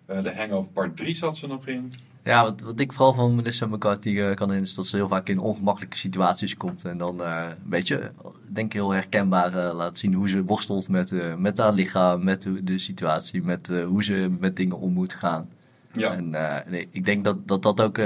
de 0.07 0.35
Hangover 0.37 0.73
Part 0.73 0.97
3 0.97 1.15
zat 1.15 1.37
ze 1.37 1.47
nog 1.47 1.67
in. 1.67 1.93
Ja, 2.27 2.43
wat, 2.43 2.61
wat 2.61 2.81
ik 2.81 2.93
vooral 2.93 3.15
van 3.15 3.35
Melissa 3.35 3.67
McCarthy 3.67 4.09
uh, 4.09 4.35
kan 4.35 4.53
in 4.53 4.63
is 4.63 4.75
dat 4.75 4.87
ze 4.87 4.97
heel 4.97 5.09
vaak 5.09 5.29
in 5.29 5.39
ongemakkelijke 5.39 5.97
situaties 5.97 6.57
komt. 6.57 6.85
En 6.85 6.99
dan 6.99 7.21
uh, 7.21 7.47
een 7.49 7.69
beetje, 7.69 8.13
denk 8.49 8.67
ik, 8.67 8.73
heel 8.73 8.91
herkenbaar 8.91 9.55
uh, 9.57 9.75
laat 9.75 9.99
zien 9.99 10.15
hoe 10.15 10.29
ze 10.29 10.45
worstelt 10.45 10.89
met, 10.89 11.39
met 11.39 11.59
haar 11.59 11.73
lichaam, 11.73 12.25
met 12.25 12.49
de, 12.63 12.79
situatie, 12.79 13.43
met 13.43 13.69
hoe 13.87 14.05
ze 14.05 14.37
met 14.39 14.57
dingen 14.57 14.79
om 14.79 14.93
moet 14.93 15.15
gaan. 15.15 15.49
Ja. 15.93 16.13
En 16.13 16.31
nee, 16.71 16.89
ik 16.91 17.05
denk 17.05 17.25
dat 17.25 17.49
dat, 17.49 17.63
dat 17.63 17.81
ook 17.81 18.01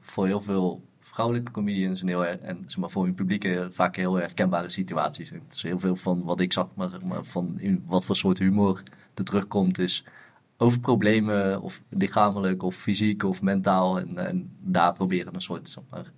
voor 0.00 0.26
heel 0.26 0.40
veel 0.40 0.82
vrouwelijke 1.00 1.52
comedians 1.52 2.00
en, 2.00 2.08
heel, 2.08 2.24
en 2.24 2.64
zeg 2.66 2.76
maar, 2.76 2.90
voor 2.90 3.04
hun 3.04 3.14
publiek 3.14 3.58
vaak 3.70 3.96
heel 3.96 4.14
herkenbare 4.14 4.70
situaties 4.70 5.28
zijn. 5.28 5.42
Dus 5.48 5.62
heel 5.62 5.78
veel 5.78 5.96
van 5.96 6.22
wat 6.22 6.40
ik 6.40 6.52
zag, 6.52 6.68
maar, 6.74 6.88
zeg 6.88 7.02
maar 7.02 7.24
van 7.24 7.54
in 7.58 7.84
wat 7.86 8.04
voor 8.04 8.16
soort 8.16 8.38
humor 8.38 8.82
er 9.14 9.24
terugkomt, 9.24 9.78
is 9.78 10.04
over 10.56 10.80
problemen, 10.80 11.60
of 11.60 11.82
lichamelijk, 11.88 12.62
of 12.62 12.74
fysiek, 12.74 13.22
of 13.22 13.42
mentaal. 13.42 13.98
En, 13.98 14.18
en 14.18 14.56
daar 14.60 14.92
proberen 14.92 15.34
een 15.34 15.40
soort 15.40 15.68
zeg 15.68 15.84
maar, 15.90 16.12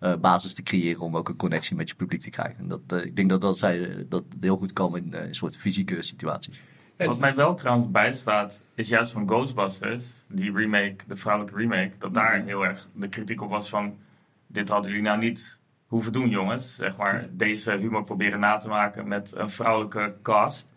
uh, 0.00 0.16
basis 0.16 0.54
te 0.54 0.62
creëren 0.62 1.00
om 1.00 1.16
ook 1.16 1.28
een 1.28 1.36
connectie 1.36 1.76
met 1.76 1.88
je 1.88 1.94
publiek 1.94 2.20
te 2.20 2.30
krijgen. 2.30 2.58
En 2.58 2.68
dat, 2.68 2.80
uh, 2.92 3.04
ik 3.04 3.16
denk 3.16 3.30
dat, 3.30 3.40
dat 3.40 3.58
zij 3.58 4.06
dat 4.08 4.24
heel 4.40 4.56
goed 4.56 4.72
kan 4.72 4.96
in 4.96 5.10
uh, 5.14 5.20
een 5.20 5.34
soort 5.34 5.56
fysieke 5.56 6.02
situatie. 6.02 6.52
Wat 6.96 7.20
mij 7.20 7.34
wel 7.34 7.54
trouwens 7.54 7.90
bijstaat, 7.90 8.62
is 8.74 8.88
juist 8.88 9.12
van 9.12 9.28
Ghostbusters, 9.28 10.10
die 10.28 10.52
remake, 10.52 10.96
de 11.06 11.16
vrouwelijke 11.16 11.58
remake, 11.58 11.90
dat 11.98 12.14
daar 12.14 12.38
mhm. 12.38 12.46
heel 12.46 12.64
erg 12.64 12.88
de 12.92 13.08
kritiek 13.08 13.42
op 13.42 13.50
was 13.50 13.68
van, 13.68 13.96
dit 14.46 14.68
hadden 14.68 14.90
jullie 14.90 15.06
nou 15.06 15.18
niet 15.18 15.60
hoeven 15.86 16.12
doen 16.12 16.28
jongens. 16.28 16.74
Zeg 16.74 16.96
maar, 16.96 17.28
deze 17.30 17.72
humor 17.72 18.04
proberen 18.04 18.40
na 18.40 18.56
te 18.56 18.68
maken 18.68 19.08
met 19.08 19.32
een 19.36 19.50
vrouwelijke 19.50 20.14
cast. 20.22 20.72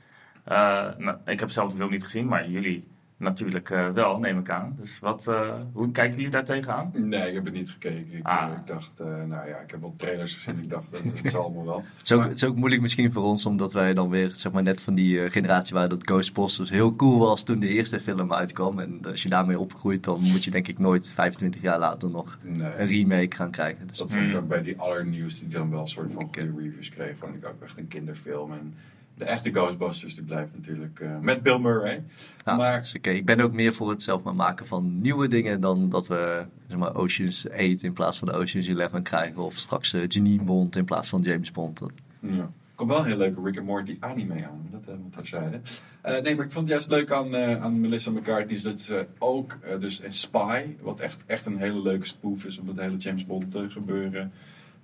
nou, 0.45 1.15
ik 1.25 1.39
heb 1.39 1.49
zelf 1.49 1.71
de 1.71 1.77
film 1.77 1.91
niet 1.91 2.03
gezien, 2.03 2.27
maar 2.27 2.49
jullie 2.49 2.87
Natuurlijk 3.21 3.69
uh, 3.69 3.89
wel, 3.89 4.19
neem 4.19 4.39
ik 4.39 4.49
aan. 4.49 4.75
Dus 4.79 4.99
wat, 4.99 5.25
uh, 5.29 5.53
hoe 5.73 5.91
kijken 5.91 6.15
jullie 6.15 6.31
daar 6.31 6.45
tegenaan? 6.45 6.91
Nee, 6.93 7.27
ik 7.27 7.33
heb 7.33 7.45
het 7.45 7.53
niet 7.53 7.69
gekeken. 7.69 8.17
Ik, 8.17 8.25
ah. 8.25 8.47
uh, 8.49 8.57
ik 8.57 8.67
dacht, 8.67 8.91
nou 9.27 9.47
ja, 9.47 9.57
ik 9.57 9.71
heb 9.71 9.81
wel 9.81 9.93
trailers 9.97 10.35
gezien. 10.35 10.63
Ik 10.63 10.69
dacht, 10.69 10.91
dat, 10.91 11.31
zal 11.31 11.43
allemaal 11.43 11.65
wel. 11.65 11.83
het, 11.97 12.03
is 12.03 12.11
ook, 12.11 12.23
het 12.23 12.41
is 12.41 12.43
ook 12.43 12.55
moeilijk 12.55 12.81
misschien 12.81 13.11
voor 13.11 13.23
ons, 13.23 13.45
omdat 13.45 13.73
wij 13.73 13.93
dan 13.93 14.09
weer, 14.09 14.31
zeg 14.31 14.51
maar, 14.51 14.63
net 14.63 14.81
van 14.81 14.95
die 14.95 15.29
generatie 15.29 15.73
waren 15.73 15.89
dat 15.89 16.03
Ghostbusters 16.03 16.69
heel 16.69 16.95
cool 16.95 17.19
was 17.19 17.43
toen 17.43 17.59
de 17.59 17.67
eerste 17.67 17.99
film 17.99 18.33
uitkwam. 18.33 18.79
En 18.79 18.99
als 19.05 19.23
je 19.23 19.29
daarmee 19.29 19.59
opgroeit, 19.59 20.03
dan 20.03 20.21
moet 20.21 20.43
je 20.43 20.51
denk 20.51 20.67
ik 20.67 20.79
nooit 20.79 21.11
25 21.11 21.61
jaar 21.61 21.79
later 21.79 22.09
nog 22.09 22.37
nee. 22.41 22.71
een 22.77 22.87
remake 22.87 23.35
gaan 23.35 23.51
krijgen. 23.51 23.87
Dus 23.87 23.97
dat 23.97 24.11
vond 24.11 24.29
ik 24.29 24.35
ook 24.35 24.47
bij 24.47 24.63
die 24.63 24.79
allernieuwste, 24.79 25.47
die 25.47 25.57
dan 25.57 25.69
wel 25.69 25.81
een 25.81 25.87
soort 25.87 26.11
van 26.11 26.23
goede 26.23 26.53
reviews 26.57 26.89
kreeg. 26.89 27.15
Vond 27.19 27.35
ik 27.35 27.47
ook 27.47 27.61
echt 27.61 27.77
een 27.77 27.87
kinderfilm. 27.87 28.51
En 28.51 28.73
de 29.21 29.27
echte 29.27 29.51
Ghostbusters, 29.51 30.15
die 30.15 30.23
blijft 30.23 30.51
natuurlijk 30.53 30.99
uh, 30.99 31.19
met 31.19 31.43
Bill 31.43 31.59
Murray. 31.59 32.03
Ja, 32.45 32.55
maar 32.55 32.91
oké. 32.95 33.09
Ik 33.09 33.25
ben 33.25 33.39
ook 33.39 33.53
meer 33.53 33.73
voor 33.73 33.89
het 33.89 34.03
zelf 34.03 34.23
maar 34.23 34.35
maken 34.35 34.67
van 34.67 35.01
nieuwe 35.01 35.27
dingen 35.27 35.61
dan 35.61 35.89
dat 35.89 36.07
we 36.07 36.45
zeg 36.67 36.77
maar, 36.77 36.95
Oceans 36.95 37.49
8 37.49 37.83
in 37.83 37.93
plaats 37.93 38.19
van 38.19 38.31
Oceans 38.31 38.67
11 38.67 39.01
krijgen. 39.01 39.41
Of 39.41 39.57
straks 39.57 39.93
uh, 39.93 40.07
Janine 40.07 40.43
Bond 40.43 40.75
in 40.75 40.85
plaats 40.85 41.09
van 41.09 41.21
James 41.21 41.51
Bond. 41.51 41.81
Ja. 42.19 42.29
Er 42.29 42.87
komt 42.87 42.89
wel 42.89 42.99
een 42.99 43.05
heel 43.05 43.17
leuke 43.17 43.41
Rick 43.41 43.57
and 43.57 43.65
Morty 43.65 43.97
anime 43.99 44.45
aan, 44.45 44.67
dat 44.71 44.85
hebben 44.85 45.05
we 45.05 45.15
terzijde. 45.15 45.59
Uh, 46.05 46.19
nee, 46.19 46.35
maar 46.35 46.45
ik 46.45 46.51
vond 46.51 46.69
het 46.69 46.73
juist 46.73 46.89
leuk 46.89 47.11
aan, 47.11 47.35
uh, 47.35 47.63
aan 47.63 47.79
Melissa 47.79 48.11
McCarthy 48.11 48.53
is 48.53 48.61
dat 48.61 48.79
ze 48.79 49.07
ook, 49.17 49.57
uh, 49.65 49.79
dus 49.79 49.99
in 49.99 50.11
Spy, 50.11 50.65
wat 50.81 50.99
echt, 50.99 51.17
echt 51.25 51.45
een 51.45 51.57
hele 51.57 51.81
leuke 51.81 52.05
spoof 52.05 52.45
is 52.45 52.59
op 52.59 52.67
het 52.67 52.79
hele 52.79 52.97
James 52.97 53.25
Bond 53.25 53.55
gebeuren. 53.67 54.31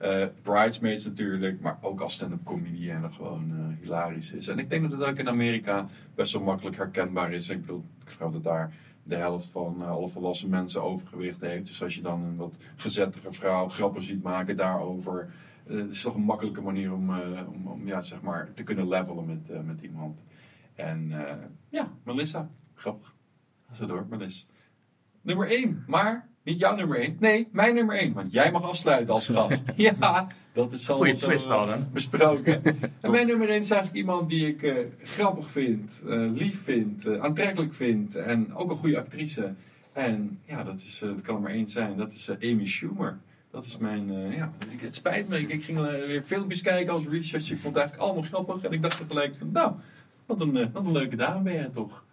Uh, 0.01 0.25
Bridesmaids 0.41 1.05
natuurlijk, 1.05 1.61
maar 1.61 1.77
ook 1.81 2.01
als 2.01 2.13
stand-up 2.13 2.43
comedy 2.43 2.89
en 2.89 3.13
gewoon 3.13 3.51
uh, 3.51 3.81
hilarisch 3.81 4.31
is. 4.31 4.47
En 4.47 4.59
ik 4.59 4.69
denk 4.69 4.89
dat 4.89 4.99
het 4.99 5.09
ook 5.09 5.17
in 5.17 5.29
Amerika 5.29 5.87
best 6.15 6.33
wel 6.33 6.41
makkelijk 6.41 6.75
herkenbaar 6.75 7.31
is. 7.31 7.49
Ik 7.49 7.61
bedoel, 7.61 7.85
ik 8.05 8.11
geloof 8.11 8.33
dat 8.33 8.43
daar 8.43 8.73
de 9.03 9.15
helft 9.15 9.51
van 9.51 9.75
uh, 9.79 9.89
alle 9.89 10.09
volwassen 10.09 10.49
mensen 10.49 10.83
overgewicht 10.83 11.41
heeft. 11.41 11.67
Dus 11.67 11.83
als 11.83 11.95
je 11.95 12.01
dan 12.01 12.23
een 12.23 12.35
wat 12.35 12.57
gezettere 12.75 13.31
vrouw 13.31 13.67
grappen 13.67 14.03
ziet 14.03 14.23
maken 14.23 14.55
daarover, 14.55 15.31
het 15.65 15.91
is 15.91 16.01
toch 16.01 16.15
een 16.15 16.21
makkelijke 16.21 16.61
manier 16.61 16.93
om, 16.93 17.19
om, 17.19 17.67
om, 17.67 17.87
ja, 17.87 18.01
zeg 18.01 18.21
maar, 18.21 18.53
te 18.53 18.63
kunnen 18.63 18.87
levelen 18.87 19.25
met, 19.25 19.65
met 19.65 19.81
iemand. 19.81 20.19
En 20.75 21.11
ja, 21.69 21.91
Melissa, 22.03 22.49
grappig. 22.73 23.15
Zo 23.73 23.85
door, 23.85 24.05
Melissa. 24.09 24.45
Nummer 25.21 25.47
1, 25.47 25.83
maar 25.87 26.26
niet 26.47 26.59
jouw 26.59 26.75
nummer 26.75 26.97
1. 26.97 27.17
Nee, 27.19 27.47
mijn 27.51 27.75
nummer 27.75 27.95
1. 27.95 28.13
Want 28.13 28.31
jij 28.31 28.51
mag 28.51 28.63
afsluiten 28.63 29.13
als 29.13 29.27
gast. 29.27 29.63
ja, 29.75 30.27
dat 30.51 30.73
is 30.73 30.89
al 30.89 30.95
Goeie 30.95 31.15
twist 31.15 31.49
al, 31.49 31.67
hè? 31.67 31.77
besproken. 31.93 32.63
en 33.01 33.11
mijn 33.11 33.27
nummer 33.27 33.49
1 33.49 33.59
is 33.59 33.69
eigenlijk 33.69 33.99
iemand 33.99 34.29
die 34.29 34.47
ik 34.47 34.61
uh, 34.61 34.73
grappig 35.01 35.49
vind, 35.49 36.01
uh, 36.05 36.31
lief 36.33 36.63
vind, 36.63 37.05
uh, 37.05 37.19
aantrekkelijk 37.19 37.73
vind. 37.73 38.15
En 38.15 38.55
ook 38.55 38.69
een 38.69 38.77
goede 38.77 38.97
actrice. 38.97 39.53
En 39.93 40.39
ja, 40.45 40.63
dat, 40.63 40.75
is, 40.75 40.99
dat 40.99 41.21
kan 41.21 41.35
er 41.35 41.41
maar 41.41 41.51
één 41.51 41.69
zijn. 41.69 41.97
Dat 41.97 42.11
is 42.11 42.29
Amy 42.29 42.65
Schumer. 42.65 43.17
Dat 43.51 43.65
is 43.65 43.77
mijn, 43.77 44.31
ja, 44.31 44.51
het 44.77 44.95
spijt 44.95 45.27
me. 45.27 45.47
Ik, 45.47 45.63
ging 45.63 45.79
weer 45.79 46.21
filmpjes 46.21 46.61
kijken 46.61 46.93
als 46.93 47.07
research. 47.07 47.51
Ik 47.51 47.59
vond 47.59 47.75
het 47.75 47.83
eigenlijk 47.83 48.01
allemaal 48.01 48.29
grappig. 48.29 48.63
En 48.63 48.71
ik 48.71 48.81
dacht 48.81 48.97
tegelijk 48.97 49.35
van, 49.35 49.51
nou, 49.51 49.73
wat 50.25 50.41
een, 50.41 50.71
wat 50.71 50.85
een 50.85 50.91
leuke 50.91 51.15
dame 51.15 51.41
ben 51.41 51.53
jij 51.53 51.69
toch. 51.73 52.03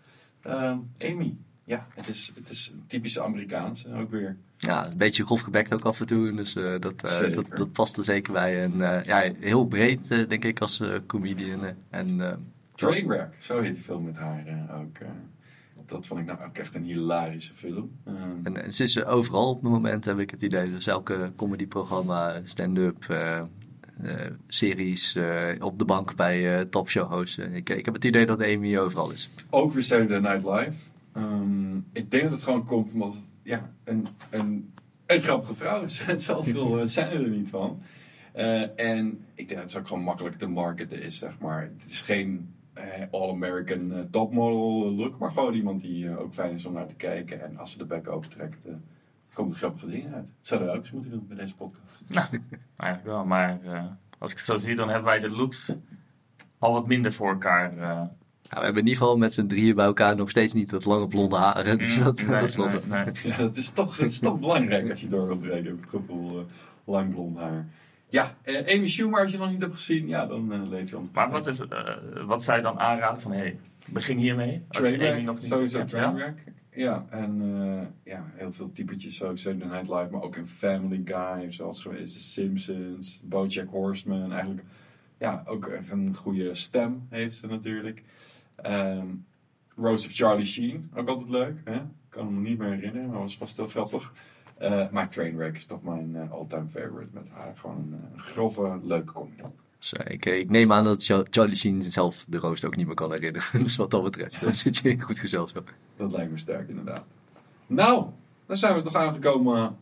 Amy, 0.98 1.36
ja, 1.64 1.86
het 1.94 2.08
is, 2.08 2.32
het 2.34 2.48
is 2.48 2.72
typisch 2.86 3.18
Amerikaans 3.18 3.86
ook 3.86 4.10
weer. 4.10 4.36
Ja, 4.56 4.86
een 4.86 4.96
beetje 4.96 5.24
grof 5.24 5.40
gebekt 5.40 5.74
ook 5.74 5.84
af 5.84 6.00
en 6.00 6.06
toe. 6.06 6.32
Dus 6.32 6.54
uh, 6.54 6.80
dat, 6.80 7.22
uh, 7.22 7.34
dat, 7.34 7.48
dat 7.48 7.72
past 7.72 7.96
er 7.96 8.04
zeker 8.04 8.32
bij. 8.32 8.62
En 8.62 8.72
uh, 8.74 9.04
ja, 9.04 9.32
heel 9.40 9.66
breed 9.66 10.08
denk 10.08 10.44
ik 10.44 10.60
als 10.60 10.82
comedian. 11.06 11.60
En, 11.90 12.38
Trainwreck, 12.74 13.28
zo 13.38 13.60
heet 13.60 13.74
die 13.74 13.82
film 13.82 14.04
met 14.04 14.16
haar 14.16 14.44
ook. 14.80 14.96
dat 15.86 16.06
vond 16.06 16.20
ik 16.20 16.26
nou 16.26 16.42
ook 16.44 16.58
echt 16.58 16.74
een 16.74 16.84
hilarische 16.84 17.54
film. 17.54 17.90
En, 18.42 18.64
en, 18.64 18.72
ze 18.72 18.82
is 18.82 19.04
overal 19.04 19.48
op 19.48 19.62
het 19.62 19.70
moment, 19.70 20.04
heb 20.04 20.18
ik 20.18 20.30
het 20.30 20.42
idee. 20.42 20.70
Dus 20.70 20.86
elke 20.86 21.32
comedyprogramma, 21.36 22.40
stand-up, 22.44 23.16
series 24.48 25.16
op 25.60 25.78
de 25.78 25.84
bank 25.84 26.16
bij 26.16 26.64
talkshow 26.64 27.26
ik, 27.52 27.70
ik 27.70 27.84
heb 27.84 27.94
het 27.94 28.04
idee 28.04 28.26
dat 28.26 28.42
Amy 28.42 28.76
overal 28.76 29.10
is. 29.10 29.30
Ook 29.50 29.72
weer 29.72 29.82
Saturday 29.82 30.20
Night 30.20 30.44
Live. 30.44 30.92
Um, 31.16 31.86
ik 31.92 32.10
denk 32.10 32.22
dat 32.22 32.32
het 32.32 32.42
gewoon 32.42 32.64
komt 32.64 32.92
omdat 32.92 33.14
het 33.14 33.24
ja, 33.42 33.72
een, 33.84 34.06
een, 34.30 34.72
een 35.06 35.20
grappige 35.20 35.54
vrouw 35.54 35.82
is. 35.82 36.04
Zoveel 36.16 36.80
uh, 36.80 36.86
zijn 36.86 37.10
er 37.10 37.28
niet 37.28 37.48
van. 37.48 37.82
Uh, 38.36 38.80
en 38.80 39.20
ik 39.34 39.48
denk 39.48 39.60
dat 39.60 39.72
het 39.72 39.80
ook 39.80 39.86
gewoon 39.88 40.02
makkelijk 40.02 40.38
te 40.38 40.46
marketen 40.46 41.02
is, 41.02 41.18
zeg 41.18 41.38
maar. 41.38 41.62
Het 41.62 41.90
is 41.90 42.00
geen 42.00 42.54
uh, 42.78 42.82
all-American 43.10 44.08
topmodel 44.10 44.92
look, 44.92 45.18
maar 45.18 45.30
gewoon 45.30 45.54
iemand 45.54 45.80
die 45.80 46.18
ook 46.18 46.34
fijn 46.34 46.52
is 46.54 46.64
om 46.64 46.72
naar 46.72 46.86
te 46.86 46.94
kijken. 46.94 47.42
En 47.42 47.56
als 47.56 47.72
ze 47.72 47.78
de 47.78 47.84
bek 47.84 48.08
opentrekt, 48.08 48.58
komen 49.32 49.52
er 49.52 49.58
grappige 49.58 49.86
dingen 49.86 50.14
uit. 50.14 50.32
Zouden 50.40 50.68
we 50.68 50.74
ook 50.76 50.82
eens 50.82 50.92
moeten 50.92 51.10
doen 51.10 51.26
bij 51.26 51.36
deze 51.36 51.54
podcast. 51.54 51.82
Nou, 52.06 52.26
eigenlijk 52.76 53.16
wel, 53.16 53.24
maar 53.24 53.60
als 54.18 54.30
ik 54.30 54.36
het 54.36 54.46
zo 54.46 54.56
zie, 54.56 54.74
dan 54.74 54.88
hebben 54.88 55.06
wij 55.06 55.18
de 55.18 55.30
looks 55.30 55.72
al 56.58 56.72
wat 56.72 56.86
minder 56.86 57.12
voor 57.12 57.28
elkaar. 57.28 57.72
Ja, 58.54 58.60
we 58.60 58.64
hebben 58.64 58.82
in 58.82 58.88
ieder 58.88 59.02
geval 59.02 59.16
met 59.18 59.32
z'n 59.32 59.46
drieën 59.46 59.74
bij 59.74 59.84
elkaar 59.84 60.16
nog 60.16 60.30
steeds 60.30 60.52
niet 60.52 60.70
dat 60.70 60.84
lange 60.84 61.06
blonde 61.08 61.36
haren. 61.36 61.78
Dat, 62.04 62.20
Mm, 62.20 62.26
nee, 62.30 62.40
dat 62.40 62.54
klopt. 62.54 62.88
nee, 62.88 63.04
nee. 63.04 63.12
Ja, 63.22 63.30
het 63.34 63.56
is 63.56 63.70
toch, 63.70 63.96
het 63.96 64.10
is 64.10 64.18
toch 64.18 64.40
belangrijk 64.40 64.90
als 64.90 65.00
je 65.00 65.08
door 65.08 65.26
wilt 65.26 65.40
breken, 65.40 65.64
heb 65.64 65.74
ik 65.74 65.80
het 65.80 65.90
gevoel. 65.90 66.38
eh, 66.38 66.44
lang 66.84 67.10
blond 67.14 67.36
haar. 67.38 67.66
Ja, 68.08 68.34
eh, 68.42 68.74
Amy 68.76 68.88
Schumer, 68.88 69.20
als 69.22 69.30
je 69.32 69.38
nog 69.38 69.50
niet 69.50 69.60
hebt 69.60 69.74
gezien, 69.74 70.08
ja, 70.08 70.26
dan 70.26 70.52
eh, 70.52 70.68
leef 70.68 70.90
je 70.90 70.96
om. 70.98 71.04
Maar 71.14 71.30
wat, 71.30 71.46
is, 71.46 71.60
eh, 71.60 71.96
wat 72.26 72.42
zou 72.42 72.56
je 72.56 72.62
dan 72.62 72.78
aanraden 72.78 73.20
van, 73.20 73.32
hé, 73.32 73.38
hey, 73.38 73.58
begin 73.88 74.16
hiermee? 74.18 74.62
Als 74.68 74.78
je 74.78 74.84
Amy 74.84 74.96
Trainwreck, 74.96 75.24
nog 75.24 75.40
niet 75.40 75.50
sowieso 75.50 75.78
kent, 75.78 75.90
ja? 75.90 75.96
Trainwreck. 75.98 76.38
Ja, 76.70 77.06
en 77.10 77.40
eh, 78.04 78.12
ja, 78.12 78.24
heel 78.34 78.52
veel 78.52 78.72
typetjes 78.72 79.16
zoals 79.16 79.40
Saturday 79.42 79.68
Night 79.68 79.88
Live, 79.88 80.08
maar 80.10 80.22
ook 80.22 80.36
in 80.36 80.46
Family 80.46 81.02
Guy, 81.04 81.52
zoals 81.52 81.82
geweest 81.82 82.14
The 82.14 82.20
Simpsons, 82.22 83.20
BoJack 83.22 83.68
Horseman. 83.70 84.32
Eigenlijk, 84.32 84.62
ja, 85.18 85.42
ook 85.46 85.66
echt 85.66 85.90
een 85.90 86.14
goede 86.16 86.54
stem 86.54 87.06
heeft 87.10 87.36
ze 87.36 87.46
natuurlijk. 87.46 88.02
Ehm, 88.56 89.06
Rose 89.76 90.06
of 90.06 90.12
Charlie 90.12 90.44
Sheen, 90.44 90.90
ook 90.94 91.08
altijd 91.08 91.28
leuk. 91.28 91.60
Hè? 91.64 91.74
Ik 91.74 91.80
kan 92.08 92.34
me 92.34 92.48
niet 92.48 92.58
meer 92.58 92.70
herinneren, 92.70 93.08
maar 93.10 93.18
was 93.18 93.36
vast 93.36 93.56
heel 93.56 93.66
grappig. 93.66 94.12
Eh, 94.58 94.88
maar 94.90 95.08
Trainwreck 95.10 95.56
is 95.56 95.66
toch 95.66 95.82
mijn 95.82 96.16
eh, 96.16 96.32
all-time 96.32 96.66
favorite 96.68 97.10
met 97.12 97.28
haar. 97.32 97.56
Gewoon 97.56 97.76
een 97.76 98.00
eh, 98.14 98.20
grove, 98.20 98.78
leuke 98.82 99.12
comedy. 99.12 99.42
Eh, 99.92 100.38
ik, 100.40 100.50
neem 100.50 100.72
aan 100.72 100.84
dat 100.84 101.04
Char- 101.04 101.26
Charlie 101.30 101.56
Sheen 101.56 101.84
zelf 101.92 102.24
de 102.28 102.38
roost 102.38 102.64
ook 102.64 102.76
niet 102.76 102.86
meer 102.86 102.94
kan 102.94 103.12
herinneren. 103.12 103.62
Dus 103.62 103.76
wat 103.76 103.90
dat 103.90 104.02
betreft 104.02 104.42
eh, 104.42 104.52
zit 104.52 104.76
je 104.76 104.88
in 104.88 105.00
goed 105.00 105.18
gezelschap. 105.18 105.72
Dat 105.96 106.12
lijkt 106.12 106.30
me 106.30 106.38
sterk, 106.38 106.68
inderdaad. 106.68 107.04
Nou, 107.66 108.06
dan 108.46 108.56
zijn 108.58 108.74
we 108.74 108.82
toch 108.82 108.94
aangekomen 108.94 109.76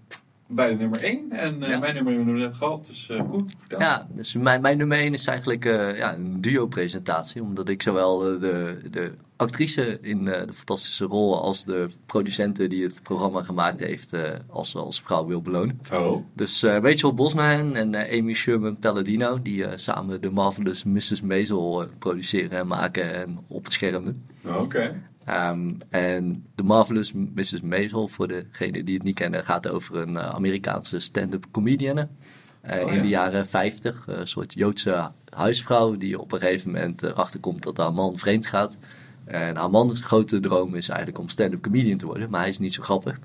bij 0.54 0.68
de 0.70 0.74
nummer 0.76 1.02
1. 1.02 1.30
En 1.30 1.62
eh, 1.62 1.68
Ja. 1.68 1.78
mijn 1.78 1.94
nummer 1.94 2.12
hebben 2.14 2.34
we 2.34 2.40
net 2.40 2.54
gehad, 2.54 2.86
dus 2.86 3.10
goed. 3.28 3.54
vertel. 3.58 3.78
Ja, 3.80 4.06
dus 4.10 4.34
mijn, 4.34 4.60
mijn 4.60 4.76
nummer 4.78 4.98
1 4.98 5.14
is 5.14 5.26
eigenlijk 5.26 5.64
eh, 5.64 5.96
ja, 5.96 6.14
een 6.14 6.40
duo-presentatie. 6.40 7.42
Omdat 7.42 7.68
ik 7.68 7.82
zowel 7.82 8.18
de, 8.18 8.78
de 8.90 9.12
actrice 9.36 9.98
in 10.02 10.24
de 10.24 10.46
fantastische 10.52 11.04
rol 11.04 11.40
als 11.42 11.64
de 11.64 11.88
producenten 12.06 12.70
die 12.70 12.82
het 12.84 13.00
programma 13.02 13.42
gemaakt 13.42 13.80
heeft 13.80 14.12
als, 14.48 14.76
als 14.76 15.00
vrouw 15.02 15.26
wil 15.26 15.42
belonen. 15.42 15.80
Oh, 15.92 16.24
Dus 16.34 16.62
Rachel 16.62 17.12
Brosnahan 17.12 17.74
en 17.76 17.94
Amy 17.94 18.34
Sherman 18.34 18.78
Palladino, 18.78 19.42
die 19.42 19.64
samen 19.74 20.20
de 20.20 20.30
Marvelous 20.30 20.84
Mrs. 20.84 21.20
Maisel 21.20 21.86
produceren 21.98 22.58
en 22.58 22.66
maken 22.66 23.14
en 23.14 23.38
op 23.48 23.64
het 23.64 23.72
scherm 23.72 24.04
doen. 24.04 24.22
oké. 24.56 25.02
Ehm, 25.24 25.70
en 25.90 26.46
The 26.54 26.62
Marvelous 26.62 27.12
Mrs. 27.12 27.60
Maisel, 27.60 28.08
voor 28.08 28.28
degenen 28.28 28.84
die 28.84 28.94
het 28.94 29.02
niet 29.02 29.14
kennen, 29.14 29.44
gaat 29.44 29.68
over 29.68 29.96
een 29.96 30.16
eh, 30.16 30.28
Amerikaanse 30.28 31.00
stand-up 31.00 31.44
comedian. 31.50 31.98
eh, 31.98 32.82
Oh, 32.84 32.88
in 32.90 32.96
ja. 32.96 33.02
de 33.02 33.08
jaren 33.08 33.46
50, 33.46 34.08
eh, 34.08 34.18
een 34.18 34.28
soort 34.28 34.54
Joodse 34.54 35.10
huisvrouw 35.28 35.96
die 35.96 36.20
op 36.20 36.32
een 36.32 36.38
gegeven 36.38 36.70
moment 36.70 37.02
erachter 37.02 37.40
komt 37.40 37.62
dat 37.62 37.76
haar 37.76 37.92
man 37.92 38.18
vreemd 38.18 38.46
gaat. 38.46 38.78
En 39.24 39.56
haar 39.56 39.70
man's 39.70 40.00
grote 40.00 40.40
droom 40.40 40.74
is 40.74 40.88
eigenlijk 40.88 41.18
om 41.18 41.28
stand-up 41.28 41.62
comedian 41.62 41.98
te 41.98 42.06
worden, 42.06 42.30
maar 42.30 42.40
hij 42.40 42.48
is 42.48 42.58
niet 42.58 42.72
zo 42.74 42.82
grappig. 42.82 43.18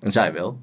En 0.00 0.12
zij 0.12 0.32
wel. 0.32 0.60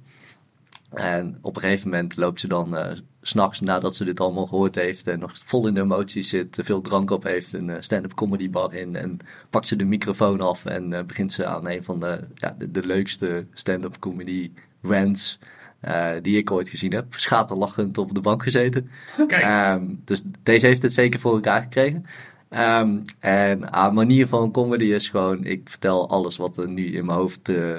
En 0.90 1.38
op 1.42 1.56
een 1.56 1.62
gegeven 1.62 1.90
moment 1.90 2.18
loopt 2.18 2.40
ze 2.40 2.48
dan 2.48 2.78
s'nachts 3.22 3.60
nadat 3.60 3.96
ze 3.96 4.06
dit 4.06 4.20
allemaal 4.20 4.46
gehoord 4.46 4.76
heeft 4.76 5.08
en 5.08 5.20
nog 5.20 5.32
vol 5.46 5.68
in 5.68 5.74
de 5.74 5.82
emoties 5.82 6.30
zit, 6.30 6.52
te 6.52 6.64
veel 6.64 6.82
drank 6.82 7.12
op 7.12 7.24
heeft, 7.24 7.54
een 7.54 7.70
eh, 7.70 7.78
stand-up 7.80 8.14
comedy 8.14 8.50
bar 8.50 8.74
in 8.74 8.96
en 8.96 9.18
pakt 9.50 9.68
ze 9.68 9.76
de 9.76 9.86
microfoon 9.86 10.42
af 10.42 10.66
en 10.66 10.94
eh, 10.94 11.04
begint 11.04 11.34
ze 11.34 11.46
aan 11.46 11.70
een 11.70 11.84
van 11.84 12.00
de, 12.00 12.28
ja, 12.36 12.56
de, 12.58 12.72
de 12.72 12.86
leukste 12.86 13.46
stand-up 13.54 14.00
comedy 14.00 14.52
rants 14.82 15.40
eh, 15.80 16.12
die 16.22 16.38
ik 16.38 16.52
ooit 16.52 16.70
gezien 16.70 16.94
heb. 16.94 17.14
Schaterlachend 17.14 17.98
op 17.98 18.14
de 18.14 18.22
bank 18.22 18.44
gezeten. 18.44 18.90
Ehm, 19.28 19.86
dus 20.06 20.22
deze 20.44 20.66
heeft 20.66 20.82
het 20.82 20.94
zeker 20.94 21.20
voor 21.20 21.34
elkaar 21.34 21.62
gekregen. 21.62 22.06
Ehm, 22.50 22.98
en 23.20 23.74
haar 23.74 23.94
manier 23.94 24.28
van 24.28 24.52
comedy 24.52 24.84
is 24.84 25.10
gewoon, 25.10 25.44
ik 25.44 25.70
vertel 25.70 26.10
alles 26.10 26.38
wat 26.38 26.58
er 26.58 26.68
nu 26.68 26.94
in 26.94 27.06
mijn 27.06 27.18
hoofd 27.18 27.50
eh, 27.50 27.78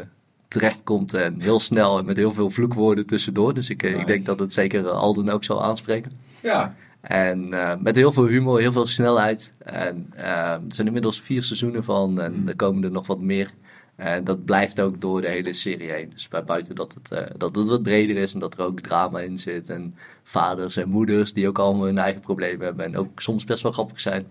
terechtkomt 0.50 1.14
en 1.14 1.40
heel 1.40 1.60
snel 1.60 1.98
en 1.98 2.04
met 2.04 2.16
heel 2.16 2.32
veel 2.32 2.50
vloekwoorden 2.50 3.06
tussendoor. 3.06 3.54
Dus 3.54 3.70
ik, 3.70 3.82
eh, 3.82 3.98
ik 3.98 4.06
denk 4.06 4.24
dat 4.24 4.38
het 4.38 4.52
zeker 4.52 4.86
eh, 4.86 4.92
Alden 4.92 5.28
ook 5.28 5.44
zal 5.44 5.62
aanspreken. 5.64 6.12
Ja, 6.42 6.74
En 7.00 7.52
eh, 7.54 7.76
met 7.78 7.96
heel 7.96 8.12
veel 8.12 8.26
humor, 8.26 8.60
heel 8.60 8.72
veel 8.72 8.86
snelheid. 8.86 9.52
En 9.58 10.06
eh, 10.16 10.52
er 10.52 10.60
zijn 10.68 10.86
inmiddels 10.86 11.20
vier 11.20 11.42
seizoenen 11.44 11.84
van 11.84 12.20
en 12.20 12.42
er 12.46 12.56
komen 12.56 12.84
er 12.84 12.90
nog 12.90 13.06
wat 13.06 13.20
meer. 13.20 13.50
En 13.96 14.24
dat 14.24 14.44
blijft 14.44 14.80
ook 14.80 15.00
door 15.00 15.20
de 15.20 15.28
hele 15.28 15.52
serie 15.52 15.90
heen. 15.90 16.10
Dus 16.10 16.28
bij 16.28 16.44
buiten 16.44 16.74
dat 16.74 16.94
het, 16.94 17.10
eh, 17.12 17.34
dat 17.36 17.56
het 17.56 17.68
wat 17.68 17.82
breder 17.82 18.16
is 18.16 18.34
en 18.34 18.40
dat 18.40 18.58
er 18.58 18.64
ook 18.64 18.80
drama 18.80 19.20
in 19.20 19.38
zit. 19.38 19.68
En 19.68 19.94
vaders 20.22 20.76
en 20.76 20.88
moeders 20.88 21.32
die 21.32 21.48
ook 21.48 21.58
allemaal 21.58 21.84
hun 21.86 21.98
eigen 21.98 22.20
problemen 22.20 22.66
hebben 22.66 22.84
en 22.84 22.96
ook 22.96 23.20
soms 23.20 23.44
best 23.44 23.62
wel 23.62 23.72
grappig 23.72 24.00
zijn. 24.00 24.26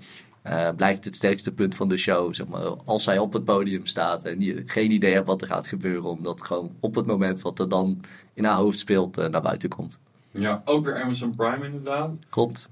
Eh, 0.49 0.69
blijft 0.75 1.05
het 1.05 1.15
sterkste 1.15 1.51
punt 1.51 1.75
van 1.75 1.89
de 1.89 1.97
show. 1.97 2.33
Zeg 2.33 2.47
maar, 2.47 2.61
als 2.85 3.03
zij 3.03 3.17
op 3.17 3.33
het 3.33 3.45
podium 3.45 3.85
staat 3.85 4.25
en 4.25 4.41
je 4.41 4.63
geen 4.65 4.91
idee 4.91 5.13
hebt 5.13 5.25
wat 5.25 5.41
er 5.41 5.47
gaat 5.47 5.67
gebeuren. 5.67 6.09
Omdat 6.09 6.41
gewoon 6.41 6.71
op 6.79 6.95
het 6.95 7.05
moment 7.05 7.41
wat 7.41 7.59
er 7.59 7.69
dan 7.69 8.01
in 8.33 8.43
haar 8.43 8.55
hoofd 8.55 8.77
speelt 8.77 9.17
eh, 9.17 9.27
naar 9.27 9.41
buiten 9.41 9.69
komt. 9.69 9.99
ja, 10.31 10.61
ook 10.65 10.85
weer 10.85 11.03
Amazon 11.03 11.35
Prime 11.35 11.65
inderdaad. 11.65 12.17
Klopt. 12.29 12.69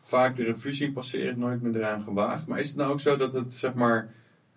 Vaak 0.00 0.36
de 0.36 0.44
revue 0.44 0.72
zien 0.72 0.92
passeren, 0.92 1.38
nooit 1.38 1.62
meer 1.62 1.76
eraan 1.76 2.02
gewaagd. 2.02 2.46
Maar 2.46 2.58
is 2.58 2.68
het 2.68 2.76
nou 2.76 2.92
ook 2.92 3.00
zo 3.00 3.16
dat 3.16 3.32
het, 3.32 3.54
zeg 3.54 3.74
maar, 3.74 4.08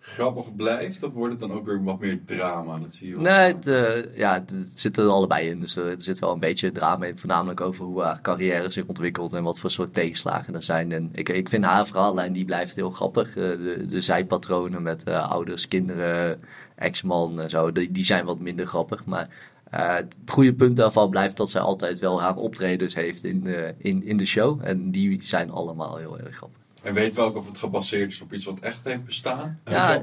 grappig 0.02 0.56
blijft? 0.56 1.02
Of 1.02 1.12
wordt 1.12 1.30
het 1.30 1.40
dan 1.40 1.52
ook 1.52 1.66
weer 1.66 1.84
wat 1.84 2.00
meer 2.00 2.20
drama? 2.24 2.78
Dat 2.78 2.94
zie 2.94 3.08
je 3.08 3.14
wel. 3.14 3.22
Nee, 3.22 3.52
het, 3.52 3.66
eh, 3.66 4.16
ja, 4.16 4.34
het 4.34 4.52
zit 4.74 4.96
er 4.96 5.08
allebei 5.08 5.48
in. 5.48 5.60
Dus 5.60 5.76
eh, 5.76 5.84
er 5.84 6.02
zit 6.02 6.18
wel 6.18 6.32
een 6.32 6.40
beetje 6.40 6.72
drama 6.72 7.06
in. 7.06 7.18
Voornamelijk 7.18 7.60
over 7.60 7.84
hoe 7.84 8.02
haar 8.02 8.20
carrière 8.20 8.70
zich 8.70 8.86
ontwikkelt 8.86 9.32
en 9.32 9.42
wat 9.42 9.60
voor 9.60 9.70
soort 9.70 9.94
tegenslagen 9.94 10.54
er 10.54 10.62
zijn. 10.62 10.92
En 10.92 11.08
ik, 11.12 11.28
ik 11.28 11.48
vind 11.48 11.64
haar 11.64 11.86
verhaallijn, 11.86 12.32
die 12.32 12.44
blijft 12.44 12.76
heel 12.76 12.90
grappig. 12.90 13.28
Eh, 13.28 13.34
de, 13.34 13.86
de 13.88 14.00
zijpatronen 14.00 14.82
met 14.82 15.06
ouders, 15.06 15.68
kinderen, 15.68 16.40
ex-man 16.76 17.40
en 17.40 17.50
zo, 17.50 17.72
die, 17.72 17.92
die 17.92 18.04
zijn 18.04 18.24
wat 18.24 18.38
minder 18.38 18.66
grappig. 18.66 19.04
Maar 19.04 19.28
het 19.80 20.16
goede 20.26 20.54
punt 20.54 20.76
daarvan 20.76 21.10
blijft 21.10 21.36
dat 21.36 21.50
zij 21.50 21.60
altijd 21.60 21.98
wel 21.98 22.20
haar 22.20 22.36
optredens 22.36 22.94
heeft 22.94 23.24
in, 23.24 23.46
eh, 23.46 23.68
in, 23.78 24.04
in 24.04 24.16
de 24.16 24.26
show. 24.26 24.60
En 24.62 24.90
die 24.90 25.20
zijn 25.22 25.50
allemaal 25.50 25.96
heel 25.96 26.18
erg 26.18 26.36
grappig. 26.36 26.61
En 26.82 26.94
weet 26.94 27.14
wel 27.14 27.24
ook 27.26 27.36
of 27.36 27.46
het 27.46 27.58
gebaseerd 27.58 28.10
is 28.12 28.20
op 28.20 28.32
iets 28.32 28.44
wat 28.44 28.58
echt 28.58 28.84
heeft 28.84 29.04
bestaan? 29.04 29.60
Ja. 29.64 30.02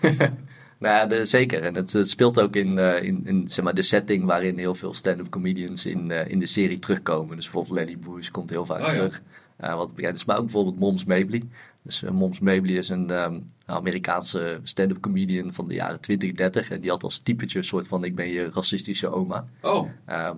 Nou 0.78 0.94
ja, 0.94 1.06
de- 1.06 1.26
zeker. 1.26 1.62
En 1.62 1.74
het, 1.74 1.92
het 1.92 2.10
speelt 2.10 2.40
ook 2.40 2.56
in, 2.56 2.78
eh, 2.78 3.02
in, 3.02 3.20
in 3.26 3.44
zeg 3.50 3.64
maar, 3.64 3.74
de 3.74 3.82
setting 3.82 4.24
waarin 4.24 4.58
heel 4.58 4.74
veel 4.74 4.94
stand-up 4.94 5.28
comedians 5.30 5.86
in, 5.86 6.10
eh, 6.10 6.28
in 6.30 6.38
de 6.38 6.46
serie 6.46 6.78
terugkomen. 6.78 7.36
Dus 7.36 7.44
bijvoorbeeld 7.44 7.74
Lenny 7.78 7.96
Bruce 7.96 8.30
komt 8.30 8.50
heel 8.50 8.66
vaak 8.66 8.80
Oh 8.80 8.86
ja. 8.86 8.92
terug. 8.92 9.22
Eh, 9.56 9.74
wat 9.76 9.94
bekend 9.94 10.14
is. 10.16 10.24
Maar 10.24 10.36
ook 10.36 10.42
bijvoorbeeld 10.44 10.78
Moms 10.78 11.04
Mabley. 11.04 11.42
Dus 11.82 12.02
Moms 12.12 12.40
Mabley 12.40 12.74
is 12.74 12.88
een 12.88 13.10
ehm, 13.10 13.38
Amerikaanse 13.66 14.60
stand-up 14.62 15.00
comedian 15.00 15.52
van 15.52 15.68
de 15.68 15.74
jaren 15.74 16.00
20, 16.00 16.32
30. 16.32 16.70
En 16.70 16.80
die 16.80 16.90
had 16.90 17.02
als 17.02 17.18
typetje 17.18 17.58
een 17.58 17.64
soort 17.64 17.88
van 17.88 18.04
ik 18.04 18.14
ben 18.14 18.28
je 18.28 18.50
racistische 18.52 19.08
oma. 19.12 19.44
Oh, 19.62 19.88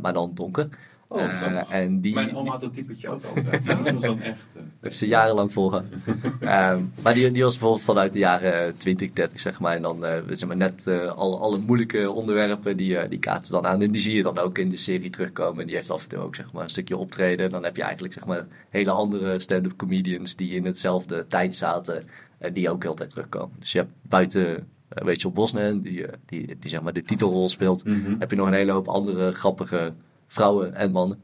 maar 0.02 0.12
dan 0.12 0.30
donker. 0.34 0.68
Oh 1.12 1.22
Eh, 1.22 1.70
en 1.70 2.00
die, 2.00 2.14
Mijn 2.14 2.36
oma 2.36 2.50
had 2.50 2.60
dat 2.60 2.74
typetje 2.74 3.08
ook 3.08 3.24
altijd. 3.24 3.64
Ja, 3.64 3.74
dat 3.82 3.92
was 3.92 4.02
dan 4.02 4.20
echt... 4.20 4.46
eh, 4.54 4.62
heeft 4.80 4.96
ze 4.96 5.06
jarenlang 5.06 5.52
volgehouden. 5.52 6.02
Ehm, 6.40 6.82
maar 7.02 7.14
die, 7.14 7.30
die 7.30 7.42
was 7.42 7.52
bijvoorbeeld 7.52 7.84
vanuit 7.84 8.12
de 8.12 8.18
jaren 8.18 8.76
20, 8.76 9.12
30, 9.12 9.40
zeg 9.40 9.60
maar. 9.60 9.76
En 9.76 9.82
dan 9.82 10.04
eh, 10.04 10.22
zeg 10.28 10.48
maar 10.48 10.56
net 10.56 10.86
eh, 10.86 11.12
alle, 11.12 11.36
alle 11.36 11.58
moeilijke 11.58 12.10
onderwerpen, 12.10 12.76
die, 12.76 12.96
eh, 12.98 13.08
die 13.10 13.18
kaarten 13.18 13.52
dan 13.52 13.66
aan. 13.66 13.82
En 13.82 13.90
die 13.90 14.02
zie 14.02 14.14
je 14.14 14.22
dan 14.22 14.38
ook 14.38 14.58
in 14.58 14.70
de 14.70 14.76
serie 14.76 15.10
terugkomen. 15.10 15.60
En 15.60 15.66
die 15.66 15.76
heeft 15.76 15.90
af 15.90 16.02
en 16.02 16.08
toe 16.08 16.18
ook 16.18 16.34
zeg 16.34 16.52
maar, 16.52 16.62
een 16.62 16.70
stukje 16.70 16.96
optreden. 16.96 17.44
En 17.46 17.50
dan 17.52 17.64
heb 17.64 17.76
je 17.76 17.82
eigenlijk 17.82 18.14
zeg 18.14 18.24
maar, 18.26 18.46
hele 18.68 18.90
andere 18.90 19.38
stand-up 19.38 19.76
comedians 19.76 20.36
die 20.36 20.50
in 20.54 20.64
hetzelfde 20.64 21.26
tijd 21.26 21.56
zaten. 21.56 22.02
En 22.38 22.52
die 22.52 22.70
ook 22.70 22.84
altijd 22.84 23.10
terugkomen. 23.10 23.56
Dus 23.58 23.72
je 23.72 23.78
hebt 23.78 23.90
buiten 24.02 24.66
Rachel 24.88 25.30
Bosnan, 25.30 25.80
die, 25.80 26.06
eh, 26.06 26.12
die, 26.26 26.56
die 26.60 26.70
zeg 26.70 26.82
maar 26.82 26.92
de 26.92 27.02
titelrol 27.02 27.48
speelt. 27.48 27.84
Mhm. 27.84 28.14
Heb 28.18 28.30
je 28.30 28.36
nog 28.36 28.46
een 28.46 28.52
hele 28.52 28.72
hoop 28.72 28.88
andere 28.88 29.32
grappige 29.32 29.92
vrouwen 30.30 30.74
en 30.74 30.90
mannen. 30.90 31.18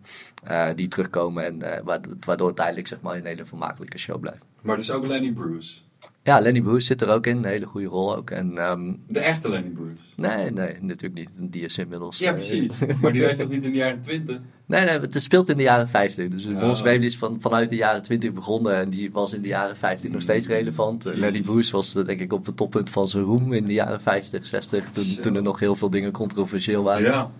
eh, 0.45 0.69
die 0.75 0.89
terugkomen 0.89 1.45
en 1.45 1.63
eh, 1.63 1.81
waardoor, 1.85 2.15
het 2.27 2.41
uiteindelijk 2.41 2.87
zeg 2.89 3.01
maar, 3.01 3.17
een 3.17 3.27
hele 3.27 3.45
vermakelijke 3.45 3.99
show 3.99 4.21
blijft. 4.21 4.43
Maar 4.63 4.77
dus 4.77 4.91
ook 4.91 5.07
Lenny 5.07 5.33
Bruce. 5.33 5.79
Ja, 6.23 6.41
Lenny 6.41 6.61
Bruce 6.61 6.87
zit 6.87 7.03
er 7.03 7.09
ook 7.09 7.27
in, 7.27 7.37
een 7.37 7.45
hele 7.45 7.67
goede 7.67 7.87
rol 7.87 8.17
ook. 8.17 8.31
En 8.31 8.59
ehm, 8.59 8.93
De 9.09 9.19
echte 9.21 9.49
Lenny 9.49 9.69
Bruce. 9.71 10.01
nee, 10.17 10.51
nee, 10.51 10.77
natuurlijk 10.81 11.15
niet. 11.15 11.53
Die 11.53 11.65
is 11.65 11.79
inmiddels. 11.79 12.19
Ja, 12.19 12.29
eh, 12.29 12.33
precies. 12.35 12.79
Maar 13.01 13.13
die 13.13 13.21
leeft 13.23 13.39
toch 13.39 13.49
niet 13.49 13.65
in 13.65 13.71
de 13.71 13.77
jaren 13.77 14.01
20? 14.01 14.39
nee, 14.67 14.85
nee, 14.85 14.99
het 14.99 15.23
speelt 15.23 15.49
in 15.49 15.57
de 15.57 15.63
jaren 15.63 15.89
50. 15.89 16.29
Dus 16.29 16.83
Baby 16.83 17.05
is 17.07 17.17
van, 17.19 17.37
vanuit 17.41 17.69
de 17.69 17.77
jaren 17.77 18.03
20 18.03 18.33
begonnen 18.33 18.75
en 18.77 18.91
die 18.91 19.13
was 19.13 19.33
in 19.33 19.43
de 19.43 19.49
jaren 19.49 19.77
50 19.77 20.11
nog 20.11 20.23
steeds 20.23 20.47
relevant. 20.47 21.05
Jezus. 21.05 21.19
Lenny 21.21 21.41
Bruce 21.41 21.73
was 21.73 21.93
denk 21.93 22.21
ik 22.21 22.33
op 22.33 22.47
het 22.47 22.57
toppunt 22.57 22.91
van 22.91 23.09
zijn 23.09 23.25
roem 23.25 23.53
in 23.53 23.67
de 23.67 23.73
jaren 23.73 24.01
50, 24.01 24.47
60. 24.47 24.91
Toen, 24.91 25.05
toen 25.23 25.35
er 25.37 25.43
nog 25.43 25.61
heel 25.61 25.75
veel 25.77 25.91
dingen 25.91 26.13
controversieel 26.13 26.83
waren. 26.83 27.05
Ja. 27.05 27.31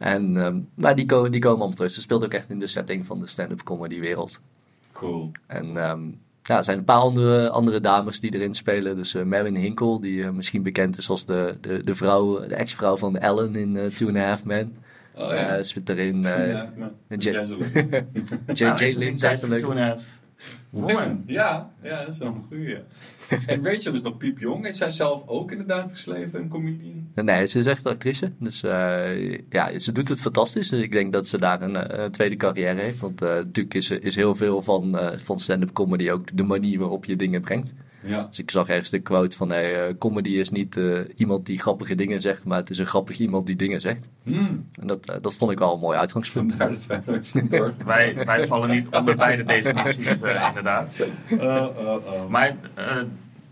En, 0.00 0.36
ehm, 0.36 0.58
maar 0.74 0.94
die, 0.94 1.06
komen 1.06 1.32
die 1.32 1.40
komen 1.40 1.58
allemaal 1.58 1.76
terug. 1.76 1.92
Ze 1.92 2.00
speelt 2.00 2.24
ook 2.24 2.32
echt 2.34 2.50
in 2.50 2.58
de 2.58 2.66
setting 2.66 3.06
van 3.06 3.20
de 3.20 3.26
stand-up 3.26 3.62
comedy 3.62 4.00
wereld. 4.00 4.40
Cool. 4.92 5.30
En 5.46 5.76
ehm, 5.76 6.00
ja, 6.42 6.56
er 6.56 6.64
zijn 6.64 6.78
een 6.78 6.84
paar 6.84 7.00
andere, 7.00 7.50
andere 7.50 7.80
dames 7.80 8.20
die 8.20 8.34
erin 8.34 8.54
spelen. 8.54 8.96
Dus 8.96 9.14
eh 9.14 9.22
Marin 9.22 9.56
Hinkle, 9.56 10.00
die 10.00 10.22
eh, 10.24 10.30
misschien 10.30 10.62
bekend 10.62 10.98
is 10.98 11.10
als 11.10 11.26
de, 11.26 11.56
de, 11.60 11.84
de 11.84 11.94
vrouw, 11.94 12.46
de 12.46 12.54
ex-vrouw 12.54 12.96
van 12.96 13.16
Ellen 13.18 13.54
in 13.56 13.76
eh 13.76 13.86
Two 13.86 14.08
and 14.08 14.16
a 14.16 14.26
Half 14.26 14.44
Men. 14.44 14.76
Oh, 15.14 15.28
ja. 15.28 15.56
Eh, 15.56 15.64
zit 15.64 15.88
erin. 15.88 16.24
eh, 16.24 16.50
ja, 16.52 16.72
maar- 16.76 16.90
J- 17.18 17.30
jij 17.30 17.44
zo 17.46 17.56
leuk. 17.58 18.04
J- 18.52 18.62
Nou, 18.64 18.74
is 18.74 18.80
J. 18.80 18.84
het 18.84 18.96
Lynn 18.96 19.10
niet 19.10 19.20
zei 19.20 19.20
tijd 19.20 19.30
het 19.32 19.40
voor 19.40 19.48
leuk. 19.48 19.58
Two 19.60 19.70
and 19.70 19.78
a 19.78 19.86
Half 19.86 20.19
Woman? 20.70 21.22
Ja, 21.26 21.72
ja, 21.82 22.04
dat 22.04 22.08
is 22.08 22.18
wel 22.18 22.28
een 22.28 22.44
goeie. 22.48 22.78
En 23.46 23.64
Rachel 23.64 23.94
is 23.94 24.02
nog 24.02 24.16
piepjong. 24.16 24.66
Is 24.66 24.76
zij 24.76 24.90
zelf 24.90 25.22
ook 25.26 25.52
in 25.52 25.58
het 25.58 25.68
dagelijks 25.68 26.06
leven 26.06 26.40
een 26.40 26.48
comedian? 26.48 27.08
Nee, 27.14 27.46
ze 27.46 27.58
is 27.58 27.66
echt 27.66 27.86
actrice. 27.86 28.32
Dus 28.38 28.62
eh, 28.62 29.38
ja, 29.50 29.78
ze 29.78 29.92
doet 29.92 30.08
het 30.08 30.20
fantastisch. 30.20 30.68
Dus 30.68 30.82
ik 30.82 30.92
denk 30.92 31.12
dat 31.12 31.26
ze 31.26 31.38
daar 31.38 31.62
een, 31.62 31.76
eh, 31.76 32.04
een 32.04 32.10
tweede 32.10 32.36
carrière 32.36 32.80
heeft. 32.80 33.00
Want 33.00 33.22
eh, 33.22 33.28
natuurlijk 33.28 33.74
is, 33.74 33.90
is 33.90 34.14
heel 34.14 34.34
veel 34.34 34.62
van, 34.62 34.98
eh, 34.98 35.18
van 35.18 35.38
stand-up 35.38 35.72
comedy 35.72 36.10
ook 36.10 36.36
de 36.36 36.44
manier 36.44 36.78
waarop 36.78 37.04
je 37.04 37.16
dingen 37.16 37.40
brengt. 37.40 37.72
Ja. 38.02 38.22
Dus 38.22 38.38
ik 38.38 38.50
zag 38.50 38.68
ergens 38.68 38.90
de 38.90 38.98
quote 39.00 39.36
van 39.36 39.50
hey, 39.50 39.88
eh, 39.88 39.94
comedy 39.98 40.28
is 40.28 40.50
niet 40.50 40.76
eh, 40.76 40.98
iemand 41.16 41.46
die 41.46 41.60
grappige 41.60 41.94
dingen 41.94 42.20
zegt, 42.20 42.44
maar 42.44 42.58
het 42.58 42.70
is 42.70 42.78
een 42.78 42.86
grappig 42.86 43.18
iemand 43.18 43.46
die 43.46 43.56
dingen 43.56 43.80
zegt. 43.80 44.08
Hmm. 44.22 44.68
En 44.80 44.86
dat, 44.86 45.08
eh, 45.08 45.16
dat 45.22 45.36
vond 45.36 45.50
ik 45.50 45.58
wel 45.58 45.74
een 45.74 45.80
mooi 45.80 45.98
uitgangspunt. 45.98 46.54
Vandaar 46.54 46.70
dat 46.70 47.32
wij. 47.32 47.72
Wij, 47.84 48.24
wij 48.24 48.46
vallen 48.46 48.70
niet 48.70 48.88
onder 48.88 49.16
beide 49.16 49.44
definities, 49.44 50.10
inderdaad. 50.48 51.06
Oh, 51.30 51.66
oh, 51.78 52.06
oh. 52.06 52.28
Maar 52.28 52.56
eh, 52.74 52.96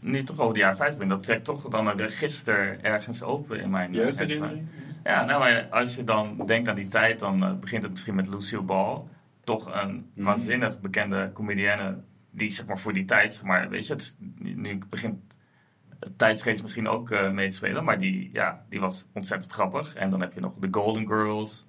nu 0.00 0.22
toch 0.24 0.38
over 0.40 0.54
de 0.54 0.60
jaren 0.60 0.76
50 0.76 0.98
ben, 0.98 1.08
dat 1.08 1.22
trekt 1.22 1.44
toch 1.44 1.68
dan 1.68 1.86
een 1.86 1.96
register 1.96 2.78
ergens 2.82 3.22
open 3.22 3.60
in 3.60 3.70
mijn 3.70 3.94
hersenen. 3.94 4.68
Ja, 5.04 5.24
nou, 5.24 5.38
maar 5.40 5.66
als 5.70 5.96
je 5.96 6.04
dan 6.04 6.42
denkt 6.46 6.68
aan 6.68 6.74
die 6.74 6.88
tijd, 6.88 7.18
dan 7.18 7.58
begint 7.60 7.82
het 7.82 7.92
misschien 7.92 8.14
met 8.14 8.28
Lucille 8.28 8.62
Ball. 8.62 9.00
Toch 9.44 9.82
een 9.82 10.06
Mhm. 10.14 10.24
waanzinnig 10.26 10.80
bekende 10.80 11.30
comedienne 11.34 11.96
die 12.38 12.50
zeg 12.50 12.66
maar 12.66 12.78
voor 12.78 12.92
die 12.92 13.04
tijd, 13.04 13.34
zeg 13.34 13.42
maar, 13.44 13.68
weet 13.68 13.86
je, 13.86 13.92
het 13.92 14.16
nu 14.38 14.78
begint 14.90 15.18
het 16.00 16.18
tijdsgeest 16.18 16.62
misschien 16.62 16.88
ook 16.88 17.10
eh, 17.10 17.30
mee 17.30 17.48
te 17.48 17.54
spelen, 17.56 17.84
maar 17.84 17.98
die, 18.00 18.30
ja, 18.32 18.64
die 18.68 18.80
was 18.80 19.04
ontzettend 19.14 19.52
grappig. 19.52 19.94
En 19.94 20.10
dan 20.10 20.20
heb 20.20 20.32
je 20.34 20.40
nog 20.40 20.52
de 20.60 20.68
Golden 20.70 21.06
Girls. 21.06 21.66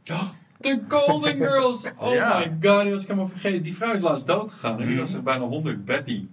The 0.60 0.82
Golden 0.88 1.36
Girls! 1.46 1.86
Oh 1.98 2.14
Ja. 2.14 2.38
my 2.38 2.58
god, 2.70 2.82
die 2.84 2.92
was 2.92 3.02
ik 3.02 3.08
helemaal 3.08 3.28
vergeten. 3.30 3.64
Die 3.64 3.76
vrouw 3.76 3.94
is 3.94 4.02
laatst 4.02 4.28
dood 4.28 4.52
gegaan. 4.52 4.72
En 4.80 4.86
die 4.86 4.96
Mm. 4.96 5.00
was 5.02 5.14
er 5.14 5.24
bijna 5.24 5.44
100. 5.46 5.86
Betty. 5.86 6.28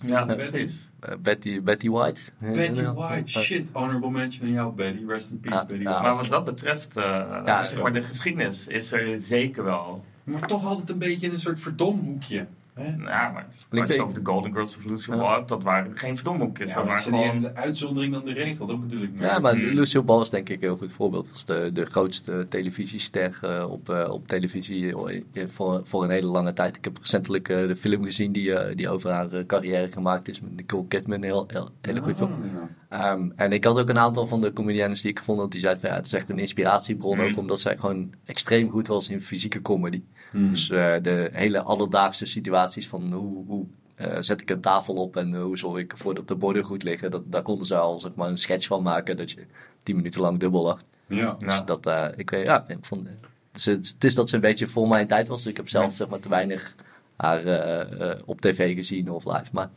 Ja, 0.00 0.24
Betty. 0.26 0.50
precies. 0.50 0.90
Eh, 1.00 1.14
Betty, 1.18 1.62
Betty 1.62 1.88
White. 1.90 2.20
Betty. 2.38 2.82
White, 2.82 3.30
shit. 3.42 3.68
Honorable 3.72 4.10
mention 4.10 4.46
aan 4.46 4.52
jou, 4.54 4.74
Betty. 4.74 5.04
Rest 5.06 5.30
in 5.30 5.40
peace, 5.40 5.66
Betty. 5.66 5.84
White. 5.84 6.00
Maar 6.02 6.16
wat 6.16 6.26
dat 6.28 6.44
betreft, 6.44 6.96
eh, 6.96 7.04
Ja, 7.44 7.64
zeg 7.64 7.82
maar, 7.82 7.92
de 7.92 8.02
geschiedenis 8.02 8.66
is 8.66 8.92
er 8.92 9.20
zeker 9.20 9.64
wel. 9.64 10.04
Maar 10.24 10.46
toch 10.46 10.64
altijd 10.64 10.90
een 10.90 10.98
beetje 10.98 11.26
in 11.26 11.32
een 11.32 11.40
soort 11.40 11.60
verdomhoekje. 11.60 12.46
Hè? 12.74 12.84
Ja, 12.84 13.30
maar 13.30 13.46
als 13.70 13.88
je 13.88 13.94
het 13.94 14.00
over 14.00 14.14
de 14.14 14.30
Golden 14.30 14.52
Girls 14.52 14.76
of 14.76 14.84
Lucille 14.84 15.16
Ball 15.16 15.34
hebt, 15.34 15.48
dat 15.48 15.62
waren 15.62 15.98
geen 15.98 16.16
verdomhoekjes. 16.16 16.68
Ja, 16.68 16.74
dat 16.74 16.84
maar 16.84 16.94
waren 16.94 17.12
dat 17.12 17.20
gewoon... 17.20 17.40
de 17.40 17.54
uitzondering 17.54 18.12
dan 18.12 18.24
de 18.24 18.32
regel, 18.32 18.66
dat 18.66 18.80
bedoel 18.80 19.02
ik. 19.02 19.14
maar. 19.14 19.22
Ja, 19.26 19.38
maar 19.38 19.52
Mm. 19.56 19.60
Lucille 19.74 20.04
Ball 20.04 20.20
is 20.20 20.30
denk 20.30 20.48
ik 20.48 20.54
een 20.54 20.60
heel 20.68 20.76
goed 20.76 20.92
voorbeeld. 20.92 21.26
Dat 21.26 21.34
is 21.34 21.44
de, 21.44 21.70
de 21.72 21.84
grootste 21.84 22.46
televisiester 22.48 23.38
eh, 23.42 23.70
op, 23.70 23.88
eh, 23.88 24.10
op 24.10 24.28
televisie 24.28 24.94
eh, 25.32 25.46
voor, 25.46 25.80
voor 25.84 26.04
een 26.04 26.10
hele 26.10 26.26
lange 26.26 26.52
tijd. 26.52 26.76
Ik 26.76 26.84
heb 26.84 26.98
recentelijk 27.00 27.48
eh, 27.48 27.66
de 27.66 27.76
film 27.76 28.04
gezien 28.04 28.32
die, 28.32 28.54
eh, 28.54 28.76
die 28.76 28.88
over 28.88 29.10
haar 29.10 29.46
carrière 29.46 29.92
gemaakt 29.92 30.28
is. 30.28 30.40
Met 30.40 30.56
Nicole 30.56 30.86
Kidman, 30.88 31.16
een 31.16 31.22
heel, 31.24 31.44
heel, 31.46 31.70
hele 31.80 31.98
goede 32.00 32.14
film. 32.14 32.32
Ah, 32.32 32.38
ja. 32.52 33.12
Ehm, 33.12 33.30
en 33.36 33.52
ik 33.52 33.64
had 33.64 33.78
ook 33.78 33.88
een 33.88 33.98
aantal 33.98 34.26
van 34.26 34.40
de 34.40 34.52
comediannes 34.52 35.00
die 35.02 35.10
ik 35.10 35.18
gevonden 35.18 35.42
had, 35.44 35.52
die 35.52 35.60
zeiden 35.60 35.82
van 35.82 35.90
ja, 35.90 35.96
het 35.96 36.06
is 36.06 36.12
echt 36.12 36.28
een 36.28 36.38
inspiratiebron. 36.38 37.16
Mm. 37.16 37.24
Ook 37.24 37.36
omdat 37.36 37.60
zij 37.60 37.76
gewoon 37.78 38.12
extreem 38.24 38.70
goed 38.70 38.86
was 38.86 39.08
in 39.08 39.20
fysieke 39.20 39.62
comedy. 39.62 40.02
Hmm. 40.30 40.50
Dus 40.50 40.70
eh, 40.70 40.94
de 41.02 41.28
hele 41.32 41.62
alledaagse 41.62 42.26
situaties 42.72 42.88
van 42.88 43.12
hoe, 43.12 43.46
hoe 43.46 43.66
eh, 43.94 44.16
zet 44.20 44.40
ik 44.40 44.50
een 44.50 44.60
tafel 44.60 44.94
op 44.94 45.16
en 45.16 45.34
hoe 45.34 45.58
zorg 45.58 45.78
ik 45.78 45.92
ervoor 45.92 46.14
dat 46.14 46.28
de 46.28 46.34
borden 46.34 46.64
goed 46.64 46.82
liggen. 46.82 47.10
Dat, 47.10 47.22
daar 47.32 47.42
konden 47.42 47.66
ze 47.66 47.76
al 47.76 48.00
zeg 48.00 48.14
maar, 48.14 48.28
een 48.28 48.38
sketch 48.38 48.66
van 48.66 48.82
maken 48.82 49.16
dat 49.16 49.30
je 49.30 49.46
tien 49.82 49.96
minuten 49.96 50.20
lang 50.20 50.38
dubbel 50.38 50.62
lacht. 50.62 50.86
ja. 51.06 51.16
Ja. 51.16 51.34
Dus 51.38 51.64
dat, 51.64 51.86
eh, 51.86 52.08
ik 52.16 52.30
weet, 52.30 52.44
ja, 52.44 52.64
ik 52.68 52.84
vond, 52.84 53.08
dus 53.52 53.64
het, 53.64 53.88
het 53.88 54.04
is 54.04 54.14
dat 54.14 54.28
ze 54.28 54.34
een 54.34 54.40
beetje 54.40 54.66
voor 54.66 54.88
mijn 54.88 55.06
tijd 55.06 55.28
was. 55.28 55.42
Dus 55.42 55.50
ik 55.50 55.56
heb 55.56 55.68
zelf 55.68 55.94
zeg 55.94 56.08
maar 56.08 56.20
te 56.20 56.28
weinig 56.28 56.74
haar 57.16 57.46
eh, 57.46 58.10
eh, 58.10 58.18
op 58.24 58.40
tv 58.40 58.74
gezien 58.74 59.10
of 59.10 59.24
live. 59.24 59.50
Maar 59.52 59.70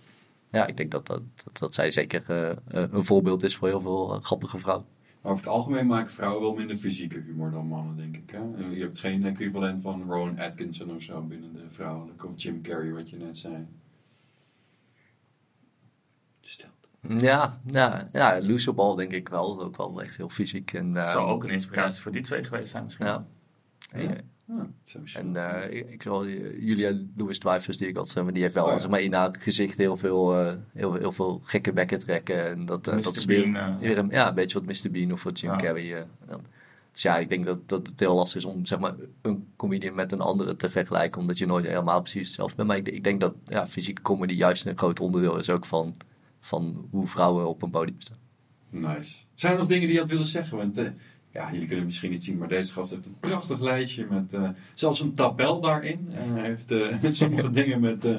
ja, 0.51 0.65
ik 0.65 0.77
denk 0.77 0.91
dat, 0.91 1.07
dat, 1.07 1.21
dat, 1.43 1.57
dat 1.57 1.73
zij 1.73 1.91
zeker 1.91 2.23
eh, 2.27 2.49
eh, 2.49 2.91
een 2.91 3.05
voorbeeld 3.05 3.43
is 3.43 3.55
voor 3.55 3.67
heel 3.67 3.81
veel 3.81 4.13
eh, 4.13 4.21
grappige 4.21 4.57
vrouwen. 4.57 4.85
Maar 5.21 5.31
over 5.31 5.43
het 5.45 5.53
algemeen 5.53 5.87
maken 5.87 6.11
vrouwen 6.11 6.41
wel 6.41 6.55
minder 6.55 6.77
fysieke 6.77 7.19
humor 7.19 7.51
dan 7.51 7.67
mannen, 7.67 7.97
denk 7.97 8.17
ik. 8.17 8.29
Hè? 8.29 8.37
En 8.37 8.71
Je 8.71 8.81
hebt 8.81 8.99
geen 8.99 9.25
equivalent 9.25 9.81
van 9.81 10.03
Rowan 10.03 10.39
Atkinson 10.39 10.95
of 10.95 11.01
zo 11.01 11.21
binnen 11.21 11.53
de 11.53 11.69
vrouwelijke. 11.69 12.27
Of 12.27 12.41
Jim 12.41 12.61
Carrey, 12.61 12.91
wat 12.91 13.09
je 13.09 13.17
net 13.17 13.37
zei. 13.37 13.67
Stelt. 16.41 16.71
Ja, 17.07 17.61
ja, 17.65 18.07
ja 18.11 18.73
Ball 18.73 18.95
denk 18.95 19.11
ik 19.11 19.29
wel. 19.29 19.61
Ook 19.61 19.77
wel 19.77 20.01
echt 20.01 20.17
heel 20.17 20.29
fysiek. 20.29 20.73
En, 20.73 20.97
eh, 20.97 21.07
zou 21.07 21.27
ook 21.27 21.43
een 21.43 21.49
inspiratie 21.49 22.01
voor 22.01 22.11
die 22.11 22.21
twee 22.21 22.43
geweest 22.43 22.71
zijn 22.71 22.83
misschien. 22.83 23.05
Ja. 23.05 23.27
Ja. 23.93 24.15
En, 24.47 24.75
Ah. 24.95 25.15
En 25.15 25.35
eh, 25.71 25.91
ik, 25.91 26.01
zal 26.01 26.25
eh, 26.25 26.59
Julia 26.63 26.99
Louis 27.15 27.39
Dreyfus 27.39 27.77
die 27.77 27.87
ik 27.87 27.95
had, 27.95 28.09
zeg 28.09 28.23
maar, 28.23 28.33
die 28.33 28.41
heeft 28.41 28.53
wel 28.53 28.65
Oh 28.65 28.71
ja. 28.71 28.79
zeg 28.79 28.89
maar, 28.89 29.01
in 29.01 29.13
haar 29.13 29.35
gezicht 29.39 29.77
heel 29.77 29.97
veel, 29.97 30.39
eh, 30.39 30.53
heel, 30.73 30.93
heel 30.93 31.11
veel 31.11 31.41
gekke 31.43 31.73
bekken 31.73 31.99
trekken. 31.99 32.47
En 32.47 32.65
dat, 32.65 32.87
eh, 32.87 33.01
dat 33.01 33.15
is 33.15 33.25
weer, 33.25 33.51
Bean, 33.51 33.55
eh. 33.73 33.79
weer 33.79 33.97
een, 33.97 34.09
ja, 34.09 34.27
een 34.27 34.35
beetje 34.35 34.59
wat 34.63 34.83
Mr. 34.83 34.91
Bean 34.91 35.11
of 35.11 35.23
wat 35.23 35.39
Jim 35.39 35.51
Ja. 35.51 35.57
Carrey. 35.57 35.95
eh, 35.95 36.35
dus 36.91 37.01
ja, 37.01 37.17
ik 37.17 37.29
denk 37.29 37.45
dat, 37.45 37.69
dat 37.69 37.87
het 37.87 37.99
heel 37.99 38.15
lastig 38.15 38.41
is 38.41 38.47
om 38.47 38.65
zeg 38.65 38.79
maar, 38.79 38.93
een 39.21 39.47
comedian 39.55 39.95
met 39.95 40.11
een 40.11 40.21
andere 40.21 40.55
te 40.55 40.69
vergelijken, 40.69 41.21
omdat 41.21 41.37
je 41.37 41.45
nooit 41.45 41.67
helemaal 41.67 42.01
precies 42.01 42.27
hetzelfde 42.27 42.55
bent. 42.55 42.67
Maar 42.67 42.77
ik, 42.77 42.87
ik 42.87 43.03
denk 43.03 43.19
dat 43.21 43.33
ja, 43.45 43.67
fysieke 43.67 44.01
comedy 44.01 44.33
juist 44.33 44.65
een 44.65 44.77
groot 44.77 44.99
onderdeel 44.99 45.37
is 45.37 45.49
ook 45.49 45.65
van, 45.65 45.95
van 46.39 46.87
hoe 46.91 47.07
vrouwen 47.07 47.47
op 47.49 47.61
een 47.61 47.69
podium 47.69 48.01
staan. 48.01 48.17
Nice. 48.69 49.17
Zijn 49.33 49.53
er 49.53 49.59
nog 49.59 49.67
dingen 49.67 49.83
die 49.85 49.93
je 49.93 49.99
had 50.01 50.09
willen 50.09 50.25
zeggen? 50.25 50.57
Want 50.57 50.77
eh, 50.77 50.87
ja, 51.37 51.45
jullie 51.51 51.59
kunnen 51.59 51.77
het 51.77 51.85
misschien 51.85 52.11
niet 52.11 52.23
zien, 52.23 52.37
maar 52.37 52.47
deze 52.47 52.73
gast 52.73 52.91
heeft 52.91 53.05
een 53.05 53.19
prachtig 53.19 53.59
lijstje 53.59 54.07
met 54.09 54.33
eh, 54.33 54.49
zelfs 54.73 54.99
een 54.99 55.13
tabel 55.13 55.61
daarin. 55.61 56.09
En 56.13 56.29
hij 56.29 56.45
heeft 56.45 56.71
eh, 56.71 57.11
sommige 57.11 57.49
dingen 57.49 57.79
met 57.79 58.05
eh, 58.05 58.15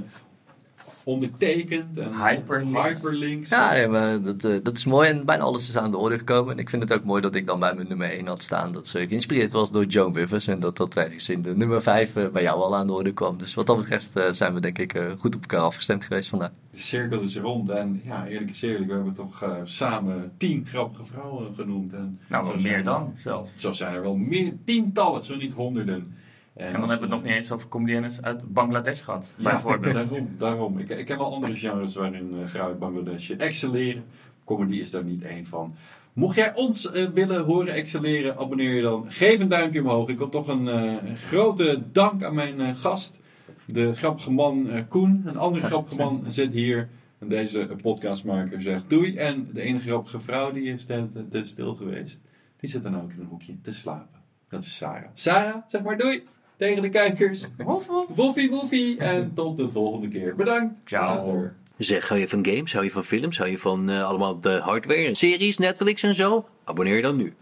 ondertekend 1.12 1.98
en 1.98 2.12
Hyperlinks. 2.26 2.82
hyperlinks. 3.00 3.48
Ja, 3.48 3.74
ja, 3.74 3.88
maar 3.88 4.22
dat, 4.22 4.44
eh, 4.44 4.56
dat 4.62 4.76
is 4.76 4.84
mooi 4.84 5.08
en 5.08 5.24
bijna 5.24 5.42
alles 5.42 5.68
is 5.68 5.76
aan 5.76 5.90
de 5.90 5.96
orde 5.96 6.18
gekomen. 6.18 6.52
En 6.52 6.58
ik 6.58 6.70
vind 6.70 6.82
het 6.82 6.92
ook 6.92 7.04
mooi 7.04 7.20
dat 7.22 7.34
ik 7.34 7.46
dan 7.46 7.60
bij 7.60 7.74
mijn 7.74 7.88
nummer 7.88 8.12
1 8.18 8.26
had 8.26 8.42
staan 8.42 8.72
dat 8.72 8.86
ze 8.86 9.06
geïnspireerd 9.08 9.52
was 9.52 9.70
door 9.70 9.84
Joan 9.84 10.14
Rivers. 10.14 10.46
En 10.46 10.60
dat 10.60 10.76
dat 10.76 10.96
ergens 10.96 11.28
in 11.28 11.42
de 11.42 11.56
nummer 11.56 11.82
5 11.82 12.16
eh, 12.16 12.28
bij 12.28 12.42
jou 12.42 12.60
al 12.60 12.76
aan 12.76 12.86
de 12.86 12.92
orde 12.92 13.12
kwam. 13.12 13.38
Dus 13.38 13.54
wat 13.54 13.66
dat 13.66 13.76
betreft 13.76 14.16
eh, 14.16 14.32
zijn 14.32 14.54
we 14.54 14.60
denk 14.60 14.78
ik 14.78 14.94
eh, 14.94 15.04
goed 15.18 15.34
op 15.34 15.40
elkaar 15.40 15.60
afgestemd 15.60 16.04
geweest 16.04 16.28
vandaag. 16.28 16.50
De 16.70 16.78
cirkel 16.78 17.20
is 17.20 17.36
rond 17.38 17.68
en 17.70 18.00
ja, 18.04 18.26
eerlijk 18.26 18.50
is 18.50 18.62
eerlijk, 18.62 18.86
we 18.88 18.94
hebben 18.94 19.14
toch 19.14 19.42
eh, 19.42 19.50
samen 19.62 20.32
tien 20.36 20.66
grappige 20.66 21.04
vrouwen 21.04 21.54
genoemd. 21.54 21.92
En 21.92 22.18
Nou, 22.28 22.62
meer 22.62 22.72
er- 22.72 22.84
dan 22.84 23.10
zelfs. 23.14 23.56
Zo 23.56 23.72
zijn 23.72 23.94
er 23.94 24.02
wel 24.02 24.16
meer 24.16 24.52
tientallen, 24.64 25.24
zo 25.24 25.36
niet 25.36 25.52
honderden. 25.52 26.14
En 26.58 26.72
dan 26.72 26.88
hebben 26.88 27.08
we 27.08 27.14
het 27.14 27.22
nog 27.22 27.22
niet 27.22 27.32
eens 27.32 27.52
over 27.52 27.68
comediannes 27.68 28.22
uit 28.22 28.52
Bangladesh 28.52 29.04
gehad, 29.04 29.26
Ja, 29.36 29.50
bijvoorbeeld. 29.50 29.94
Daarom, 30.08 30.28
daarom. 30.38 30.78
Ik, 30.78 30.88
ik 30.88 31.06
ken 31.06 31.18
wel 31.18 31.32
andere 31.32 31.56
genres 31.56 31.94
waarin 31.94 32.30
eh, 32.40 32.46
vrouwen 32.46 32.72
uit 32.72 32.80
Bangladesh 32.80 33.30
excelleren. 33.30 34.04
Comedy 34.44 34.76
is 34.76 34.90
daar 34.90 35.04
niet 35.04 35.22
één 35.22 35.46
van. 35.46 35.74
Mocht 36.12 36.36
jij 36.36 36.54
ons 36.54 36.90
eh, 36.90 37.06
willen 37.14 37.44
horen 37.44 37.74
excelleren, 37.74 38.36
abonneer 38.36 38.74
je 38.74 38.82
dan. 38.82 39.04
Geef 39.08 39.40
een 39.40 39.48
duimpje 39.48 39.80
omhoog. 39.80 40.08
Ik 40.08 40.18
wil 40.18 40.28
toch 40.28 40.48
een 40.48 40.68
eh, 40.68 41.14
grote 41.14 41.82
dank 41.92 42.22
aan 42.22 42.34
mijn 42.34 42.74
gast. 42.74 43.18
De 43.66 43.94
grappige 43.94 44.30
man 44.30 44.68
Koen. 44.88 45.22
Een 45.26 45.38
andere 45.38 45.66
grappige 45.66 45.96
man 45.96 46.24
zit 46.28 46.52
hier. 46.52 46.88
En 47.18 47.28
deze 47.28 47.68
podcastmaker 47.82 48.62
zegt 48.62 48.90
doei. 48.90 49.16
En 49.16 49.48
de 49.52 49.60
enige 49.60 49.88
grappige 49.88 50.20
vrouw 50.20 50.52
die 50.52 50.72
is 50.72 50.84
te 50.84 51.08
stil 51.42 51.74
geweest. 51.74 52.20
Die 52.56 52.70
zit 52.70 52.82
dan 52.82 53.02
ook 53.02 53.12
in 53.12 53.20
een 53.20 53.26
hoekje 53.26 53.60
te 53.60 53.72
slapen. 53.72 54.20
Dat 54.48 54.62
is 54.62 54.76
Sarah. 54.76 55.10
Sarah, 55.14 55.56
zeg 55.66 55.82
maar 55.82 55.98
doei 55.98 56.24
tegen 56.58 56.82
de 56.82 56.88
kijkers. 56.88 57.44
Woef, 57.56 57.86
woef. 57.86 58.08
Woefie 58.08 58.50
woefie 58.50 58.98
en 58.98 59.32
tot 59.34 59.56
de 59.56 59.68
volgende 59.70 60.08
keer. 60.08 60.34
Bedankt. 60.34 60.74
Ciao. 60.84 61.26
Later. 61.26 61.54
Zeg, 61.78 62.08
hou 62.08 62.20
je 62.20 62.28
van 62.28 62.46
games? 62.46 62.72
Hou 62.72 62.84
je 62.84 62.90
van 62.90 63.04
films? 63.04 63.38
Hou 63.38 63.50
je 63.50 63.58
van 63.58 63.90
eh, 63.90 64.04
allemaal 64.04 64.40
de 64.40 64.50
hardware, 64.50 65.14
series, 65.14 65.58
Netflix 65.58 66.02
en 66.02 66.14
zo? 66.14 66.48
Abonneer 66.64 66.96
je 66.96 67.02
dan 67.02 67.16
nu. 67.16 67.34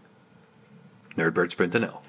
Nerdbirds.nl 1.15 2.06